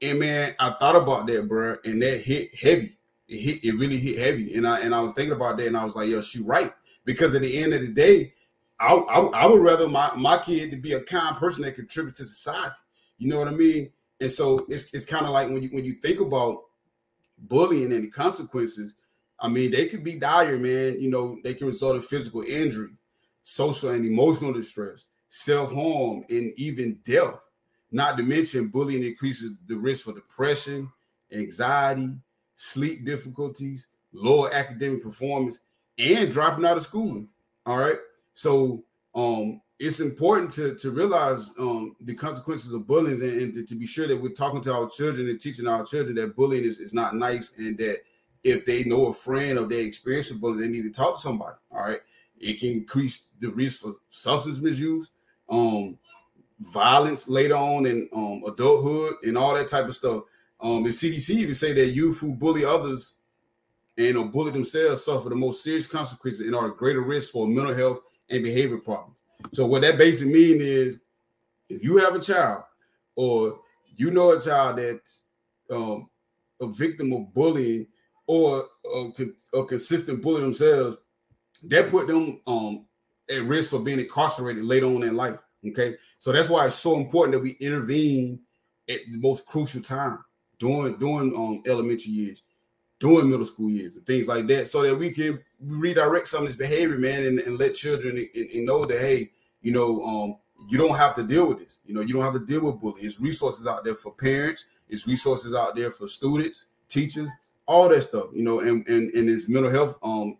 And 0.00 0.18
man, 0.18 0.55
I 0.59 0.70
thought 0.70 0.96
about 0.96 1.26
that, 1.26 1.46
bro, 1.46 1.76
and 1.85 2.00
that 2.00 2.22
hit 2.22 2.48
heavy. 2.59 2.96
It 3.29 3.37
hit, 3.37 3.64
it 3.64 3.79
really 3.79 3.98
hit 3.98 4.18
heavy. 4.18 4.55
And 4.55 4.66
I 4.66 4.81
and 4.81 4.94
I 4.94 5.00
was 5.00 5.12
thinking 5.12 5.35
about 5.35 5.59
that, 5.59 5.66
and 5.66 5.76
I 5.76 5.85
was 5.85 5.94
like, 5.94 6.09
yo, 6.09 6.22
she 6.22 6.40
right. 6.40 6.72
Because 7.05 7.35
at 7.35 7.42
the 7.42 7.62
end 7.62 7.74
of 7.74 7.83
the 7.83 7.88
day, 7.88 8.33
I, 8.81 8.94
I, 8.94 9.20
I 9.42 9.46
would 9.46 9.62
rather 9.62 9.87
my, 9.87 10.11
my 10.16 10.38
kid 10.38 10.70
to 10.70 10.76
be 10.76 10.94
a 10.94 11.00
kind 11.00 11.37
person 11.37 11.62
that 11.64 11.74
contributes 11.74 12.18
to 12.18 12.24
society. 12.24 12.81
You 13.18 13.29
know 13.29 13.38
what 13.38 13.48
I 13.48 13.52
mean? 13.52 13.90
And 14.20 14.33
so 14.33 14.64
it's 14.68 14.92
it's 14.94 15.05
kind 15.05 15.26
of 15.26 15.33
like 15.33 15.50
when 15.50 15.62
you 15.62 15.68
when 15.72 15.85
you 15.85 15.94
think 15.94 16.20
about 16.20 16.62
bullying 17.38 17.92
and 17.92 18.05
the 18.05 18.11
consequences, 18.11 18.94
I 19.38 19.48
mean, 19.48 19.70
they 19.70 19.88
could 19.88 20.02
be 20.02 20.18
dire, 20.18 20.59
man. 20.59 21.00
You 21.00 21.11
know, 21.11 21.38
they 21.44 21.52
can 21.52 21.66
result 21.66 21.96
in 21.96 22.02
physical 22.02 22.42
injury, 22.42 22.92
social 23.46 23.90
and 23.90 24.04
emotional 24.04 24.52
distress, 24.52 25.06
self-harm, 25.28 26.24
and 26.28 26.52
even 26.56 26.98
death. 27.04 27.48
Not 27.92 28.16
to 28.16 28.24
mention 28.24 28.66
bullying 28.68 29.04
increases 29.04 29.52
the 29.68 29.76
risk 29.76 30.04
for 30.04 30.12
depression, 30.12 30.90
anxiety, 31.32 32.11
sleep 32.56 33.04
difficulties, 33.04 33.87
lower 34.12 34.52
academic 34.52 35.00
performance, 35.00 35.61
and 35.96 36.30
dropping 36.32 36.64
out 36.64 36.76
of 36.76 36.82
school. 36.82 37.24
All 37.64 37.78
right. 37.78 37.98
So 38.35 38.82
um, 39.14 39.61
it's 39.78 40.00
important 40.00 40.50
to 40.52 40.74
to 40.74 40.90
realize 40.90 41.54
um, 41.56 41.94
the 42.00 42.14
consequences 42.14 42.72
of 42.72 42.85
bullying 42.85 43.22
and, 43.22 43.42
and 43.42 43.54
to, 43.54 43.64
to, 43.64 43.76
be 43.76 43.87
sure 43.87 44.09
that 44.09 44.20
we're 44.20 44.30
talking 44.30 44.61
to 44.62 44.74
our 44.74 44.88
children 44.88 45.28
and 45.28 45.40
teaching 45.40 45.68
our 45.68 45.85
children 45.85 46.16
that 46.16 46.35
bullying 46.35 46.64
is, 46.64 46.80
is 46.80 46.92
not 46.92 47.14
nice 47.14 47.56
and 47.56 47.78
that 47.78 47.98
if 48.42 48.66
they 48.66 48.82
know 48.82 49.06
a 49.06 49.12
friend 49.12 49.56
or 49.56 49.66
they 49.66 49.85
experience 49.85 50.32
bullying, 50.32 50.61
they 50.61 50.68
need 50.68 50.92
to 50.92 51.00
talk 51.00 51.14
to 51.14 51.20
somebody. 51.20 51.56
All 51.70 51.82
right. 51.82 52.00
It 52.38 52.61
can 52.61 52.70
increase 52.70 53.29
the 53.40 53.49
risk 53.49 53.81
for 53.81 53.94
substance 54.11 54.61
misuse, 54.61 55.11
um, 55.49 55.99
violence 56.61 57.29
later 57.29 57.57
on 57.57 57.87
in 57.87 58.09
um, 58.14 58.42
adulthood, 58.46 59.16
and 59.22 59.38
all 59.38 59.55
that 59.55 59.68
type 59.68 59.87
of 59.87 59.94
stuff. 59.94 60.25
Um, 60.61 60.83
the 60.83 60.90
CDC 60.90 61.31
even 61.31 61.55
say 61.55 61.72
that 61.72 61.88
youth 61.88 62.20
who 62.20 62.35
bully 62.35 62.64
others 62.64 63.16
and 63.99 64.16
or 64.16 64.27
bully 64.27 64.53
themselves 64.53 65.05
suffer 65.05 65.29
the 65.29 65.35
most 65.35 65.62
serious 65.62 65.87
consequences 65.87 66.40
and 66.40 66.55
are 66.55 66.70
at 66.70 66.77
greater 66.77 67.03
risk 67.03 67.33
for 67.33 67.46
mental 67.46 67.75
health 67.75 68.01
and 68.31 68.42
behavior 68.42 68.79
problems. 68.79 69.16
So 69.53 69.66
what 69.66 69.83
that 69.83 69.99
basically 69.99 70.33
means 70.33 70.61
is 70.61 71.01
if 71.68 71.83
you 71.83 71.99
have 71.99 72.14
a 72.14 72.20
child 72.20 72.64
or 73.14 73.61
you 73.96 74.11
know 74.11 74.33
a 74.33 74.40
child 74.40 74.79
that's 74.79 75.22
um, 75.70 76.09
a 76.61 76.68
victim 76.68 77.12
of 77.12 77.33
bullying 77.33 77.87
or 78.27 78.64
a, 78.94 79.59
a 79.59 79.66
consistent 79.66 80.22
bully 80.22 80.42
themselves, 80.42 80.96
that 81.64 81.90
put 81.90 82.06
them 82.06 82.40
um, 82.46 82.86
at 83.30 83.42
risk 83.44 83.70
for 83.70 83.80
being 83.80 84.00
incarcerated 84.00 84.64
later 84.64 84.86
on 84.86 85.02
in 85.02 85.16
life. 85.16 85.40
Okay, 85.66 85.96
so 86.18 86.32
that's 86.32 86.48
why 86.48 86.66
it's 86.66 86.74
so 86.74 86.96
important 86.96 87.32
that 87.32 87.42
we 87.42 87.56
intervene 87.60 88.40
at 88.88 89.00
the 89.10 89.18
most 89.18 89.46
crucial 89.46 89.82
time 89.82 90.24
during 90.58 90.96
during 90.98 91.34
um, 91.36 91.62
elementary 91.66 92.12
years, 92.12 92.42
during 93.00 93.28
middle 93.28 93.44
school 93.44 93.70
years, 93.70 93.96
and 93.96 94.06
things 94.06 94.28
like 94.28 94.46
that, 94.46 94.66
so 94.66 94.82
that 94.82 94.96
we 94.96 95.10
can 95.10 95.40
redirect 95.60 96.28
some 96.28 96.42
of 96.42 96.48
this 96.48 96.56
behavior, 96.56 96.98
man, 96.98 97.24
and, 97.24 97.40
and 97.40 97.58
let 97.58 97.74
children 97.74 98.16
and, 98.16 98.50
and 98.50 98.66
know 98.66 98.84
that 98.84 99.00
hey, 99.00 99.30
you 99.60 99.72
know, 99.72 100.02
um, 100.02 100.36
you 100.68 100.78
don't 100.78 100.96
have 100.96 101.14
to 101.16 101.22
deal 101.22 101.48
with 101.48 101.58
this. 101.58 101.80
You 101.84 101.94
know, 101.94 102.00
you 102.00 102.12
don't 102.12 102.22
have 102.22 102.34
to 102.34 102.46
deal 102.46 102.62
with 102.62 102.80
bullying. 102.80 103.04
It's 103.04 103.20
resources 103.20 103.66
out 103.66 103.84
there 103.84 103.94
for 103.94 104.12
parents. 104.12 104.66
It's 104.88 105.06
resources 105.06 105.54
out 105.54 105.74
there 105.74 105.90
for 105.90 106.06
students, 106.06 106.66
teachers, 106.88 107.28
all 107.66 107.88
that 107.88 108.02
stuff. 108.02 108.26
You 108.32 108.44
know, 108.44 108.60
and 108.60 108.86
and 108.86 109.10
and 109.12 109.28
it's 109.28 109.48
mental 109.48 109.70
health 109.70 109.98
um 110.02 110.38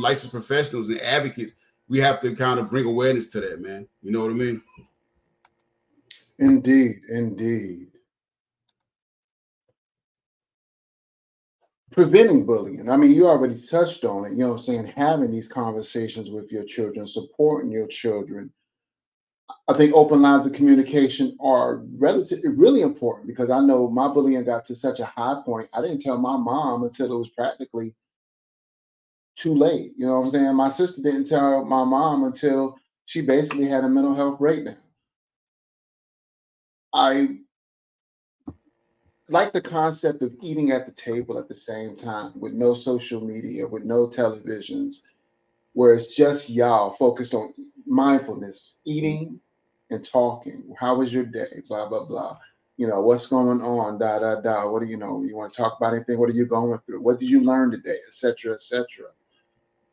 licensed 0.00 0.32
professionals 0.32 0.88
and 0.88 1.00
advocates. 1.00 1.52
We 1.88 1.98
have 1.98 2.20
to 2.20 2.34
kind 2.34 2.58
of 2.58 2.68
bring 2.68 2.86
awareness 2.86 3.28
to 3.28 3.40
that, 3.40 3.60
man. 3.60 3.86
You 4.02 4.10
know 4.10 4.22
what 4.22 4.30
I 4.30 4.34
mean? 4.34 4.62
Indeed, 6.38 7.02
indeed. 7.08 7.88
Preventing 11.92 12.44
bullying. 12.44 12.90
I 12.90 12.96
mean, 12.96 13.12
you 13.12 13.26
already 13.26 13.58
touched 13.58 14.04
on 14.04 14.26
it, 14.26 14.32
you 14.32 14.38
know 14.38 14.48
what 14.48 14.54
I'm 14.54 14.60
saying? 14.60 14.86
Having 14.96 15.30
these 15.30 15.48
conversations 15.48 16.28
with 16.28 16.52
your 16.52 16.64
children, 16.64 17.06
supporting 17.06 17.70
your 17.70 17.86
children. 17.86 18.52
I 19.68 19.74
think 19.74 19.94
open 19.94 20.20
lines 20.20 20.44
of 20.44 20.52
communication 20.52 21.36
are 21.40 21.76
relatively 21.96 22.50
really 22.50 22.82
important 22.82 23.28
because 23.28 23.48
I 23.48 23.60
know 23.60 23.88
my 23.88 24.08
bullying 24.08 24.44
got 24.44 24.64
to 24.66 24.74
such 24.74 25.00
a 25.00 25.06
high 25.06 25.40
point. 25.44 25.68
I 25.72 25.80
didn't 25.80 26.00
tell 26.00 26.18
my 26.18 26.36
mom 26.36 26.82
until 26.82 27.12
it 27.12 27.18
was 27.18 27.30
practically 27.30 27.94
too 29.36 29.54
late. 29.54 29.92
You 29.96 30.06
know 30.06 30.18
what 30.18 30.26
I'm 30.26 30.30
saying? 30.30 30.56
My 30.56 30.70
sister 30.70 31.02
didn't 31.02 31.26
tell 31.26 31.64
my 31.64 31.84
mom 31.84 32.24
until 32.24 32.78
she 33.04 33.20
basically 33.20 33.66
had 33.68 33.84
a 33.84 33.88
mental 33.88 34.14
health 34.14 34.38
breakdown. 34.38 34.76
I 36.92 37.38
like 39.28 39.52
the 39.52 39.60
concept 39.60 40.22
of 40.22 40.34
eating 40.40 40.70
at 40.70 40.86
the 40.86 40.92
table 40.92 41.38
at 41.38 41.48
the 41.48 41.54
same 41.54 41.94
time 41.96 42.32
with 42.38 42.52
no 42.52 42.74
social 42.74 43.20
media, 43.20 43.66
with 43.66 43.84
no 43.84 44.06
televisions, 44.06 45.02
where 45.74 45.94
it's 45.94 46.14
just 46.14 46.48
y'all 46.48 46.96
focused 46.96 47.34
on 47.34 47.52
mindfulness, 47.86 48.78
eating 48.84 49.40
and 49.90 50.04
talking. 50.04 50.74
How 50.78 50.96
was 50.96 51.12
your 51.12 51.24
day? 51.24 51.62
Blah, 51.68 51.88
blah, 51.88 52.06
blah. 52.06 52.38
You 52.78 52.86
know, 52.86 53.00
what's 53.02 53.26
going 53.26 53.60
on? 53.60 53.98
Da, 53.98 54.18
da, 54.18 54.40
da. 54.40 54.70
What 54.70 54.80
do 54.80 54.86
you 54.86 54.96
know? 54.96 55.22
You 55.22 55.36
want 55.36 55.52
to 55.52 55.56
talk 55.56 55.76
about 55.78 55.94
anything? 55.94 56.18
What 56.18 56.30
are 56.30 56.34
you 56.34 56.46
going 56.46 56.78
through? 56.86 57.00
What 57.00 57.20
did 57.20 57.28
you 57.28 57.42
learn 57.42 57.70
today? 57.70 57.96
Etc. 58.06 58.52
Etc. 58.52 58.84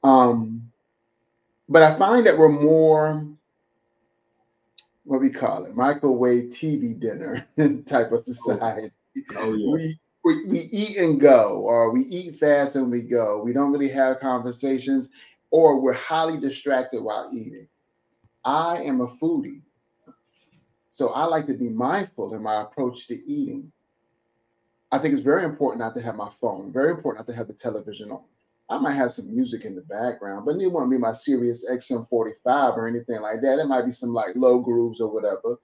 Um, 0.03 0.71
but 1.69 1.81
I 1.81 1.97
find 1.97 2.25
that 2.25 2.37
we're 2.37 2.49
more 2.49 3.25
what 5.05 5.21
we 5.21 5.29
call 5.29 5.65
it 5.65 5.75
microwave 5.75 6.45
TV 6.45 6.99
dinner 6.99 7.45
type 7.85 8.11
of 8.11 8.23
society. 8.23 8.91
Oh, 9.37 9.53
yeah. 9.53 9.73
we, 9.73 9.99
we 10.23 10.45
we 10.45 10.59
eat 10.71 10.97
and 10.97 11.19
go, 11.19 11.61
or 11.65 11.91
we 11.91 12.01
eat 12.01 12.39
fast 12.39 12.75
and 12.75 12.89
we 12.89 13.01
go. 13.01 13.41
We 13.43 13.53
don't 13.53 13.71
really 13.71 13.89
have 13.89 14.19
conversations, 14.19 15.09
or 15.51 15.79
we're 15.79 15.93
highly 15.93 16.39
distracted 16.39 17.01
while 17.01 17.29
eating. 17.33 17.67
I 18.45 18.81
am 18.83 19.01
a 19.01 19.07
foodie, 19.07 19.61
so 20.89 21.09
I 21.09 21.25
like 21.25 21.47
to 21.47 21.53
be 21.53 21.69
mindful 21.69 22.33
in 22.33 22.41
my 22.41 22.61
approach 22.61 23.07
to 23.07 23.15
eating. 23.15 23.71
I 24.91 24.99
think 24.99 25.13
it's 25.13 25.23
very 25.23 25.43
important 25.43 25.79
not 25.79 25.95
to 25.95 26.01
have 26.01 26.15
my 26.15 26.29
phone. 26.39 26.71
Very 26.71 26.91
important 26.91 27.27
not 27.27 27.31
to 27.31 27.37
have 27.37 27.47
the 27.47 27.53
television 27.53 28.11
on. 28.11 28.23
I 28.69 28.77
might 28.77 28.93
have 28.93 29.11
some 29.11 29.29
music 29.29 29.65
in 29.65 29.75
the 29.75 29.81
background, 29.81 30.45
but 30.45 30.59
it 30.59 30.67
won't 30.67 30.89
be 30.89 30.97
my 30.97 31.11
Sirius 31.11 31.69
XM45 31.69 32.77
or 32.77 32.87
anything 32.87 33.21
like 33.21 33.41
that. 33.41 33.59
It 33.59 33.67
might 33.67 33.85
be 33.85 33.91
some 33.91 34.13
like 34.13 34.35
low 34.35 34.59
grooves 34.59 35.01
or 35.01 35.13
whatever. 35.13 35.57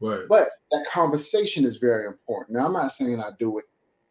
Right. 0.00 0.26
But 0.28 0.50
that 0.72 0.86
conversation 0.90 1.64
is 1.64 1.76
very 1.76 2.06
important. 2.06 2.56
Now, 2.56 2.66
I'm 2.66 2.72
not 2.72 2.92
saying 2.92 3.20
I 3.20 3.30
do 3.38 3.58
it 3.58 3.64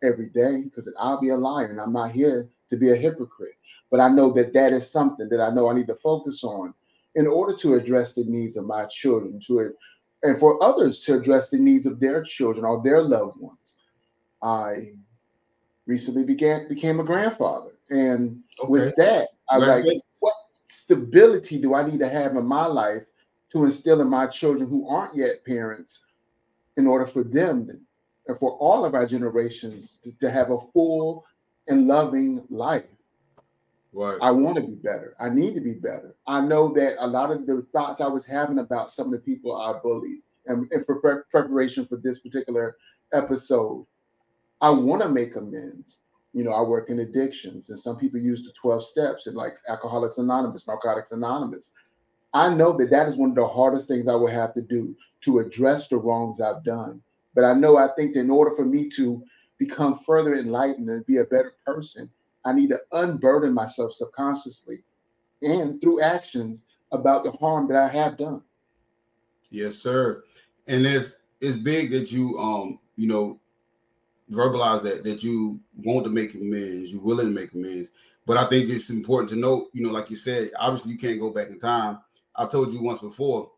every 0.03 0.29
day 0.29 0.63
because 0.63 0.91
I'll 0.99 1.19
be 1.19 1.29
a 1.29 1.37
liar 1.37 1.67
and 1.67 1.81
I'm 1.81 1.93
not 1.93 2.11
here 2.11 2.47
to 2.69 2.77
be 2.77 2.91
a 2.91 2.95
hypocrite. 2.95 3.55
But 3.91 3.99
I 3.99 4.09
know 4.09 4.31
that 4.33 4.53
that 4.53 4.73
is 4.73 4.89
something 4.89 5.29
that 5.29 5.41
I 5.41 5.51
know 5.51 5.69
I 5.69 5.75
need 5.75 5.87
to 5.87 5.95
focus 5.95 6.43
on 6.43 6.73
in 7.15 7.27
order 7.27 7.55
to 7.57 7.75
address 7.75 8.13
the 8.13 8.25
needs 8.25 8.57
of 8.57 8.65
my 8.65 8.85
children, 8.85 9.39
to 9.47 9.59
it, 9.59 9.75
and 10.23 10.39
for 10.39 10.61
others 10.61 11.03
to 11.03 11.15
address 11.15 11.49
the 11.49 11.57
needs 11.57 11.85
of 11.85 11.99
their 11.99 12.23
children 12.23 12.65
or 12.65 12.81
their 12.83 13.01
loved 13.01 13.39
ones. 13.39 13.79
I 14.41 14.93
recently 15.85 16.23
began 16.23 16.67
became 16.67 16.99
a 16.99 17.03
grandfather. 17.03 17.71
And 17.89 18.41
okay. 18.59 18.69
with 18.69 18.95
that, 18.95 19.27
I 19.49 19.57
was 19.57 19.67
like, 19.67 19.85
what 20.19 20.33
stability 20.67 21.59
do 21.59 21.75
I 21.75 21.85
need 21.85 21.99
to 21.99 22.09
have 22.09 22.35
in 22.35 22.45
my 22.45 22.65
life 22.65 23.03
to 23.51 23.63
instill 23.63 24.01
in 24.01 24.09
my 24.09 24.27
children 24.27 24.67
who 24.67 24.87
aren't 24.87 25.15
yet 25.15 25.45
parents 25.45 26.05
in 26.77 26.87
order 26.87 27.07
for 27.07 27.23
them 27.23 27.69
and 28.27 28.39
for 28.39 28.51
all 28.57 28.85
of 28.85 28.95
our 28.95 29.05
generations 29.05 29.99
to, 30.03 30.17
to 30.17 30.31
have 30.31 30.51
a 30.51 30.59
full 30.73 31.25
and 31.67 31.87
loving 31.87 32.43
life? 32.49 32.85
Right. 33.93 34.17
I 34.21 34.31
want 34.31 34.55
to 34.57 34.61
be 34.61 34.75
better. 34.75 35.15
I 35.19 35.29
need 35.29 35.55
to 35.55 35.61
be 35.61 35.73
better. 35.73 36.15
I 36.27 36.41
know 36.41 36.73
that 36.73 36.95
a 36.99 37.07
lot 37.07 37.31
of 37.31 37.45
the 37.45 37.65
thoughts 37.71 38.01
I 38.01 38.07
was 38.07 38.25
having 38.25 38.59
about 38.59 38.91
some 38.91 39.05
of 39.05 39.11
the 39.13 39.19
people 39.19 39.55
I 39.55 39.79
bullied, 39.79 40.21
and, 40.47 40.69
for 40.85 40.95
pre- 40.95 41.23
preparation 41.31 41.85
for 41.85 41.95
this 41.95 42.19
particular 42.19 42.75
episode, 43.13 43.85
I 44.59 44.69
want 44.69 45.01
to 45.01 45.09
make 45.09 45.37
amends 45.37 46.01
you 46.35 46.43
know, 46.43 46.51
I 46.51 46.61
work 46.61 46.89
in 46.89 46.99
addictions, 46.99 47.69
and 47.69 47.79
some 47.79 47.97
people 47.97 48.19
use 48.19 48.43
the 48.43 48.51
12 48.51 48.85
steps 48.85 49.25
and 49.25 49.37
like 49.37 49.55
Alcoholics 49.69 50.17
Anonymous, 50.17 50.67
Narcotics 50.67 51.13
Anonymous. 51.13 51.71
I 52.33 52.53
know 52.53 52.75
that 52.77 52.89
that 52.89 53.07
is 53.07 53.15
one 53.15 53.29
of 53.29 53.37
the 53.37 53.47
hardest 53.47 53.87
things 53.87 54.09
I 54.09 54.15
would 54.15 54.33
have 54.33 54.53
to 54.55 54.61
do 54.61 54.93
to 55.21 55.39
address 55.39 55.87
the 55.87 55.95
wrongs 55.95 56.41
I've 56.41 56.65
done. 56.65 57.01
But 57.35 57.45
I 57.45 57.53
know 57.53 57.77
I 57.77 57.87
think 57.95 58.13
that 58.13 58.19
in 58.19 58.29
order 58.29 58.53
for 58.53 58.65
me 58.65 58.89
to 58.97 59.23
become 59.57 59.99
further 59.99 60.35
enlightened 60.35 60.89
and 60.89 61.05
be 61.05 61.19
a 61.19 61.23
better 61.23 61.53
person, 61.65 62.09
I 62.43 62.51
need 62.51 62.69
to 62.71 62.81
unburden 62.91 63.53
myself 63.53 63.93
subconsciously 63.93 64.83
and 65.41 65.79
through 65.79 66.01
actions 66.01 66.65
about 66.91 67.23
the 67.23 67.31
harm 67.31 67.69
that 67.69 67.77
I 67.77 67.87
have 67.87 68.17
done. 68.17 68.43
Yes, 69.49 69.75
sir. 69.77 70.21
And 70.67 70.85
it's 70.85 71.19
it's 71.39 71.55
big 71.55 71.91
that 71.91 72.11
you 72.11 72.37
um 72.39 72.79
you 72.97 73.07
know 73.07 73.39
verbalize 74.31 74.83
that 74.83 75.03
that 75.03 75.23
you 75.23 75.59
want 75.75 76.05
to 76.05 76.11
make 76.11 76.33
amends, 76.33 76.91
you're 76.91 77.01
willing 77.01 77.27
to 77.27 77.33
make 77.33 77.53
amends. 77.53 77.91
But 78.25 78.37
I 78.37 78.45
think 78.45 78.69
it's 78.69 78.89
important 78.89 79.29
to 79.29 79.35
note, 79.35 79.69
you 79.73 79.83
know, 79.83 79.91
like 79.91 80.09
you 80.09 80.15
said, 80.15 80.49
obviously 80.59 80.93
you 80.93 80.97
can't 80.97 81.19
go 81.19 81.29
back 81.29 81.49
in 81.49 81.59
time. 81.59 81.99
I 82.35 82.45
told 82.45 82.73
you 82.73 82.81
once 82.81 82.99
before, 82.99 83.51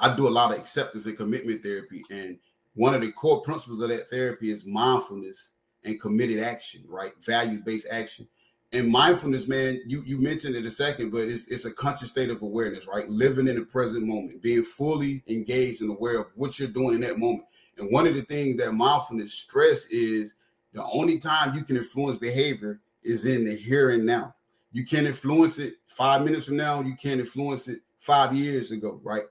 I 0.00 0.14
do 0.16 0.26
a 0.26 0.30
lot 0.30 0.52
of 0.52 0.58
acceptance 0.58 1.06
and 1.06 1.16
commitment 1.16 1.62
therapy, 1.62 2.02
and 2.10 2.38
one 2.74 2.94
of 2.94 3.00
the 3.00 3.12
core 3.12 3.42
principles 3.42 3.80
of 3.80 3.90
that 3.90 4.08
therapy 4.08 4.50
is 4.50 4.64
mindfulness 4.64 5.52
and 5.84 6.00
committed 6.00 6.42
action, 6.42 6.82
right? 6.88 7.12
Value-based 7.24 7.86
action. 7.90 8.26
And 8.72 8.88
mindfulness, 8.88 9.46
man, 9.46 9.80
you 9.86 10.02
you 10.06 10.18
mentioned 10.18 10.56
it 10.56 10.64
a 10.64 10.70
second, 10.70 11.10
but 11.10 11.28
it's 11.28 11.46
it's 11.48 11.66
a 11.66 11.70
conscious 11.70 12.08
state 12.08 12.30
of 12.30 12.40
awareness, 12.40 12.88
right? 12.88 13.08
Living 13.08 13.46
in 13.46 13.56
the 13.56 13.66
present 13.66 14.06
moment, 14.06 14.42
being 14.42 14.62
fully 14.62 15.22
engaged 15.28 15.82
and 15.82 15.90
aware 15.90 16.20
of 16.20 16.26
what 16.34 16.58
you're 16.58 16.68
doing 16.68 16.94
in 16.94 17.02
that 17.02 17.18
moment. 17.18 17.44
And 17.78 17.92
one 17.92 18.06
of 18.06 18.14
the 18.14 18.22
things 18.22 18.58
that 18.58 18.72
mindfulness 18.72 19.32
stress 19.34 19.86
is 19.86 20.34
the 20.72 20.84
only 20.84 21.18
time 21.18 21.54
you 21.54 21.62
can 21.62 21.76
influence 21.76 22.16
behavior 22.18 22.80
is 23.02 23.26
in 23.26 23.44
the 23.44 23.54
here 23.54 23.90
and 23.90 24.06
now. 24.06 24.34
You 24.72 24.84
can't 24.84 25.06
influence 25.06 25.58
it 25.58 25.74
five 25.86 26.24
minutes 26.24 26.46
from 26.46 26.56
now. 26.56 26.80
You 26.80 26.94
can't 26.94 27.20
influence 27.20 27.68
it 27.68 27.80
five 27.98 28.34
years 28.34 28.70
ago, 28.70 29.00
right? 29.02 29.24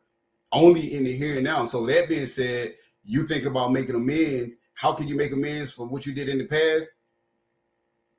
Only 0.52 0.96
in 0.96 1.04
the 1.04 1.16
here 1.16 1.36
and 1.36 1.44
now. 1.44 1.66
So 1.66 1.86
that 1.86 2.10
being 2.10 2.26
said, 2.26 2.74
you 3.04 3.26
think 3.26 3.46
about 3.46 3.72
making 3.72 3.96
amends. 3.96 4.58
How 4.74 4.94
can 4.94 5.08
you 5.08 5.16
make 5.16 5.32
amends 5.32 5.72
for 5.72 5.88
what 5.88 6.06
you 6.06 6.14
did 6.14 6.30
in 6.30 6.38
the 6.38 6.46
past? 6.46 6.92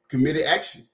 Committed 0.09 0.45
action. 0.47 0.87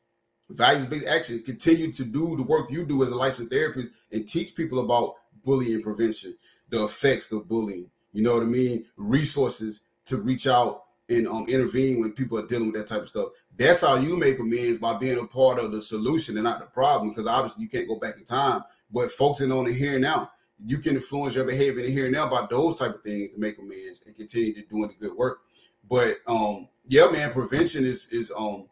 values-based 0.50 1.08
action, 1.08 1.42
continue 1.42 1.92
to 1.92 2.04
do 2.04 2.36
the 2.36 2.42
work 2.42 2.70
you 2.70 2.84
do 2.84 3.02
as 3.02 3.10
a 3.10 3.14
licensed 3.14 3.52
therapist 3.52 3.90
and 4.12 4.26
teach 4.26 4.54
people 4.54 4.80
about 4.80 5.14
bullying 5.44 5.82
prevention, 5.82 6.34
the 6.70 6.84
effects 6.84 7.32
of 7.32 7.46
bullying. 7.48 7.90
You 8.12 8.22
know 8.22 8.34
what 8.34 8.42
I 8.42 8.46
mean? 8.46 8.86
Resources 8.96 9.80
to 10.06 10.16
reach 10.16 10.46
out 10.46 10.84
and 11.08 11.26
um, 11.26 11.46
intervene 11.48 12.00
when 12.00 12.12
people 12.12 12.38
are 12.38 12.46
dealing 12.46 12.66
with 12.66 12.76
that 12.76 12.86
type 12.86 13.02
of 13.02 13.08
stuff. 13.08 13.28
That's 13.56 13.80
how 13.80 13.96
you 13.96 14.18
make 14.18 14.38
amends 14.38 14.78
by 14.78 14.96
being 14.98 15.18
a 15.18 15.24
part 15.24 15.58
of 15.58 15.72
the 15.72 15.80
solution 15.80 16.36
and 16.36 16.44
not 16.44 16.60
the 16.60 16.66
problem. 16.66 17.10
Because 17.10 17.26
obviously 17.26 17.64
you 17.64 17.68
can't 17.68 17.88
go 17.88 17.96
back 17.96 18.16
in 18.16 18.24
time, 18.24 18.62
but 18.90 19.10
focusing 19.10 19.52
on 19.52 19.64
the 19.64 19.72
here 19.72 19.94
and 19.94 20.02
now, 20.02 20.30
you 20.64 20.78
can 20.78 20.96
influence 20.96 21.36
your 21.36 21.44
behavior 21.44 21.80
in 21.80 21.86
the 21.86 21.92
here 21.92 22.06
and 22.06 22.14
now 22.14 22.28
by 22.28 22.46
those 22.50 22.78
type 22.78 22.94
of 22.94 23.02
things 23.02 23.34
to 23.34 23.40
make 23.40 23.58
amends 23.58 24.02
and 24.04 24.16
continue 24.16 24.54
to 24.54 24.62
doing 24.62 24.88
the 24.88 24.94
good 24.94 25.16
work. 25.16 25.40
But 25.88 26.16
um, 26.26 26.68
yeah, 26.84 27.08
man, 27.10 27.32
prevention 27.32 27.84
is 27.84 28.08
is 28.12 28.32
um 28.36 28.66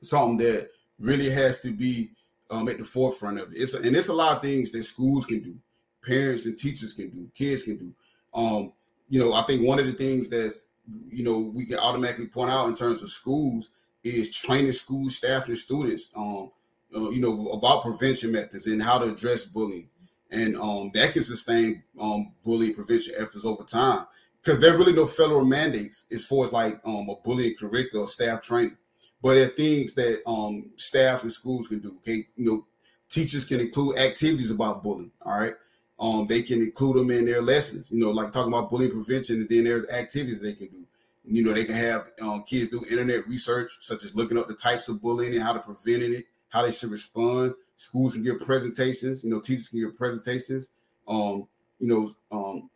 something 0.00 0.38
that 0.38 0.70
really 0.98 1.30
has 1.30 1.60
to 1.62 1.72
be 1.72 2.10
um, 2.50 2.68
at 2.68 2.78
the 2.78 2.84
forefront 2.84 3.38
of 3.38 3.52
it. 3.52 3.58
It's 3.58 3.74
and 3.74 3.94
it's 3.94 4.08
a 4.08 4.14
lot 4.14 4.36
of 4.36 4.42
things 4.42 4.70
that 4.72 4.82
schools 4.82 5.26
can 5.26 5.42
do, 5.42 5.56
parents 6.04 6.46
and 6.46 6.56
teachers 6.56 6.92
can 6.92 7.10
do, 7.10 7.30
kids 7.34 7.62
can 7.62 7.76
do. 7.76 7.92
Um, 8.34 8.72
you 9.08 9.18
know, 9.20 9.32
I 9.32 9.42
think 9.42 9.66
one 9.66 9.78
of 9.78 9.86
the 9.86 9.92
things 9.92 10.28
that's 10.28 10.66
you 10.90 11.24
know 11.24 11.52
we 11.54 11.66
can 11.66 11.78
automatically 11.78 12.26
point 12.26 12.50
out 12.50 12.68
in 12.68 12.74
terms 12.74 13.02
of 13.02 13.10
schools 13.10 13.70
is 14.04 14.34
training 14.34 14.72
school 14.72 15.10
staff 15.10 15.48
and 15.48 15.58
students, 15.58 16.10
um, 16.16 16.50
uh, 16.94 17.10
you 17.10 17.20
know, 17.20 17.48
about 17.48 17.82
prevention 17.82 18.32
methods 18.32 18.66
and 18.66 18.82
how 18.82 18.98
to 18.98 19.12
address 19.12 19.44
bullying, 19.44 19.88
and 20.30 20.56
um, 20.56 20.90
that 20.94 21.12
can 21.12 21.22
sustain 21.22 21.82
um, 22.00 22.32
bullying 22.44 22.74
prevention 22.74 23.14
efforts 23.18 23.44
over 23.44 23.64
time 23.64 24.06
because 24.42 24.60
there 24.60 24.74
are 24.74 24.78
really 24.78 24.92
no 24.92 25.06
federal 25.06 25.44
mandates 25.44 26.06
as 26.12 26.24
far 26.24 26.44
as 26.44 26.52
like 26.52 26.80
um, 26.84 27.08
a 27.08 27.16
bullying 27.24 27.54
curriculum 27.58 28.04
or 28.04 28.08
staff 28.08 28.42
training. 28.42 28.76
But 29.20 29.34
there 29.34 29.44
are 29.46 29.48
things 29.48 29.94
that 29.94 30.22
um, 30.26 30.70
staff 30.76 31.22
and 31.22 31.32
schools 31.32 31.68
can 31.68 31.80
do. 31.80 31.96
Okay, 31.98 32.28
you 32.36 32.44
know, 32.44 32.66
teachers 33.08 33.44
can 33.44 33.60
include 33.60 33.98
activities 33.98 34.50
about 34.50 34.82
bullying. 34.82 35.10
All 35.22 35.38
right, 35.38 35.54
um, 36.00 36.26
they 36.26 36.42
can 36.42 36.60
include 36.60 36.96
them 36.96 37.10
in 37.10 37.24
their 37.24 37.42
lessons. 37.42 37.90
You 37.90 37.98
know, 37.98 38.10
like 38.10 38.30
talking 38.30 38.52
about 38.52 38.70
bullying 38.70 38.92
prevention, 38.92 39.36
and 39.36 39.48
then 39.48 39.64
there's 39.64 39.88
activities 39.88 40.40
they 40.40 40.52
can 40.52 40.68
do. 40.68 40.86
You 41.24 41.44
know, 41.44 41.52
they 41.52 41.64
can 41.64 41.74
have 41.74 42.10
um, 42.22 42.44
kids 42.44 42.68
do 42.68 42.82
internet 42.90 43.28
research, 43.28 43.76
such 43.80 44.04
as 44.04 44.14
looking 44.14 44.38
up 44.38 44.48
the 44.48 44.54
types 44.54 44.88
of 44.88 45.02
bullying 45.02 45.34
and 45.34 45.42
how 45.42 45.52
to 45.52 45.60
prevent 45.60 46.02
it, 46.02 46.24
how 46.48 46.62
they 46.62 46.70
should 46.70 46.90
respond. 46.90 47.54
Schools 47.76 48.14
can 48.14 48.22
give 48.22 48.40
presentations. 48.40 49.24
You 49.24 49.30
know, 49.30 49.40
teachers 49.40 49.68
can 49.68 49.80
give 49.80 49.96
presentations. 49.96 50.68
Um, 51.06 51.46
you 51.78 51.88
know, 51.88 52.14
um, 52.32 52.70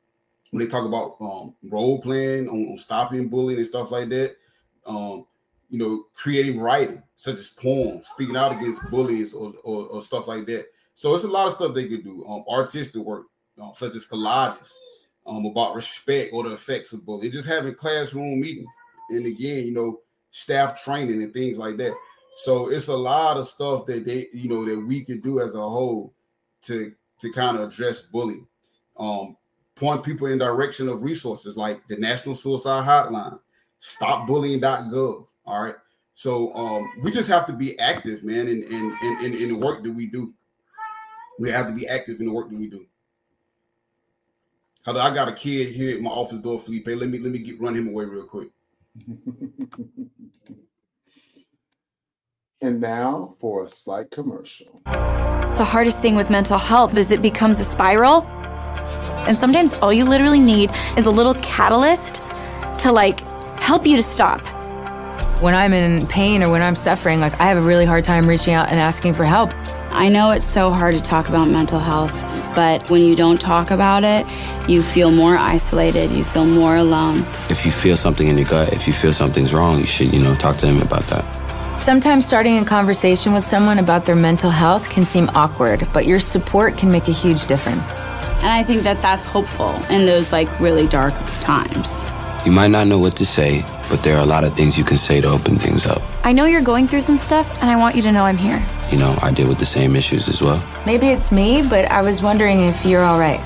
when 0.50 0.62
they 0.62 0.66
talk 0.66 0.86
about 0.86 1.16
um, 1.20 1.54
role 1.64 2.00
playing 2.00 2.48
on, 2.48 2.72
on, 2.72 2.76
stopping 2.76 3.28
bullying 3.28 3.58
and 3.58 3.66
stuff 3.66 3.90
like 3.90 4.08
that. 4.10 4.36
Um, 4.86 5.26
you 5.70 5.78
know, 5.78 6.04
creating 6.14 6.60
writing 6.60 7.02
such 7.16 7.36
as 7.36 7.48
poems, 7.48 8.08
speaking 8.08 8.36
out 8.36 8.52
against 8.52 8.90
bullies 8.90 9.32
or, 9.32 9.54
or, 9.64 9.86
or 9.86 10.00
stuff 10.02 10.28
like 10.28 10.44
that. 10.46 10.66
So 10.94 11.14
it's 11.14 11.24
a 11.24 11.28
lot 11.28 11.46
of 11.46 11.54
stuff 11.54 11.74
they 11.74 11.88
could 11.88 12.04
do. 12.04 12.24
Um, 12.26 12.44
artistic 12.48 13.02
work, 13.02 13.26
um, 13.60 13.72
such 13.74 13.94
as 13.94 14.06
collages, 14.06 14.72
um, 15.26 15.46
about 15.46 15.74
respect 15.74 16.32
or 16.32 16.44
the 16.44 16.54
effects 16.54 16.92
of 16.92 17.04
bullying. 17.04 17.32
Just 17.32 17.48
having 17.48 17.74
classroom 17.74 18.40
meetings, 18.40 18.72
and 19.10 19.26
again, 19.26 19.64
you 19.64 19.72
know, 19.72 20.00
staff 20.30 20.82
training 20.82 21.22
and 21.22 21.32
things 21.32 21.58
like 21.58 21.76
that. 21.78 21.94
So 22.36 22.70
it's 22.70 22.88
a 22.88 22.96
lot 22.96 23.36
of 23.36 23.46
stuff 23.46 23.86
that 23.86 24.04
they, 24.04 24.26
you 24.32 24.48
know, 24.48 24.64
that 24.64 24.86
we 24.86 25.04
can 25.04 25.20
do 25.20 25.40
as 25.40 25.54
a 25.54 25.60
whole 25.60 26.14
to 26.62 26.92
to 27.20 27.32
kind 27.32 27.56
of 27.56 27.68
address 27.68 28.02
bullying. 28.06 28.46
Um, 28.98 29.36
point 29.74 30.04
people 30.04 30.26
in 30.26 30.38
direction 30.38 30.88
of 30.88 31.02
resources 31.02 31.56
like 31.56 31.86
the 31.88 31.96
National 31.96 32.34
Suicide 32.34 32.84
Hotline, 32.84 33.38
stopbullying.gov. 33.80 35.26
All 35.44 35.62
right. 35.62 35.74
So 36.14 36.54
um, 36.54 36.92
we 37.02 37.10
just 37.10 37.30
have 37.30 37.46
to 37.46 37.52
be 37.52 37.78
active, 37.78 38.22
man, 38.22 38.48
in, 38.48 38.62
in 38.62 38.96
in 39.02 39.34
in 39.34 39.48
the 39.48 39.58
work 39.58 39.82
that 39.82 39.92
we 39.92 40.06
do. 40.06 40.34
We 41.42 41.50
have 41.50 41.66
to 41.66 41.72
be 41.72 41.88
active 41.88 42.20
in 42.20 42.26
the 42.26 42.32
work 42.32 42.48
that 42.50 42.56
we 42.56 42.68
do. 42.68 42.86
How 44.86 44.96
I 44.96 45.12
got 45.12 45.26
a 45.26 45.32
kid 45.32 45.70
here 45.70 45.96
at 45.96 46.00
my 46.00 46.08
office 46.08 46.38
door, 46.38 46.56
Felipe. 46.56 46.86
Let 46.86 47.08
me 47.08 47.18
let 47.18 47.32
me 47.32 47.40
get 47.40 47.60
run 47.60 47.74
him 47.74 47.88
away 47.88 48.04
real 48.04 48.22
quick. 48.22 48.50
and 52.60 52.80
now 52.80 53.34
for 53.40 53.64
a 53.64 53.68
slight 53.68 54.12
commercial. 54.12 54.82
The 54.84 55.64
hardest 55.64 56.00
thing 56.00 56.14
with 56.14 56.30
mental 56.30 56.58
health 56.58 56.96
is 56.96 57.10
it 57.10 57.20
becomes 57.20 57.58
a 57.58 57.64
spiral. 57.64 58.22
And 59.26 59.36
sometimes 59.36 59.74
all 59.74 59.92
you 59.92 60.04
literally 60.04 60.38
need 60.38 60.70
is 60.96 61.06
a 61.06 61.10
little 61.10 61.34
catalyst 61.34 62.22
to 62.82 62.92
like 62.92 63.22
help 63.58 63.84
you 63.84 63.96
to 63.96 64.02
stop 64.04 64.46
when 65.42 65.56
I'm 65.56 65.72
in 65.72 66.06
pain 66.06 66.44
or 66.44 66.50
when 66.50 66.62
I'm 66.62 66.76
suffering, 66.76 67.18
like 67.18 67.40
I 67.40 67.46
have 67.46 67.58
a 67.58 67.62
really 67.62 67.84
hard 67.84 68.04
time 68.04 68.28
reaching 68.28 68.54
out 68.54 68.70
and 68.70 68.78
asking 68.78 69.14
for 69.14 69.24
help. 69.24 69.52
I 69.92 70.08
know 70.08 70.30
it's 70.30 70.48
so 70.48 70.70
hard 70.70 70.94
to 70.94 71.02
talk 71.02 71.28
about 71.28 71.48
mental 71.48 71.78
health, 71.78 72.22
but 72.54 72.88
when 72.88 73.02
you 73.02 73.14
don't 73.14 73.40
talk 73.40 73.70
about 73.70 74.04
it, 74.04 74.26
you 74.68 74.82
feel 74.82 75.10
more 75.10 75.36
isolated, 75.36 76.10
you 76.10 76.24
feel 76.24 76.46
more 76.46 76.76
alone. 76.76 77.26
If 77.50 77.64
you 77.64 77.70
feel 77.70 77.96
something 77.96 78.26
in 78.26 78.38
your 78.38 78.46
gut, 78.46 78.72
if 78.72 78.86
you 78.86 78.92
feel 78.92 79.12
something's 79.12 79.52
wrong, 79.52 79.80
you 79.80 79.86
should, 79.86 80.12
you 80.12 80.20
know, 80.20 80.34
talk 80.34 80.56
to 80.56 80.66
them 80.66 80.80
about 80.80 81.04
that. 81.04 81.78
Sometimes 81.78 82.24
starting 82.24 82.58
a 82.58 82.64
conversation 82.64 83.32
with 83.32 83.44
someone 83.44 83.78
about 83.78 84.06
their 84.06 84.16
mental 84.16 84.50
health 84.50 84.88
can 84.88 85.04
seem 85.04 85.28
awkward, 85.34 85.86
but 85.92 86.06
your 86.06 86.20
support 86.20 86.78
can 86.78 86.90
make 86.90 87.08
a 87.08 87.12
huge 87.12 87.46
difference. 87.46 88.02
And 88.02 88.50
I 88.50 88.62
think 88.62 88.82
that 88.82 89.02
that's 89.02 89.26
hopeful 89.26 89.74
in 89.90 90.06
those 90.06 90.32
like 90.32 90.48
really 90.58 90.86
dark 90.88 91.14
times. 91.40 92.04
You 92.44 92.50
might 92.50 92.72
not 92.72 92.88
know 92.88 92.98
what 92.98 93.14
to 93.16 93.24
say, 93.24 93.64
but 93.88 94.02
there 94.02 94.16
are 94.16 94.20
a 94.20 94.26
lot 94.26 94.42
of 94.42 94.56
things 94.56 94.76
you 94.76 94.82
can 94.82 94.96
say 94.96 95.20
to 95.20 95.28
open 95.28 95.60
things 95.60 95.86
up. 95.86 96.02
I 96.24 96.32
know 96.32 96.44
you're 96.44 96.60
going 96.60 96.88
through 96.88 97.02
some 97.02 97.16
stuff, 97.16 97.48
and 97.60 97.70
I 97.70 97.76
want 97.76 97.94
you 97.94 98.02
to 98.02 98.10
know 98.10 98.24
I'm 98.24 98.36
here. 98.36 98.60
You 98.90 98.98
know, 98.98 99.16
I 99.22 99.30
deal 99.30 99.46
with 99.46 99.60
the 99.60 99.64
same 99.64 99.94
issues 99.94 100.28
as 100.28 100.42
well. 100.42 100.60
Maybe 100.84 101.06
it's 101.06 101.30
me, 101.30 101.62
but 101.62 101.84
I 101.84 102.02
was 102.02 102.20
wondering 102.20 102.62
if 102.62 102.84
you're 102.84 103.04
all 103.04 103.20
right. 103.20 103.40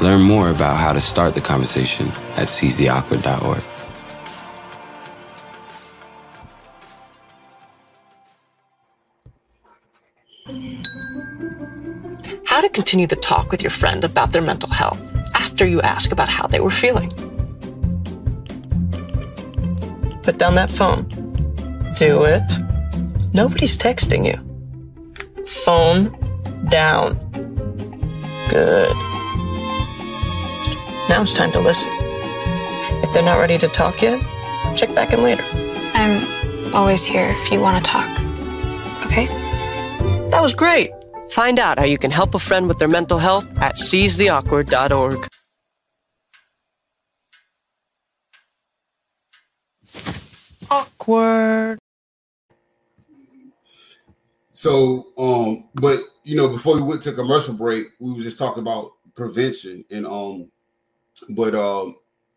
Learn 0.00 0.22
more 0.22 0.50
about 0.50 0.76
how 0.76 0.92
to 0.92 1.00
start 1.00 1.34
the 1.34 1.40
conversation 1.40 2.06
at 2.36 2.46
seizetheawkward.org. 2.46 3.62
How 12.44 12.60
to 12.60 12.68
continue 12.68 13.08
the 13.08 13.16
talk 13.16 13.50
with 13.50 13.62
your 13.62 13.70
friend 13.70 14.04
about 14.04 14.30
their 14.30 14.42
mental 14.42 14.70
health 14.70 15.00
after 15.34 15.66
you 15.66 15.80
ask 15.80 16.12
about 16.12 16.28
how 16.28 16.46
they 16.46 16.60
were 16.60 16.70
feeling. 16.70 17.12
Put 20.22 20.38
down 20.38 20.54
that 20.54 20.70
phone. 20.70 21.04
Do 21.96 22.24
it. 22.24 22.42
Nobody's 23.34 23.76
texting 23.76 24.24
you. 24.26 24.38
Phone 25.46 26.10
down. 26.68 27.14
Good. 28.48 28.96
Now 31.08 31.22
it's 31.22 31.34
time 31.34 31.52
to 31.52 31.60
listen. 31.60 31.90
If 33.02 33.12
they're 33.12 33.24
not 33.24 33.38
ready 33.38 33.58
to 33.58 33.68
talk 33.68 34.00
yet, 34.00 34.20
check 34.76 34.94
back 34.94 35.12
in 35.12 35.22
later. 35.22 35.44
I'm 35.94 36.74
always 36.74 37.04
here 37.04 37.26
if 37.26 37.50
you 37.50 37.60
want 37.60 37.84
to 37.84 37.90
talk. 37.90 38.08
Okay? 39.06 39.26
That 40.30 40.40
was 40.40 40.54
great. 40.54 40.90
Find 41.30 41.58
out 41.58 41.78
how 41.78 41.84
you 41.84 41.98
can 41.98 42.10
help 42.10 42.34
a 42.34 42.38
friend 42.38 42.68
with 42.68 42.78
their 42.78 42.88
mental 42.88 43.18
health 43.18 43.46
at 43.58 43.74
seizetheawkward.org. 43.74 45.26
Awkward. 50.72 51.78
So, 54.52 55.08
um, 55.18 55.68
but 55.74 56.00
you 56.24 56.36
know, 56.36 56.48
before 56.48 56.76
we 56.76 56.82
went 56.82 57.02
to 57.02 57.12
commercial 57.12 57.54
break, 57.54 57.88
we 57.98 58.12
was 58.12 58.24
just 58.24 58.38
talking 58.38 58.62
about 58.62 58.92
prevention 59.14 59.84
and 59.90 60.06
um, 60.06 60.50
but 61.30 61.54
um, 61.54 61.96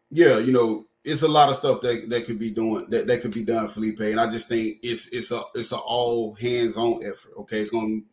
yeah, 0.10 0.38
you 0.38 0.52
know, 0.52 0.86
it's 1.04 1.22
a 1.22 1.28
lot 1.28 1.50
of 1.50 1.56
stuff 1.56 1.82
that 1.82 2.10
that 2.10 2.26
could 2.26 2.40
be 2.40 2.52
doing 2.52 2.88
that 2.90 3.08
that 3.08 3.22
could 3.22 3.34
be 3.34 3.46
done, 3.46 3.68
Felipe. 3.68 4.00
And 4.00 4.20
I 4.20 4.30
just 4.30 4.50
think 4.50 4.80
it's 4.82 5.14
it's 5.14 5.32
a 5.32 5.42
it's 5.54 5.72
a 5.72 5.78
all 5.78 6.34
hands 6.36 6.78
on 6.78 7.04
effort. 7.06 7.32
Okay, 7.38 7.62
it's 7.62 7.70
going 7.70 8.02
to 8.02 8.08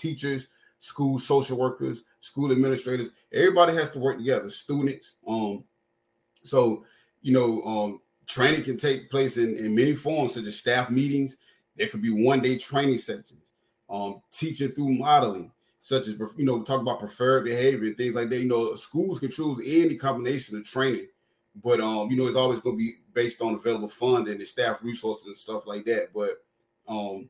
teachers, 0.00 0.48
school 0.78 1.18
social 1.18 1.58
workers, 1.58 2.02
school 2.20 2.52
administrators. 2.52 3.10
Everybody 3.32 3.74
has 3.74 3.90
to 3.90 3.98
work 3.98 4.18
together. 4.18 4.48
Students. 4.48 5.16
Um, 5.26 5.64
so 6.42 6.84
you 7.20 7.32
know, 7.32 7.62
um, 7.62 8.00
training 8.26 8.64
can 8.64 8.76
take 8.76 9.10
place 9.10 9.38
in, 9.38 9.56
in 9.56 9.74
many 9.74 9.94
forms, 9.94 10.34
such 10.34 10.44
as 10.44 10.58
staff 10.58 10.90
meetings. 10.90 11.38
There 11.76 11.88
could 11.88 12.02
be 12.02 12.24
one 12.24 12.40
day 12.40 12.56
training 12.56 12.96
sessions, 12.96 13.52
um, 13.88 14.22
teaching 14.30 14.72
through 14.72 14.94
modeling, 14.94 15.52
such 15.80 16.08
as 16.08 16.18
you 16.36 16.44
know, 16.44 16.62
talk 16.62 16.80
about 16.80 16.98
preferred 16.98 17.44
behavior 17.44 17.86
and 17.86 17.96
things 17.96 18.14
like 18.14 18.28
that. 18.30 18.40
You 18.40 18.48
know, 18.48 18.74
schools 18.74 19.20
can 19.20 19.30
choose 19.30 19.60
any 19.64 19.96
combination 19.96 20.56
of 20.56 20.64
training, 20.64 21.06
but 21.62 21.80
um, 21.80 22.10
you 22.10 22.16
know, 22.16 22.26
it's 22.26 22.36
always 22.36 22.60
going 22.60 22.76
to 22.76 22.84
be 22.84 22.94
based 23.12 23.40
on 23.40 23.54
available 23.54 23.88
funding 23.88 24.32
and 24.32 24.40
the 24.40 24.44
staff 24.44 24.82
resources 24.82 25.26
and 25.26 25.36
stuff 25.36 25.66
like 25.66 25.84
that. 25.84 26.08
But 26.12 26.42
um, 26.88 27.28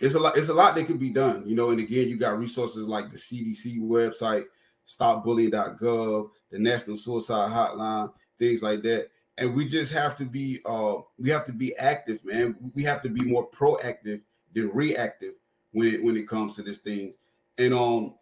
it's 0.00 0.14
a 0.14 0.20
lot. 0.20 0.36
It's 0.36 0.48
a 0.48 0.54
lot 0.54 0.74
that 0.74 0.86
can 0.86 0.98
be 0.98 1.10
done. 1.10 1.44
You 1.46 1.56
know, 1.56 1.70
and 1.70 1.80
again, 1.80 2.08
you 2.08 2.16
got 2.16 2.38
resources 2.38 2.86
like 2.86 3.10
the 3.10 3.16
CDC 3.16 3.80
website, 3.80 4.44
StopBullying.gov, 4.86 6.30
the 6.50 6.58
National 6.58 6.96
Suicide 6.96 7.50
Hotline, 7.50 8.12
things 8.38 8.62
like 8.62 8.82
that 8.82 9.08
and 9.38 9.54
we 9.54 9.66
just 9.66 9.92
have 9.92 10.14
to 10.16 10.24
be 10.24 10.58
uh 10.66 10.96
we 11.18 11.30
have 11.30 11.44
to 11.44 11.52
be 11.52 11.74
active 11.76 12.24
man 12.24 12.54
we 12.74 12.82
have 12.82 13.00
to 13.00 13.08
be 13.08 13.24
more 13.24 13.48
proactive 13.48 14.20
than 14.54 14.70
reactive 14.74 15.34
when 15.72 15.88
it 15.88 16.02
when 16.02 16.16
it 16.16 16.28
comes 16.28 16.56
to 16.56 16.62
this 16.62 16.78
things. 16.78 17.16
And 17.58 17.74
um 17.74 18.14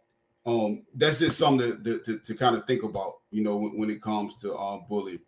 um 0.46 0.82
that's 0.94 1.18
just 1.18 1.38
something 1.38 1.82
to, 1.84 1.98
to, 2.00 2.18
to 2.18 2.34
kind 2.34 2.56
of 2.56 2.66
think 2.66 2.82
about, 2.82 3.18
you 3.30 3.42
know, 3.42 3.56
when, 3.56 3.78
when 3.78 3.90
it 3.90 4.00
comes 4.00 4.36
to 4.36 4.56
um 4.56 4.84
bullying. 4.88 5.20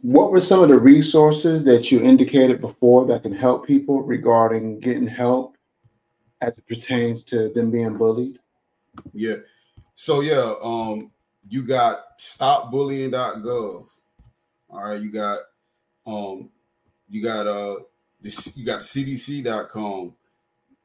What 0.00 0.30
were 0.30 0.40
some 0.40 0.62
of 0.62 0.68
the 0.68 0.78
resources 0.78 1.64
that 1.64 1.90
you 1.90 2.00
indicated 2.00 2.60
before 2.60 3.04
that 3.06 3.22
can 3.22 3.32
help 3.32 3.66
people 3.66 4.02
regarding 4.02 4.78
getting 4.78 5.08
help 5.08 5.56
as 6.40 6.56
it 6.56 6.66
pertains 6.68 7.24
to 7.24 7.48
them 7.48 7.70
being 7.70 7.96
bullied? 7.96 8.38
Yeah. 9.12 9.36
So 10.00 10.20
yeah, 10.20 10.54
um, 10.62 11.10
you 11.48 11.66
got 11.66 12.20
stopbullying.gov. 12.20 13.98
All 14.70 14.84
right, 14.84 15.00
you 15.00 15.10
got 15.10 15.40
um 16.06 16.50
you 17.10 17.20
got 17.20 17.48
uh 17.48 17.80
this 18.20 18.56
you 18.56 18.64
got 18.64 18.78
cdc.com. 18.78 20.14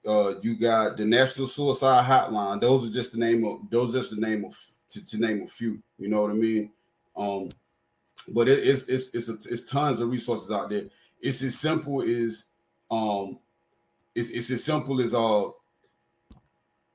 Uh 0.08 0.34
you 0.42 0.58
got 0.58 0.98
the 0.98 1.06
National 1.06 1.46
Suicide 1.46 2.06
Hotline. 2.06 2.60
Those 2.60 2.90
are 2.90 2.92
just 2.92 3.12
the 3.12 3.20
name 3.20 3.46
of 3.46 3.70
those 3.70 3.94
are 3.94 4.00
just 4.00 4.16
the 4.16 4.20
name 4.20 4.46
of 4.46 4.60
to, 4.90 5.06
to 5.06 5.20
name 5.20 5.44
a 5.44 5.48
few, 5.48 5.84
you 6.00 6.08
know 6.08 6.24
what 6.24 6.32
I 6.32 6.34
mean? 6.34 6.72
Um 7.16 7.50
but 8.34 8.50
it, 8.50 8.68
it's 8.68 8.88
it's 8.88 9.14
it's 9.14 9.30
a, 9.30 9.34
it's 9.34 9.70
tons 9.70 10.00
of 10.00 10.10
resources 10.10 10.50
out 10.50 10.72
there. 10.72 10.86
It's 11.22 11.44
as 11.44 11.60
simple 11.60 12.02
as 12.02 12.46
um 12.90 13.38
it's, 14.16 14.30
it's 14.30 14.50
as 14.50 14.64
simple 14.64 15.00
as 15.00 15.14
uh 15.14 15.50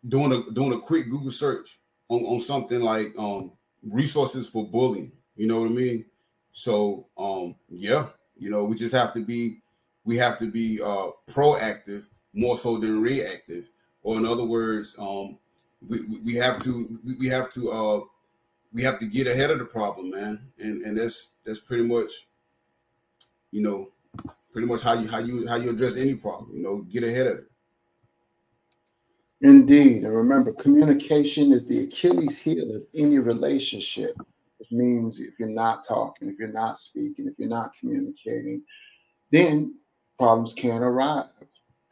doing 0.07 0.33
a 0.33 0.51
doing 0.51 0.73
a 0.73 0.81
quick 0.81 1.09
Google 1.09 1.31
search 1.31 1.79
on, 2.09 2.21
on 2.25 2.41
something 2.41 2.81
like 2.81 3.15
um 3.19 3.53
resources 3.83 4.49
for 4.49 4.67
bullying. 4.67 5.13
You 5.37 5.47
know 5.47 5.61
what 5.61 5.71
I 5.71 5.75
mean? 5.75 6.05
So 6.53 7.07
um 7.17 7.57
yeah, 7.69 8.09
you 8.37 8.51
know, 8.51 8.65
we 8.65 8.77
just 8.77 8.95
have 8.95 9.13
to 9.15 9.25
be 9.25 9.61
we 10.05 10.17
have 10.17 10.39
to 10.39 10.51
be 10.51 10.81
uh 10.83 11.11
proactive 11.29 12.07
more 12.33 12.57
so 12.57 12.79
than 12.79 13.01
reactive. 13.03 13.71
Or 14.03 14.17
in 14.19 14.27
other 14.27 14.45
words, 14.45 14.97
um 14.99 15.39
we, 15.87 15.99
we 16.25 16.35
have 16.37 16.59
to 16.65 16.99
we 17.19 17.29
have 17.29 17.51
to 17.51 17.71
uh 17.71 18.01
we 18.73 18.83
have 18.83 18.99
to 18.99 19.07
get 19.07 19.27
ahead 19.27 19.51
of 19.51 19.59
the 19.59 19.65
problem, 19.65 20.11
man. 20.11 20.53
And 20.59 20.83
and 20.83 20.99
that's 20.99 21.35
that's 21.45 21.61
pretty 21.61 21.85
much 21.85 22.13
you 23.51 23.63
know 23.63 23.91
pretty 24.53 24.69
much 24.69 24.83
how 24.83 24.95
you 24.95 25.09
how 25.09 25.19
you 25.19 25.49
how 25.49 25.57
you 25.57 25.71
address 25.71 25.97
any 25.97 26.15
problem, 26.15 26.57
you 26.57 26.63
know, 26.63 26.83
get 26.83 27.05
ahead 27.05 27.27
of 27.27 27.39
it. 27.39 27.47
Indeed. 29.41 30.05
And 30.05 30.16
remember, 30.16 30.53
communication 30.53 31.53
is 31.53 31.64
the 31.64 31.84
Achilles 31.84 32.39
heel 32.39 32.74
of 32.74 32.82
any 32.95 33.18
relationship. 33.18 34.16
Which 34.59 34.72
means 34.72 35.20
if 35.20 35.39
you're 35.39 35.49
not 35.49 35.86
talking, 35.86 36.28
if 36.28 36.39
you're 36.39 36.53
not 36.53 36.78
speaking, 36.78 37.28
if 37.28 37.39
you're 37.39 37.49
not 37.49 37.70
communicating, 37.78 38.64
then 39.30 39.76
problems 40.18 40.55
can 40.55 40.82
arise. 40.82 41.26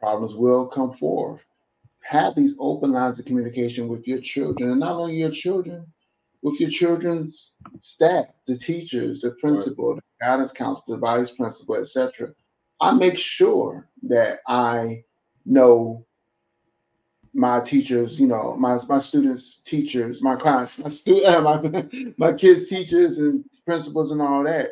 Problems 0.01 0.35
will 0.35 0.67
come 0.67 0.93
forth. 0.97 1.41
Have 2.01 2.35
these 2.35 2.55
open 2.59 2.91
lines 2.91 3.19
of 3.19 3.25
communication 3.25 3.87
with 3.87 4.05
your 4.07 4.19
children, 4.19 4.71
and 4.71 4.79
not 4.79 4.95
only 4.95 5.15
your 5.15 5.31
children, 5.31 5.85
with 6.41 6.59
your 6.59 6.69
children's 6.69 7.55
staff, 7.79 8.25
the 8.47 8.57
teachers, 8.57 9.21
the 9.21 9.31
principal, 9.41 9.93
right. 9.93 10.03
the 10.19 10.25
guidance 10.25 10.51
counselor, 10.51 10.97
the 10.97 11.01
vice 11.01 11.31
principal, 11.31 11.75
etc. 11.75 12.33
I 12.79 12.93
make 12.93 13.17
sure 13.17 13.89
that 14.03 14.39
I 14.47 15.03
know 15.45 16.05
my 17.37 17.59
teachers, 17.61 18.19
you 18.19 18.25
know, 18.25 18.55
my 18.57 18.79
my 18.89 18.97
students' 18.97 19.59
teachers, 19.59 20.23
my 20.23 20.35
class, 20.35 20.79
my 20.79 20.89
student, 20.89 21.25
uh, 21.27 21.41
my 21.41 21.87
my 22.17 22.33
kids' 22.33 22.67
teachers 22.67 23.19
and 23.19 23.45
principals 23.63 24.11
and 24.11 24.21
all 24.21 24.43
that. 24.43 24.71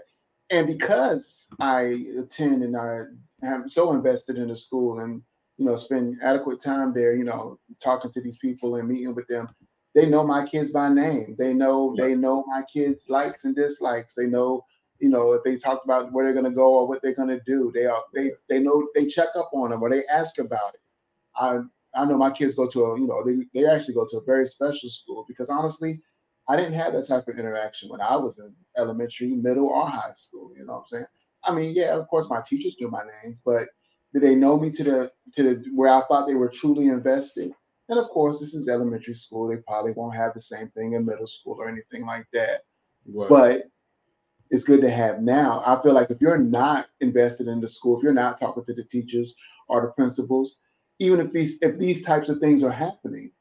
And 0.49 0.65
because 0.65 1.47
I 1.59 1.95
attend 2.19 2.63
and 2.63 2.75
I 2.75 3.01
am 3.43 3.69
so 3.69 3.93
invested 3.93 4.37
in 4.37 4.47
the 4.47 4.55
school 4.55 4.99
and 5.01 5.21
you 5.57 5.65
know 5.65 5.77
spend 5.77 6.17
adequate 6.23 6.59
time 6.59 6.91
there, 6.91 7.15
you 7.15 7.23
know, 7.23 7.59
talking 7.79 8.11
to 8.11 8.19
these 8.19 8.39
people 8.39 8.75
and 8.77 8.87
meeting 8.89 9.13
with 9.13 9.27
them, 9.27 9.47
they 9.93 10.07
know 10.07 10.25
my 10.25 10.43
kids 10.43 10.71
by 10.71 10.89
name. 10.89 11.35
They 11.37 11.53
know 11.53 11.93
yeah. 11.95 12.05
they 12.05 12.15
know 12.15 12.45
my 12.47 12.63
kids' 12.63 13.11
likes 13.11 13.45
and 13.45 13.55
dislikes. 13.55 14.15
They 14.15 14.25
know, 14.25 14.65
you 14.97 15.09
know, 15.09 15.33
if 15.33 15.43
they 15.43 15.55
talk 15.55 15.83
about 15.83 16.11
where 16.11 16.25
they're 16.25 16.33
gonna 16.33 16.55
go 16.55 16.79
or 16.79 16.87
what 16.87 17.03
they're 17.03 17.13
gonna 17.13 17.41
do. 17.45 17.71
They 17.75 17.85
are 17.85 18.01
they 18.11 18.31
they 18.49 18.59
know 18.59 18.87
they 18.95 19.05
check 19.05 19.29
up 19.35 19.51
on 19.53 19.69
them 19.69 19.83
or 19.83 19.91
they 19.91 20.03
ask 20.07 20.39
about 20.39 20.73
it. 20.73 20.81
I 21.35 21.59
I 21.95 22.05
know 22.05 22.17
my 22.17 22.31
kids 22.31 22.55
go 22.55 22.67
to 22.67 22.85
a, 22.85 22.99
you 22.99 23.07
know, 23.07 23.23
they, 23.25 23.45
they 23.53 23.67
actually 23.67 23.93
go 23.93 24.07
to 24.09 24.17
a 24.17 24.23
very 24.23 24.45
special 24.47 24.89
school 24.89 25.25
because 25.27 25.49
honestly, 25.49 26.01
I 26.47 26.55
didn't 26.55 26.73
have 26.73 26.93
that 26.93 27.07
type 27.07 27.27
of 27.27 27.39
interaction 27.39 27.89
when 27.89 28.01
I 28.01 28.15
was 28.15 28.39
in 28.39 28.53
elementary, 28.77 29.29
middle, 29.29 29.67
or 29.67 29.89
high 29.89 30.13
school. 30.13 30.51
You 30.55 30.65
know 30.65 30.73
what 30.73 30.79
I'm 30.79 30.87
saying? 30.87 31.05
I 31.43 31.53
mean, 31.53 31.73
yeah, 31.75 31.95
of 31.95 32.07
course 32.07 32.29
my 32.29 32.41
teachers 32.45 32.75
knew 32.79 32.89
my 32.89 33.03
names, 33.23 33.41
but 33.43 33.67
did 34.13 34.23
they 34.23 34.35
know 34.35 34.59
me 34.59 34.71
to 34.71 34.83
the 34.83 35.11
to 35.33 35.43
the 35.43 35.65
where 35.73 35.93
I 35.93 36.01
thought 36.07 36.27
they 36.27 36.35
were 36.35 36.49
truly 36.49 36.87
invested? 36.87 37.51
And 37.89 37.99
of 37.99 38.09
course, 38.09 38.39
this 38.39 38.53
is 38.53 38.67
elementary 38.67 39.13
school. 39.13 39.47
They 39.47 39.57
probably 39.57 39.91
won't 39.91 40.15
have 40.15 40.33
the 40.33 40.41
same 40.41 40.69
thing 40.69 40.93
in 40.93 41.05
middle 41.05 41.27
school 41.27 41.57
or 41.59 41.69
anything 41.69 42.05
like 42.05 42.25
that. 42.33 42.61
Right. 43.07 43.29
But 43.29 43.61
it's 44.49 44.63
good 44.63 44.81
to 44.81 44.89
have 44.89 45.21
now. 45.21 45.63
I 45.65 45.81
feel 45.81 45.93
like 45.93 46.09
if 46.09 46.21
you're 46.21 46.37
not 46.37 46.87
invested 47.01 47.47
in 47.47 47.61
the 47.61 47.69
school, 47.69 47.97
if 47.97 48.03
you're 48.03 48.13
not 48.13 48.39
talking 48.39 48.63
to 48.65 48.73
the 48.73 48.83
teachers 48.83 49.35
or 49.67 49.81
the 49.81 49.87
principals, 49.89 50.61
even 50.99 51.19
if 51.19 51.31
these 51.31 51.59
if 51.61 51.77
these 51.77 52.03
types 52.03 52.29
of 52.29 52.39
things 52.39 52.63
are 52.63 52.71
happening, 52.71 53.31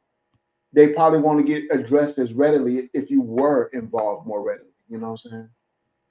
they 0.72 0.88
probably 0.88 1.20
want 1.20 1.38
to 1.40 1.46
get 1.46 1.70
addressed 1.70 2.18
as 2.18 2.32
readily 2.32 2.90
if 2.92 3.10
you 3.10 3.22
were 3.22 3.70
involved 3.72 4.26
more 4.26 4.44
readily. 4.44 4.70
You 4.88 4.98
know 4.98 5.12
what 5.12 5.24
I'm 5.24 5.30
saying? 5.30 5.50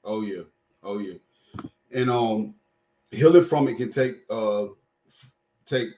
Oh 0.04 0.22
yeah, 0.22 0.44
oh 0.82 1.00
yeah, 1.00 1.16
and 1.94 2.10
um, 2.10 2.56
healing 3.12 3.44
from 3.44 3.68
it 3.68 3.78
can 3.78 3.90
take 3.90 4.16
uh 4.30 4.66
take 5.66 5.90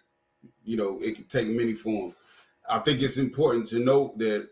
you 0.64 0.78
know 0.78 1.00
it 1.02 1.16
can 1.16 1.26
take 1.26 1.48
many 1.48 1.74
forms. 1.74 2.16
I 2.70 2.80
think 2.80 3.02
it's 3.02 3.18
important 3.18 3.68
to 3.68 3.80
note 3.80 4.18
that 4.18 4.50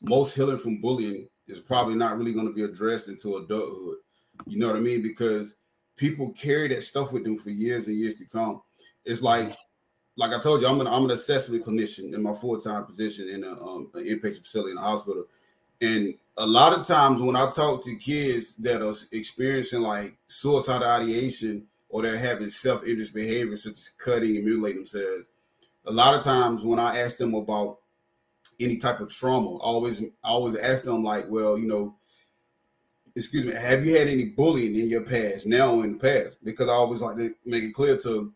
most 0.00 0.34
healing 0.34 0.58
from 0.58 0.80
bullying 0.80 1.28
is 1.48 1.60
probably 1.60 1.94
not 1.94 2.16
really 2.16 2.32
going 2.32 2.46
to 2.46 2.52
be 2.52 2.62
addressed 2.62 3.08
until 3.08 3.38
adulthood. 3.38 3.96
You 4.46 4.58
know 4.58 4.68
what 4.68 4.76
I 4.76 4.80
mean? 4.80 5.02
Because 5.02 5.56
people 5.96 6.32
carry 6.32 6.68
that 6.68 6.82
stuff 6.82 7.12
with 7.12 7.24
them 7.24 7.36
for 7.36 7.50
years 7.50 7.88
and 7.88 7.98
years 7.98 8.14
to 8.16 8.24
come. 8.26 8.62
It's 9.04 9.22
like 9.22 9.56
like 10.18 10.34
I 10.34 10.40
told 10.40 10.60
you, 10.60 10.66
I'm 10.66 10.80
an 10.80 10.88
I'm 10.88 11.04
an 11.04 11.12
assessment 11.12 11.64
clinician 11.64 12.12
in 12.12 12.22
my 12.22 12.32
full 12.32 12.58
time 12.58 12.84
position 12.84 13.28
in 13.28 13.44
a, 13.44 13.52
um, 13.52 13.88
an 13.94 14.04
inpatient 14.04 14.42
facility 14.42 14.72
in 14.72 14.78
a 14.78 14.82
hospital, 14.82 15.24
and 15.80 16.14
a 16.36 16.44
lot 16.44 16.76
of 16.76 16.84
times 16.84 17.22
when 17.22 17.36
I 17.36 17.48
talk 17.50 17.84
to 17.84 17.94
kids 17.94 18.56
that 18.56 18.82
are 18.82 18.94
experiencing 19.12 19.80
like 19.80 20.16
suicidal 20.26 20.88
ideation 20.88 21.66
or 21.88 22.02
they're 22.02 22.18
having 22.18 22.50
self 22.50 22.82
injurious 22.82 23.12
behavior 23.12 23.54
such 23.54 23.74
as 23.74 23.88
cutting 23.90 24.34
and 24.34 24.44
mutilating 24.44 24.78
themselves, 24.78 25.28
a 25.86 25.92
lot 25.92 26.14
of 26.14 26.24
times 26.24 26.64
when 26.64 26.80
I 26.80 26.98
ask 26.98 27.16
them 27.18 27.34
about 27.34 27.78
any 28.58 28.76
type 28.76 28.98
of 28.98 29.10
trauma, 29.10 29.56
I 29.58 29.66
always 29.66 30.02
I 30.02 30.08
always 30.24 30.56
ask 30.56 30.82
them 30.82 31.04
like, 31.04 31.26
well, 31.28 31.56
you 31.56 31.68
know, 31.68 31.94
excuse 33.14 33.44
me, 33.44 33.52
have 33.54 33.86
you 33.86 33.96
had 33.96 34.08
any 34.08 34.24
bullying 34.24 34.74
in 34.74 34.88
your 34.88 35.02
past, 35.02 35.46
now 35.46 35.80
in 35.82 35.92
the 35.92 35.98
past? 36.00 36.44
Because 36.44 36.68
I 36.68 36.72
always 36.72 37.02
like 37.02 37.18
to 37.18 37.32
make 37.46 37.62
it 37.62 37.72
clear 37.72 37.96
to 37.98 38.32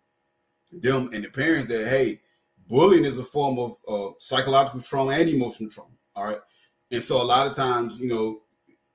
them 0.72 1.10
and 1.12 1.24
the 1.24 1.28
parents 1.28 1.66
that 1.66 1.86
hey, 1.86 2.20
bullying 2.68 3.04
is 3.04 3.18
a 3.18 3.24
form 3.24 3.58
of 3.58 3.76
uh, 3.88 4.14
psychological 4.18 4.80
trauma 4.80 5.12
and 5.12 5.28
emotional 5.28 5.70
trauma. 5.70 5.90
All 6.16 6.26
right, 6.26 6.38
and 6.90 7.02
so 7.02 7.22
a 7.22 7.24
lot 7.24 7.46
of 7.46 7.54
times, 7.54 7.98
you 7.98 8.08
know, 8.08 8.42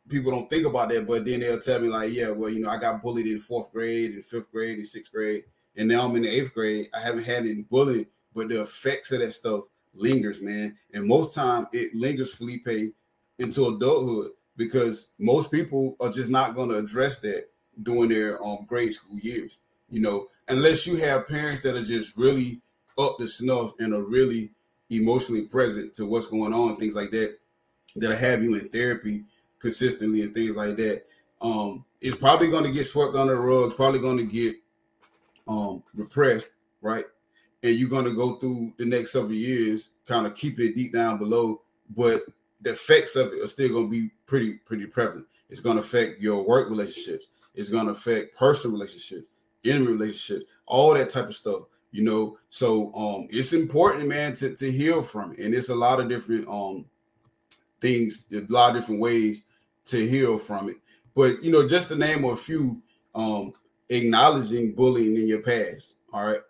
people 0.09 0.31
don't 0.31 0.49
think 0.49 0.65
about 0.65 0.89
that, 0.89 1.07
but 1.07 1.25
then 1.25 1.39
they'll 1.39 1.59
tell 1.59 1.79
me 1.79 1.89
like, 1.89 2.11
yeah, 2.13 2.29
well, 2.29 2.49
you 2.49 2.59
know, 2.59 2.69
I 2.69 2.77
got 2.77 3.01
bullied 3.01 3.27
in 3.27 3.39
fourth 3.39 3.71
grade, 3.71 4.15
in 4.15 4.21
fifth 4.21 4.51
grade, 4.51 4.77
in 4.77 4.83
sixth 4.83 5.11
grade, 5.11 5.43
and 5.75 5.87
now 5.87 6.05
I'm 6.05 6.15
in 6.15 6.23
the 6.23 6.29
eighth 6.29 6.53
grade. 6.53 6.89
I 6.95 6.99
haven't 6.99 7.25
had 7.25 7.45
any 7.45 7.63
bullying, 7.63 8.07
but 8.33 8.49
the 8.49 8.61
effects 8.61 9.11
of 9.11 9.19
that 9.19 9.31
stuff 9.31 9.65
lingers, 9.93 10.41
man. 10.41 10.75
And 10.93 11.07
most 11.07 11.35
time 11.35 11.67
it 11.71 11.95
lingers, 11.95 12.35
Felipe, 12.35 12.93
into 13.39 13.67
adulthood 13.67 14.31
because 14.55 15.07
most 15.19 15.51
people 15.51 15.95
are 15.99 16.09
just 16.09 16.31
not 16.31 16.55
going 16.55 16.69
to 16.69 16.77
address 16.77 17.19
that 17.19 17.49
during 17.83 18.09
their 18.09 18.43
um, 18.43 18.65
grade 18.67 18.93
school 18.93 19.19
years 19.19 19.59
you 19.89 20.01
know, 20.01 20.27
unless 20.47 20.87
you 20.87 20.97
have 20.97 21.27
parents 21.27 21.63
that 21.63 21.75
are 21.75 21.83
just 21.83 22.17
really 22.17 22.61
up 22.97 23.17
to 23.17 23.27
snuff 23.27 23.73
and 23.79 23.93
are 23.93 24.03
really 24.03 24.51
emotionally 24.89 25.43
present 25.43 25.93
to 25.95 26.05
what's 26.05 26.27
going 26.27 26.53
on, 26.53 26.77
things 26.77 26.95
like 26.95 27.11
that, 27.11 27.37
that 27.95 28.17
have 28.17 28.43
you 28.43 28.55
in 28.55 28.69
therapy 28.69 29.23
consistently 29.59 30.21
and 30.21 30.33
things 30.33 30.55
like 30.55 30.77
that. 30.77 31.03
Um, 31.41 31.85
it's 32.01 32.17
probably 32.17 32.49
going 32.49 32.63
to 32.63 32.71
get 32.71 32.85
swept 32.85 33.15
under 33.15 33.35
the 33.35 33.41
rug. 33.41 33.65
It's 33.65 33.75
probably 33.75 33.99
going 33.99 34.17
to 34.17 34.23
get 34.23 34.55
um 35.47 35.83
repressed, 35.93 36.49
right? 36.81 37.05
And 37.63 37.75
you're 37.75 37.89
going 37.89 38.05
to 38.05 38.13
go 38.13 38.35
through 38.35 38.73
the 38.77 38.85
next 38.85 39.11
several 39.11 39.33
years, 39.33 39.89
kind 40.07 40.27
of 40.27 40.35
keep 40.35 40.59
it 40.59 40.75
deep 40.75 40.93
down 40.93 41.17
below, 41.17 41.61
but 41.95 42.23
the 42.61 42.71
effects 42.71 43.15
of 43.15 43.33
it 43.33 43.43
are 43.43 43.47
still 43.47 43.69
going 43.69 43.85
to 43.85 43.91
be 43.91 44.11
pretty, 44.25 44.53
pretty 44.53 44.85
prevalent. 44.85 45.27
It's 45.49 45.61
going 45.61 45.77
to 45.77 45.81
affect 45.81 46.19
your 46.19 46.43
work 46.45 46.69
relationships. 46.69 47.27
It's 47.55 47.69
going 47.69 47.85
to 47.85 47.91
affect 47.91 48.35
personal 48.37 48.75
relationships 48.75 49.25
in 49.67 49.85
relationships, 49.85 50.45
all 50.65 50.93
that 50.93 51.09
type 51.09 51.25
of 51.25 51.35
stuff, 51.35 51.63
you 51.91 52.03
know. 52.03 52.37
So 52.49 52.93
um 52.95 53.27
it's 53.29 53.53
important, 53.53 54.07
man, 54.07 54.33
to, 54.35 54.55
to 54.55 54.71
heal 54.71 55.01
from 55.01 55.33
it. 55.33 55.39
And 55.39 55.53
it's 55.53 55.69
a 55.69 55.75
lot 55.75 55.99
of 55.99 56.09
different 56.09 56.47
um 56.47 56.85
things, 57.81 58.27
a 58.33 58.41
lot 58.51 58.75
of 58.75 58.81
different 58.81 59.01
ways 59.01 59.43
to 59.85 59.97
heal 59.97 60.37
from 60.37 60.69
it. 60.69 60.77
But 61.15 61.43
you 61.43 61.51
know, 61.51 61.67
just 61.67 61.89
to 61.89 61.95
name 61.95 62.23
a 62.25 62.35
few, 62.35 62.81
um, 63.15 63.53
acknowledging 63.89 64.73
bullying 64.73 65.17
in 65.17 65.27
your 65.27 65.41
past. 65.41 65.95
All 66.13 66.25
right. 66.25 66.41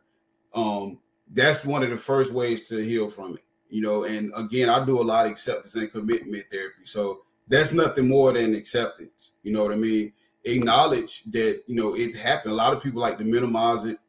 Um, 0.53 0.99
that's 1.31 1.65
one 1.65 1.83
of 1.83 1.89
the 1.89 1.97
first 1.97 2.33
ways 2.33 2.67
to 2.69 2.83
heal 2.83 3.09
from 3.09 3.35
it. 3.35 3.43
You 3.69 3.81
know, 3.81 4.05
and 4.05 4.31
again, 4.35 4.69
I 4.69 4.83
do 4.85 5.01
a 5.01 5.03
lot 5.03 5.25
of 5.25 5.31
acceptance 5.31 5.75
and 5.75 5.91
commitment 5.91 6.45
therapy. 6.49 6.83
So 6.83 7.21
that's 7.47 7.73
nothing 7.73 8.07
more 8.07 8.33
than 8.33 8.55
acceptance. 8.55 9.33
You 9.43 9.53
know 9.53 9.63
what 9.63 9.73
I 9.73 9.77
mean? 9.77 10.13
Acknowledge 10.47 11.23
that, 11.25 11.63
you 11.67 11.75
know, 11.75 11.95
it 11.95 12.15
happened. 12.15 12.53
A 12.53 12.55
lot 12.55 12.73
of 12.73 12.81
people 12.81 13.01
like 13.01 13.17
to 13.17 13.23
minimize 13.23 13.85
it 13.85 13.99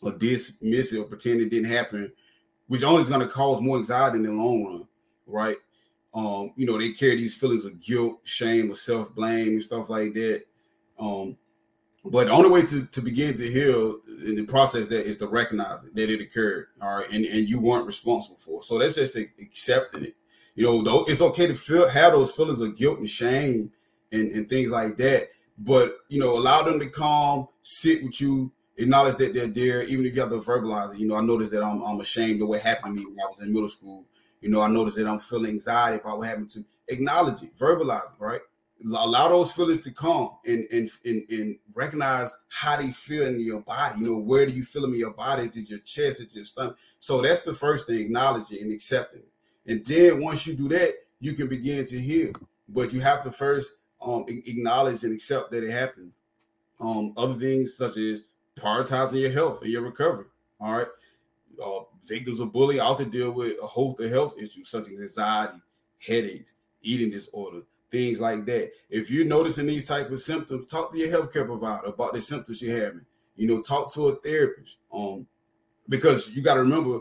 or 0.00 0.12
dismiss 0.16 0.92
it 0.92 0.98
or 0.98 1.04
pretend 1.04 1.40
it 1.40 1.50
didn't 1.50 1.70
happen, 1.70 2.12
which 2.66 2.84
only 2.84 3.02
is 3.02 3.08
going 3.08 3.20
to 3.20 3.28
cause 3.28 3.60
more 3.60 3.76
anxiety 3.76 4.16
in 4.16 4.24
the 4.24 4.32
long 4.32 4.64
run, 4.64 4.86
right? 5.26 5.56
Um, 6.14 6.52
you 6.56 6.66
know, 6.66 6.78
they 6.78 6.92
carry 6.92 7.16
these 7.16 7.36
feelings 7.36 7.64
of 7.64 7.80
guilt, 7.80 8.20
shame, 8.24 8.70
or 8.70 8.74
self-blame 8.74 9.48
and 9.48 9.62
stuff 9.62 9.90
like 9.90 10.14
that. 10.14 10.44
Um, 10.98 11.36
but 12.04 12.26
the 12.26 12.32
only 12.32 12.48
way 12.48 12.62
to, 12.62 12.86
to 12.86 13.00
begin 13.02 13.34
to 13.34 13.44
heal 13.44 13.98
in 14.24 14.36
the 14.36 14.44
process 14.44 14.86
that 14.88 15.06
is 15.06 15.18
to 15.18 15.26
recognize 15.26 15.84
it, 15.84 15.94
that 15.94 16.10
it 16.10 16.20
occurred, 16.20 16.68
all 16.80 16.98
right, 16.98 17.10
and, 17.12 17.24
and 17.26 17.48
you 17.48 17.60
weren't 17.60 17.86
responsible 17.86 18.38
for. 18.38 18.58
It. 18.58 18.64
So 18.64 18.78
that's 18.78 18.94
just 18.94 19.16
accepting 19.16 20.04
it. 20.04 20.16
You 20.54 20.64
know, 20.64 20.82
though 20.82 21.04
it's 21.04 21.20
okay 21.20 21.46
to 21.46 21.54
feel 21.54 21.88
have 21.88 22.12
those 22.12 22.32
feelings 22.32 22.60
of 22.60 22.76
guilt 22.76 22.98
and 22.98 23.08
shame 23.08 23.70
and, 24.10 24.32
and 24.32 24.48
things 24.48 24.70
like 24.70 24.96
that. 24.96 25.28
But 25.58 25.98
you 26.08 26.20
know, 26.20 26.36
allow 26.36 26.62
them 26.62 26.78
to 26.80 26.88
calm, 26.88 27.48
sit 27.62 28.02
with 28.02 28.20
you, 28.20 28.52
acknowledge 28.76 29.16
that 29.16 29.34
they're 29.34 29.48
there, 29.48 29.82
even 29.82 30.06
if 30.06 30.14
you 30.14 30.20
have 30.20 30.30
to 30.30 30.38
verbalize 30.38 30.94
it. 30.94 31.00
You 31.00 31.08
know, 31.08 31.16
I 31.16 31.20
noticed 31.20 31.52
that 31.52 31.64
I'm, 31.64 31.82
I'm 31.82 32.00
ashamed 32.00 32.40
of 32.42 32.48
what 32.48 32.60
happened 32.60 32.96
to 32.96 33.02
me 33.02 33.10
when 33.10 33.20
I 33.20 33.28
was 33.28 33.42
in 33.42 33.52
middle 33.52 33.68
school. 33.68 34.04
You 34.40 34.50
know, 34.50 34.60
I 34.60 34.68
noticed 34.68 34.96
that 34.96 35.08
I'm 35.08 35.18
feeling 35.18 35.50
anxiety 35.50 35.98
about 35.98 36.18
what 36.18 36.28
happened 36.28 36.50
to 36.50 36.64
acknowledge 36.86 37.42
it, 37.42 37.56
verbalize 37.56 38.12
it, 38.12 38.20
right? 38.20 38.40
Allow 38.86 39.28
those 39.30 39.52
feelings 39.52 39.80
to 39.80 39.90
come 39.90 40.30
and 40.46 40.64
and, 40.70 40.88
and 41.04 41.28
and 41.28 41.58
recognize 41.74 42.38
how 42.48 42.76
they 42.76 42.92
feel 42.92 43.26
in 43.26 43.40
your 43.40 43.60
body. 43.60 43.98
You 43.98 44.06
know, 44.06 44.18
where 44.18 44.46
do 44.46 44.52
you 44.52 44.62
feel 44.62 44.84
in 44.84 44.94
your 44.94 45.10
body? 45.12 45.42
Is 45.42 45.56
it 45.56 45.70
your 45.70 45.80
chest? 45.80 46.20
Is 46.20 46.20
it 46.20 46.36
your 46.36 46.44
stomach? 46.44 46.78
So 47.00 47.20
that's 47.20 47.42
the 47.42 47.52
first 47.52 47.88
thing, 47.88 47.98
acknowledge 47.98 48.52
it 48.52 48.60
and 48.62 48.72
accepting 48.72 49.22
it. 49.22 49.28
And 49.72 49.84
then 49.84 50.22
once 50.22 50.46
you 50.46 50.54
do 50.54 50.68
that, 50.68 50.94
you 51.18 51.32
can 51.32 51.48
begin 51.48 51.84
to 51.84 51.98
heal. 51.98 52.32
But 52.68 52.92
you 52.92 53.00
have 53.00 53.22
to 53.22 53.32
first 53.32 53.72
um, 54.00 54.24
acknowledge 54.28 55.04
and 55.04 55.12
accept 55.12 55.50
that 55.50 55.64
it 55.64 55.70
happened. 55.70 56.12
Um, 56.80 57.12
other 57.16 57.34
things 57.34 57.76
such 57.76 57.96
as 57.96 58.24
prioritizing 58.56 59.20
your 59.20 59.30
health 59.32 59.62
and 59.62 59.70
your 59.70 59.82
recovery. 59.82 60.26
All 60.60 60.78
right. 60.78 60.86
Uh, 61.62 61.80
victims 62.04 62.40
of 62.40 62.52
bullying 62.52 62.80
often 62.80 63.10
deal 63.10 63.32
with 63.32 63.56
a 63.62 63.66
host 63.66 64.00
of 64.00 64.10
health 64.10 64.34
issues 64.38 64.68
such 64.68 64.88
as 64.88 65.00
anxiety, 65.00 65.58
headaches, 66.06 66.54
eating 66.82 67.10
disorder, 67.10 67.62
things 67.90 68.20
like 68.20 68.46
that. 68.46 68.70
If 68.88 69.10
you're 69.10 69.26
noticing 69.26 69.66
these 69.66 69.86
type 69.86 70.10
of 70.10 70.20
symptoms, 70.20 70.66
talk 70.66 70.92
to 70.92 70.98
your 70.98 71.08
healthcare 71.08 71.46
provider 71.46 71.88
about 71.88 72.12
the 72.14 72.20
symptoms 72.20 72.62
you're 72.62 72.80
having. 72.80 73.04
You 73.34 73.48
know, 73.48 73.60
talk 73.60 73.92
to 73.94 74.08
a 74.08 74.16
therapist. 74.16 74.78
Um, 74.92 75.26
because 75.88 76.34
you 76.34 76.42
got 76.42 76.54
to 76.54 76.60
remember, 76.60 77.00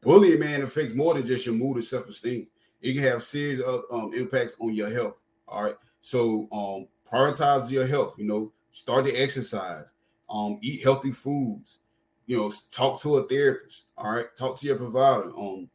bullying 0.00 0.40
man 0.40 0.62
affects 0.62 0.94
more 0.94 1.14
than 1.14 1.24
just 1.24 1.46
your 1.46 1.54
mood 1.54 1.76
and 1.76 1.84
self-esteem. 1.84 2.46
It 2.82 2.94
can 2.94 3.02
have 3.04 3.22
serious 3.22 3.60
uh, 3.60 3.80
um, 3.90 4.12
impacts 4.14 4.56
on 4.60 4.74
your 4.74 4.90
health. 4.90 5.14
All 5.48 5.64
right. 5.64 5.76
So 6.06 6.46
um, 6.52 6.86
prioritize 7.12 7.68
your 7.68 7.84
health. 7.84 8.14
You 8.16 8.26
know, 8.26 8.52
start 8.70 9.06
to 9.06 9.12
exercise 9.12 9.92
um, 10.30 10.56
eat 10.62 10.84
healthy 10.84 11.10
foods, 11.10 11.80
you 12.26 12.36
know, 12.36 12.52
talk 12.70 13.00
to 13.02 13.16
a 13.16 13.26
therapist, 13.26 13.86
all 13.98 14.12
right, 14.12 14.26
talk 14.36 14.56
to 14.58 14.66
your 14.68 14.76
provider. 14.76 15.36
Um, 15.36 15.68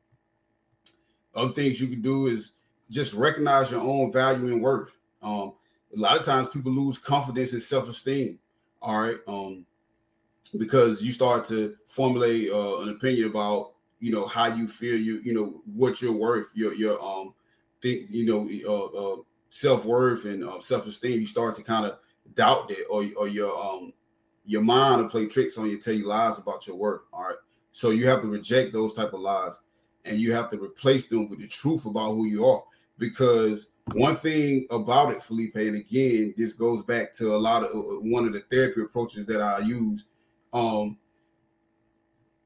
other 1.36 1.52
things 1.52 1.82
you 1.82 1.90
can 1.90 2.02
do 2.02 2.28
is 2.28 2.54
just 2.90 3.14
recognize 3.14 3.72
your 3.72 3.82
own 3.82 4.14
value 4.14 4.48
and 4.48 4.62
worth. 4.62 4.96
Um, 5.22 5.52
a 5.94 6.00
lot 6.00 6.18
of 6.18 6.24
times 6.24 6.48
people 6.48 6.72
lose 6.72 6.98
confidence 6.98 7.52
and 7.52 7.62
self-esteem, 7.62 8.40
all 8.82 9.02
right, 9.02 9.18
um, 9.28 9.66
because 10.58 11.04
you 11.04 11.12
start 11.12 11.44
to 11.46 11.76
formulate 11.86 12.50
uh, 12.54 12.80
an 12.80 12.90
opinion 12.90 13.30
about 13.30 13.74
you 14.00 14.14
know 14.14 14.28
how 14.28 14.48
you 14.48 14.66
feel, 14.66 14.96
you 14.96 15.20
you 15.26 15.34
know 15.34 15.62
what 15.66 16.02
you're 16.02 16.18
worth, 16.18 16.52
your 16.56 16.74
your 16.74 17.04
um 17.04 17.34
think 17.82 18.06
you 18.10 18.26
know 18.26 18.48
uh, 18.66 18.86
uh 18.86 19.22
self 19.52 19.86
worth 19.86 20.26
and 20.26 20.43
uh, 20.43 20.60
self 20.60 20.88
esteem. 20.88 21.20
You 21.20 21.26
start 21.28 21.54
to 21.56 21.64
kind 21.64 21.86
of 21.86 21.99
doubt 22.34 22.70
that, 22.70 22.86
or 22.89 23.06
or 23.16 23.28
your 23.28 23.56
um 23.56 23.93
your 24.43 24.62
mind 24.62 25.02
will 25.02 25.10
play 25.10 25.28
tricks 25.28 25.58
on 25.60 25.70
you, 25.70 25.78
tell 25.78 25.93
you 25.93 26.08
lies 26.08 26.39
about 26.39 26.66
your 26.66 26.76
work. 26.76 27.04
All 27.14 27.26
right. 27.26 27.36
So 27.72 27.91
you 27.91 28.08
have 28.08 28.22
to 28.22 28.28
reject 28.28 28.74
those 28.74 28.95
type 28.95 29.14
of 29.14 29.20
lies 29.20 29.62
and 30.04 30.18
you 30.18 30.34
have 30.34 30.49
to 30.49 30.62
replace 30.62 31.08
them 31.08 31.30
with 31.30 31.39
the 31.39 31.47
truth 31.47 31.86
about 31.86 32.14
who 32.14 32.26
you 32.26 32.45
are. 32.45 32.64
Because 32.97 33.68
one 33.93 34.16
thing 34.16 34.66
about 34.72 35.12
it, 35.12 35.22
Felipe, 35.22 35.56
and 35.56 35.76
again, 35.76 36.34
this 36.38 36.54
goes 36.54 36.82
back 36.82 37.14
to 37.14 37.36
a 37.36 37.38
lot 37.38 37.64
of 37.64 37.70
uh, 37.70 37.99
one 38.02 38.26
of 38.26 38.34
the 38.34 38.39
therapy 38.39 38.82
approaches 38.82 39.26
that 39.28 39.41
I 39.41 39.60
use. 39.60 40.06
Um, 40.54 40.97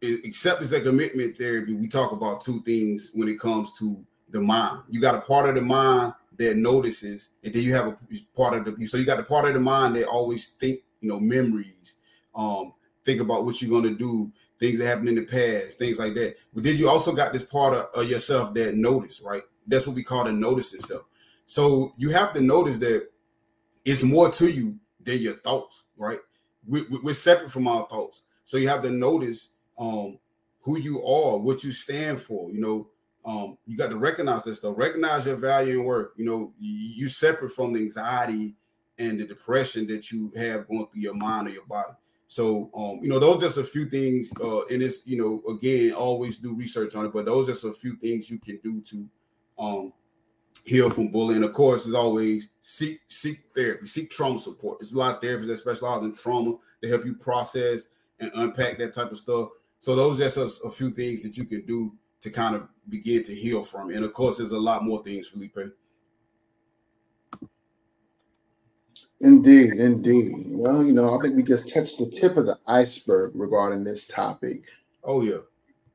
acceptance 0.03 0.71
and 0.71 0.83
commitment 0.83 1.37
therapy, 1.37 1.73
we 1.73 1.87
talk 1.87 2.11
about 2.11 2.41
two 2.41 2.61
things 2.63 3.11
when 3.13 3.27
it 3.27 3.39
comes 3.39 3.77
to 3.79 4.05
the 4.29 4.41
mind. 4.41 4.83
You 4.89 5.01
got 5.01 5.15
a 5.15 5.21
part 5.21 5.49
of 5.49 5.55
the 5.55 5.61
mind 5.61 6.13
that 6.37 6.57
notices, 6.57 7.29
and 7.43 7.53
then 7.53 7.63
you 7.63 7.73
have 7.73 7.87
a 7.87 7.97
part 8.35 8.55
of 8.55 8.77
the 8.77 8.87
so 8.87 8.97
you 8.97 9.05
got 9.05 9.17
the 9.17 9.23
part 9.23 9.45
of 9.45 9.53
the 9.53 9.59
mind 9.59 9.95
that 9.95 10.07
always 10.07 10.47
think 10.47 10.81
you 11.05 11.11
know, 11.11 11.19
memories. 11.19 11.97
Um, 12.35 12.73
think 13.05 13.21
about 13.21 13.45
what 13.45 13.61
you're 13.61 13.69
gonna 13.69 13.93
do, 13.93 14.31
things 14.59 14.79
that 14.79 14.87
happened 14.87 15.09
in 15.09 15.15
the 15.15 15.21
past, 15.21 15.77
things 15.77 15.99
like 15.99 16.15
that. 16.15 16.35
But 16.53 16.63
did 16.63 16.79
you 16.79 16.89
also 16.89 17.13
got 17.13 17.31
this 17.31 17.43
part 17.43 17.75
of, 17.75 17.85
of 17.95 18.09
yourself 18.09 18.53
that 18.55 18.75
notice, 18.75 19.21
right? 19.21 19.43
That's 19.67 19.85
what 19.85 19.95
we 19.95 20.03
call 20.03 20.23
the 20.23 20.33
noticing 20.33 20.79
self. 20.79 21.03
So 21.45 21.93
you 21.97 22.09
have 22.09 22.33
to 22.33 22.41
notice 22.41 22.79
that 22.79 23.07
it's 23.85 24.03
more 24.03 24.31
to 24.31 24.51
you 24.51 24.79
than 24.99 25.19
your 25.19 25.35
thoughts, 25.35 25.83
right? 25.95 26.19
We, 26.67 26.81
are 27.05 27.13
separate 27.13 27.51
from 27.51 27.67
our 27.67 27.87
thoughts. 27.87 28.23
So 28.43 28.57
you 28.57 28.67
have 28.69 28.81
to 28.81 28.89
notice 28.89 29.51
um, 29.77 30.17
who 30.61 30.79
you 30.79 31.05
are, 31.05 31.37
what 31.37 31.63
you 31.63 31.71
stand 31.71 32.19
for. 32.19 32.51
You 32.51 32.61
know, 32.61 32.87
um, 33.25 33.57
you 33.65 33.75
got 33.75 33.89
to 33.89 33.97
recognize 33.97 34.43
this 34.43 34.57
stuff. 34.57 34.75
Recognize 34.77 35.25
your 35.25 35.35
value 35.35 35.79
and 35.79 35.85
work. 35.85 36.13
You 36.15 36.25
know, 36.25 36.53
you, 36.59 37.09
separate 37.09 37.51
from 37.51 37.73
the 37.73 37.79
anxiety 37.79 38.53
and 38.99 39.19
the 39.19 39.25
depression 39.25 39.87
that 39.87 40.11
you 40.11 40.31
have 40.37 40.67
going 40.67 40.87
through 40.91 41.01
your 41.01 41.15
mind 41.15 41.47
or 41.47 41.51
your 41.51 41.65
body. 41.65 41.93
So, 42.27 42.69
um, 42.75 42.99
you 43.01 43.09
know, 43.09 43.19
those 43.19 43.41
just 43.41 43.57
a 43.57 43.63
few 43.63 43.89
things, 43.89 44.31
uh, 44.41 44.65
and 44.65 44.81
it's, 44.81 45.05
you 45.07 45.17
know, 45.17 45.53
again, 45.53 45.93
always 45.93 46.37
do 46.39 46.53
research 46.53 46.95
on 46.95 47.05
it, 47.05 47.13
but 47.13 47.25
those 47.25 47.47
are 47.47 47.51
just 47.51 47.65
a 47.65 47.73
few 47.73 47.95
things 47.97 48.29
you 48.29 48.39
can 48.39 48.59
do 48.63 48.81
to 48.81 49.09
um, 49.57 49.93
heal 50.65 50.89
from 50.89 51.09
bullying. 51.09 51.43
Of 51.43 51.53
course, 51.53 51.87
as 51.87 51.93
always, 51.93 52.49
seek 52.61 52.99
seek 53.07 53.41
therapy, 53.55 53.87
seek 53.87 54.09
trauma 54.09 54.39
support. 54.39 54.79
There's 54.79 54.93
a 54.93 54.97
lot 54.97 55.15
of 55.15 55.21
therapists 55.21 55.47
that 55.47 55.57
specialize 55.57 56.03
in 56.03 56.15
trauma 56.15 56.57
to 56.83 56.89
help 56.89 57.05
you 57.05 57.15
process 57.15 57.87
and 58.19 58.31
unpack 58.35 58.77
that 58.79 58.93
type 58.93 59.11
of 59.11 59.17
stuff. 59.17 59.49
So 59.79 59.95
those 59.95 60.17
just 60.17 60.37
a, 60.37 60.67
a 60.67 60.71
few 60.71 60.91
things 60.91 61.23
that 61.23 61.37
you 61.37 61.45
can 61.45 61.65
do 61.65 61.93
to 62.21 62.29
kind 62.31 62.55
of 62.55 62.67
begin 62.89 63.23
to 63.23 63.33
heal 63.33 63.63
from. 63.63 63.89
And 63.89 64.03
of 64.03 64.13
course, 64.13 64.37
there's 64.37 64.51
a 64.51 64.59
lot 64.59 64.83
more 64.83 65.03
things, 65.03 65.27
Felipe. 65.27 65.57
Indeed, 69.21 69.73
indeed. 69.73 70.33
Well, 70.47 70.83
you 70.83 70.91
know, 70.91 71.17
I 71.17 71.21
think 71.21 71.35
we 71.35 71.43
just 71.43 71.73
touched 71.73 71.97
the 71.99 72.09
tip 72.09 72.37
of 72.37 72.45
the 72.45 72.59
iceberg 72.67 73.31
regarding 73.33 73.83
this 73.83 74.07
topic. 74.07 74.63
Oh, 75.03 75.21
yeah. 75.21 75.39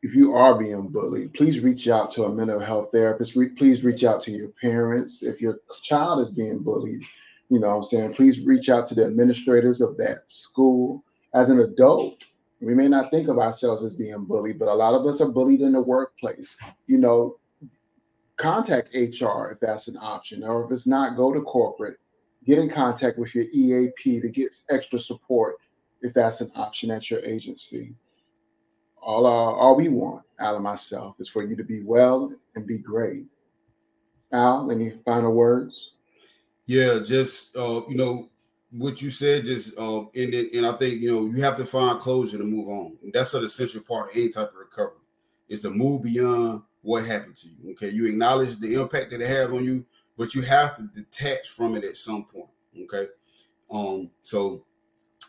If 0.02 0.14
you 0.14 0.34
are 0.34 0.58
being 0.58 0.88
bullied, 0.88 1.34
please 1.34 1.60
reach 1.60 1.86
out 1.86 2.10
to 2.14 2.24
a 2.24 2.34
mental 2.34 2.58
health 2.58 2.88
therapist. 2.92 3.36
Re- 3.36 3.50
please 3.50 3.84
reach 3.84 4.02
out 4.02 4.22
to 4.22 4.30
your 4.30 4.48
parents. 4.60 5.22
If 5.22 5.40
your 5.40 5.60
child 5.82 6.20
is 6.20 6.32
being 6.32 6.60
bullied, 6.60 7.02
you 7.50 7.60
know 7.60 7.76
I'm 7.76 7.84
saying, 7.84 8.14
please 8.14 8.40
reach 8.40 8.70
out 8.70 8.86
to 8.88 8.94
the 8.94 9.04
administrators 9.04 9.82
of 9.82 9.98
that 9.98 10.20
school. 10.28 11.04
As 11.34 11.50
an 11.50 11.60
adult, 11.60 12.24
we 12.60 12.74
may 12.74 12.88
not 12.88 13.10
think 13.10 13.28
of 13.28 13.38
ourselves 13.38 13.82
as 13.84 13.94
being 13.94 14.24
bullied, 14.24 14.58
but 14.58 14.68
a 14.68 14.74
lot 14.74 14.94
of 14.94 15.06
us 15.06 15.20
are 15.20 15.28
bullied 15.28 15.60
in 15.60 15.72
the 15.72 15.80
workplace. 15.80 16.56
You 16.86 16.98
know, 16.98 17.38
contact 18.36 18.94
HR 18.94 19.50
if 19.52 19.60
that's 19.60 19.88
an 19.88 19.96
option, 20.00 20.44
or 20.44 20.64
if 20.64 20.70
it's 20.70 20.86
not, 20.86 21.16
go 21.16 21.32
to 21.32 21.40
corporate 21.42 21.98
get 22.44 22.58
in 22.58 22.70
contact 22.70 23.18
with 23.18 23.34
your 23.34 23.44
EAP 23.52 24.20
to 24.20 24.28
get 24.28 24.54
extra 24.70 24.98
support 24.98 25.56
if 26.02 26.14
that's 26.14 26.40
an 26.40 26.50
option 26.54 26.90
at 26.90 27.10
your 27.10 27.20
agency. 27.20 27.94
All, 29.02 29.26
uh, 29.26 29.30
all 29.30 29.76
we 29.76 29.88
want, 29.88 30.24
Al 30.38 30.56
and 30.56 30.64
myself, 30.64 31.16
is 31.18 31.28
for 31.28 31.42
you 31.42 31.56
to 31.56 31.64
be 31.64 31.82
well 31.82 32.34
and 32.54 32.66
be 32.66 32.78
great. 32.78 33.26
Al, 34.32 34.70
any 34.70 34.90
final 35.04 35.32
words? 35.32 35.92
Yeah, 36.66 37.00
just 37.04 37.56
uh, 37.56 37.82
you 37.88 37.96
know 37.96 38.28
what 38.70 39.02
you 39.02 39.10
said, 39.10 39.44
just 39.44 39.76
uh, 39.78 40.00
and 40.14 40.34
and 40.34 40.66
I 40.66 40.72
think 40.72 41.00
you 41.00 41.12
know 41.12 41.26
you 41.26 41.42
have 41.42 41.56
to 41.56 41.64
find 41.64 41.98
closure 41.98 42.38
to 42.38 42.44
move 42.44 42.68
on. 42.68 42.96
That's 43.12 43.34
an 43.34 43.44
essential 43.44 43.82
part 43.82 44.10
of 44.10 44.16
any 44.16 44.28
type 44.28 44.50
of 44.50 44.56
recovery. 44.56 44.96
Is 45.48 45.62
to 45.62 45.70
move 45.70 46.02
beyond 46.02 46.62
what 46.82 47.04
happened 47.04 47.36
to 47.36 47.48
you. 47.48 47.72
Okay, 47.72 47.90
you 47.90 48.06
acknowledge 48.06 48.58
the 48.58 48.74
impact 48.74 49.10
that 49.10 49.20
it 49.20 49.28
had 49.28 49.50
on 49.50 49.64
you, 49.64 49.84
but 50.16 50.34
you 50.34 50.42
have 50.42 50.76
to 50.76 50.82
detach 50.94 51.48
from 51.48 51.76
it 51.76 51.84
at 51.84 51.96
some 51.96 52.24
point. 52.24 52.50
Okay. 52.84 53.08
Um, 53.70 54.10
so 54.22 54.64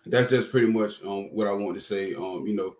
that's 0.05 0.29
just 0.29 0.51
pretty 0.51 0.67
much 0.67 1.03
um 1.03 1.33
what 1.33 1.47
I 1.47 1.53
want 1.53 1.75
to 1.75 1.81
say. 1.81 2.13
Um, 2.13 2.45
you 2.45 2.55
know, 2.55 2.75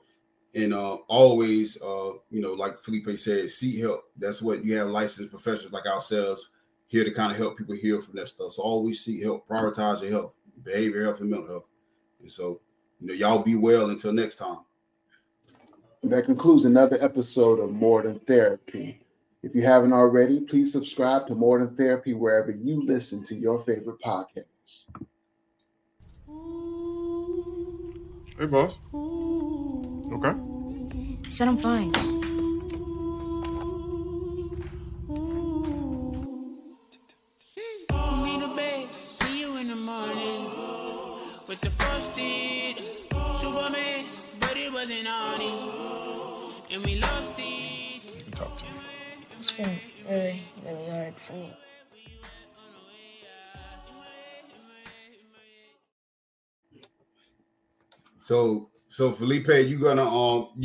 and 0.54 0.74
uh 0.74 0.98
always 1.08 1.82
uh, 1.82 2.14
you 2.30 2.42
know, 2.42 2.54
like 2.54 2.80
Felipe 2.80 3.18
said, 3.18 3.50
seek 3.50 3.82
help. 3.82 4.04
That's 4.16 4.42
what 4.42 4.64
you 4.64 4.78
have 4.78 4.90
licensed 4.90 5.32
professionals 5.32 5.74
like 5.74 5.88
ourselves 5.88 6.50
here 6.88 7.06
to 7.06 7.12
kind 7.12 7.32
of 7.32 7.38
help 7.38 7.58
people 7.58 7.76
heal 7.76 8.02
from 8.02 8.18
that 8.18 8.28
stuff. 8.28 8.52
So 8.52 8.64
always 8.64 9.04
seek 9.04 9.24
help, 9.24 9.48
prioritize 9.48 10.02
your 10.02 10.12
health, 10.12 10.34
behavior 10.64 11.04
health, 11.04 11.22
and 11.22 11.30
mental 11.30 11.48
health. 11.48 11.66
And 12.20 12.32
so, 12.32 12.62
you 13.00 13.08
know, 13.08 13.14
y'all 13.14 13.40
be 13.40 13.56
well 13.56 13.90
until 13.90 14.14
next 14.14 14.38
time. 14.38 14.60
That 16.04 16.26
concludes 16.26 16.66
another 16.66 16.98
episode 17.02 17.60
of 17.60 17.72
More 17.72 18.02
Than 18.02 18.20
Therapy. 18.20 19.00
If 19.44 19.56
you 19.56 19.62
haven't 19.62 19.94
already, 19.94 20.40
please 20.42 20.72
subscribe 20.72 21.28
to 21.28 21.36
More 21.36 21.60
Than 21.60 21.76
Therapy 21.76 22.14
wherever 22.14 22.52
you 22.52 22.84
listen 22.84 23.24
to 23.26 23.36
your 23.36 23.64
favorite 23.64 24.00
podcasts. 24.02 24.88
Hey, 28.38 28.46
boss. 28.48 28.80
Okay. 30.14 30.30
I 30.30 31.30
said 31.30 31.48
I'm 31.48 31.58
fine. 31.58 32.11
Been 49.64 49.80
really, 50.10 50.42
really 50.66 50.90
hard 50.90 51.16
for 51.16 51.34
me. 51.34 51.54
So, 58.20 58.70
so 58.88 59.12
Felipe, 59.12 59.48
you 59.48 59.80
gonna 59.80 60.04
um, 60.04 60.50
you 60.56 60.60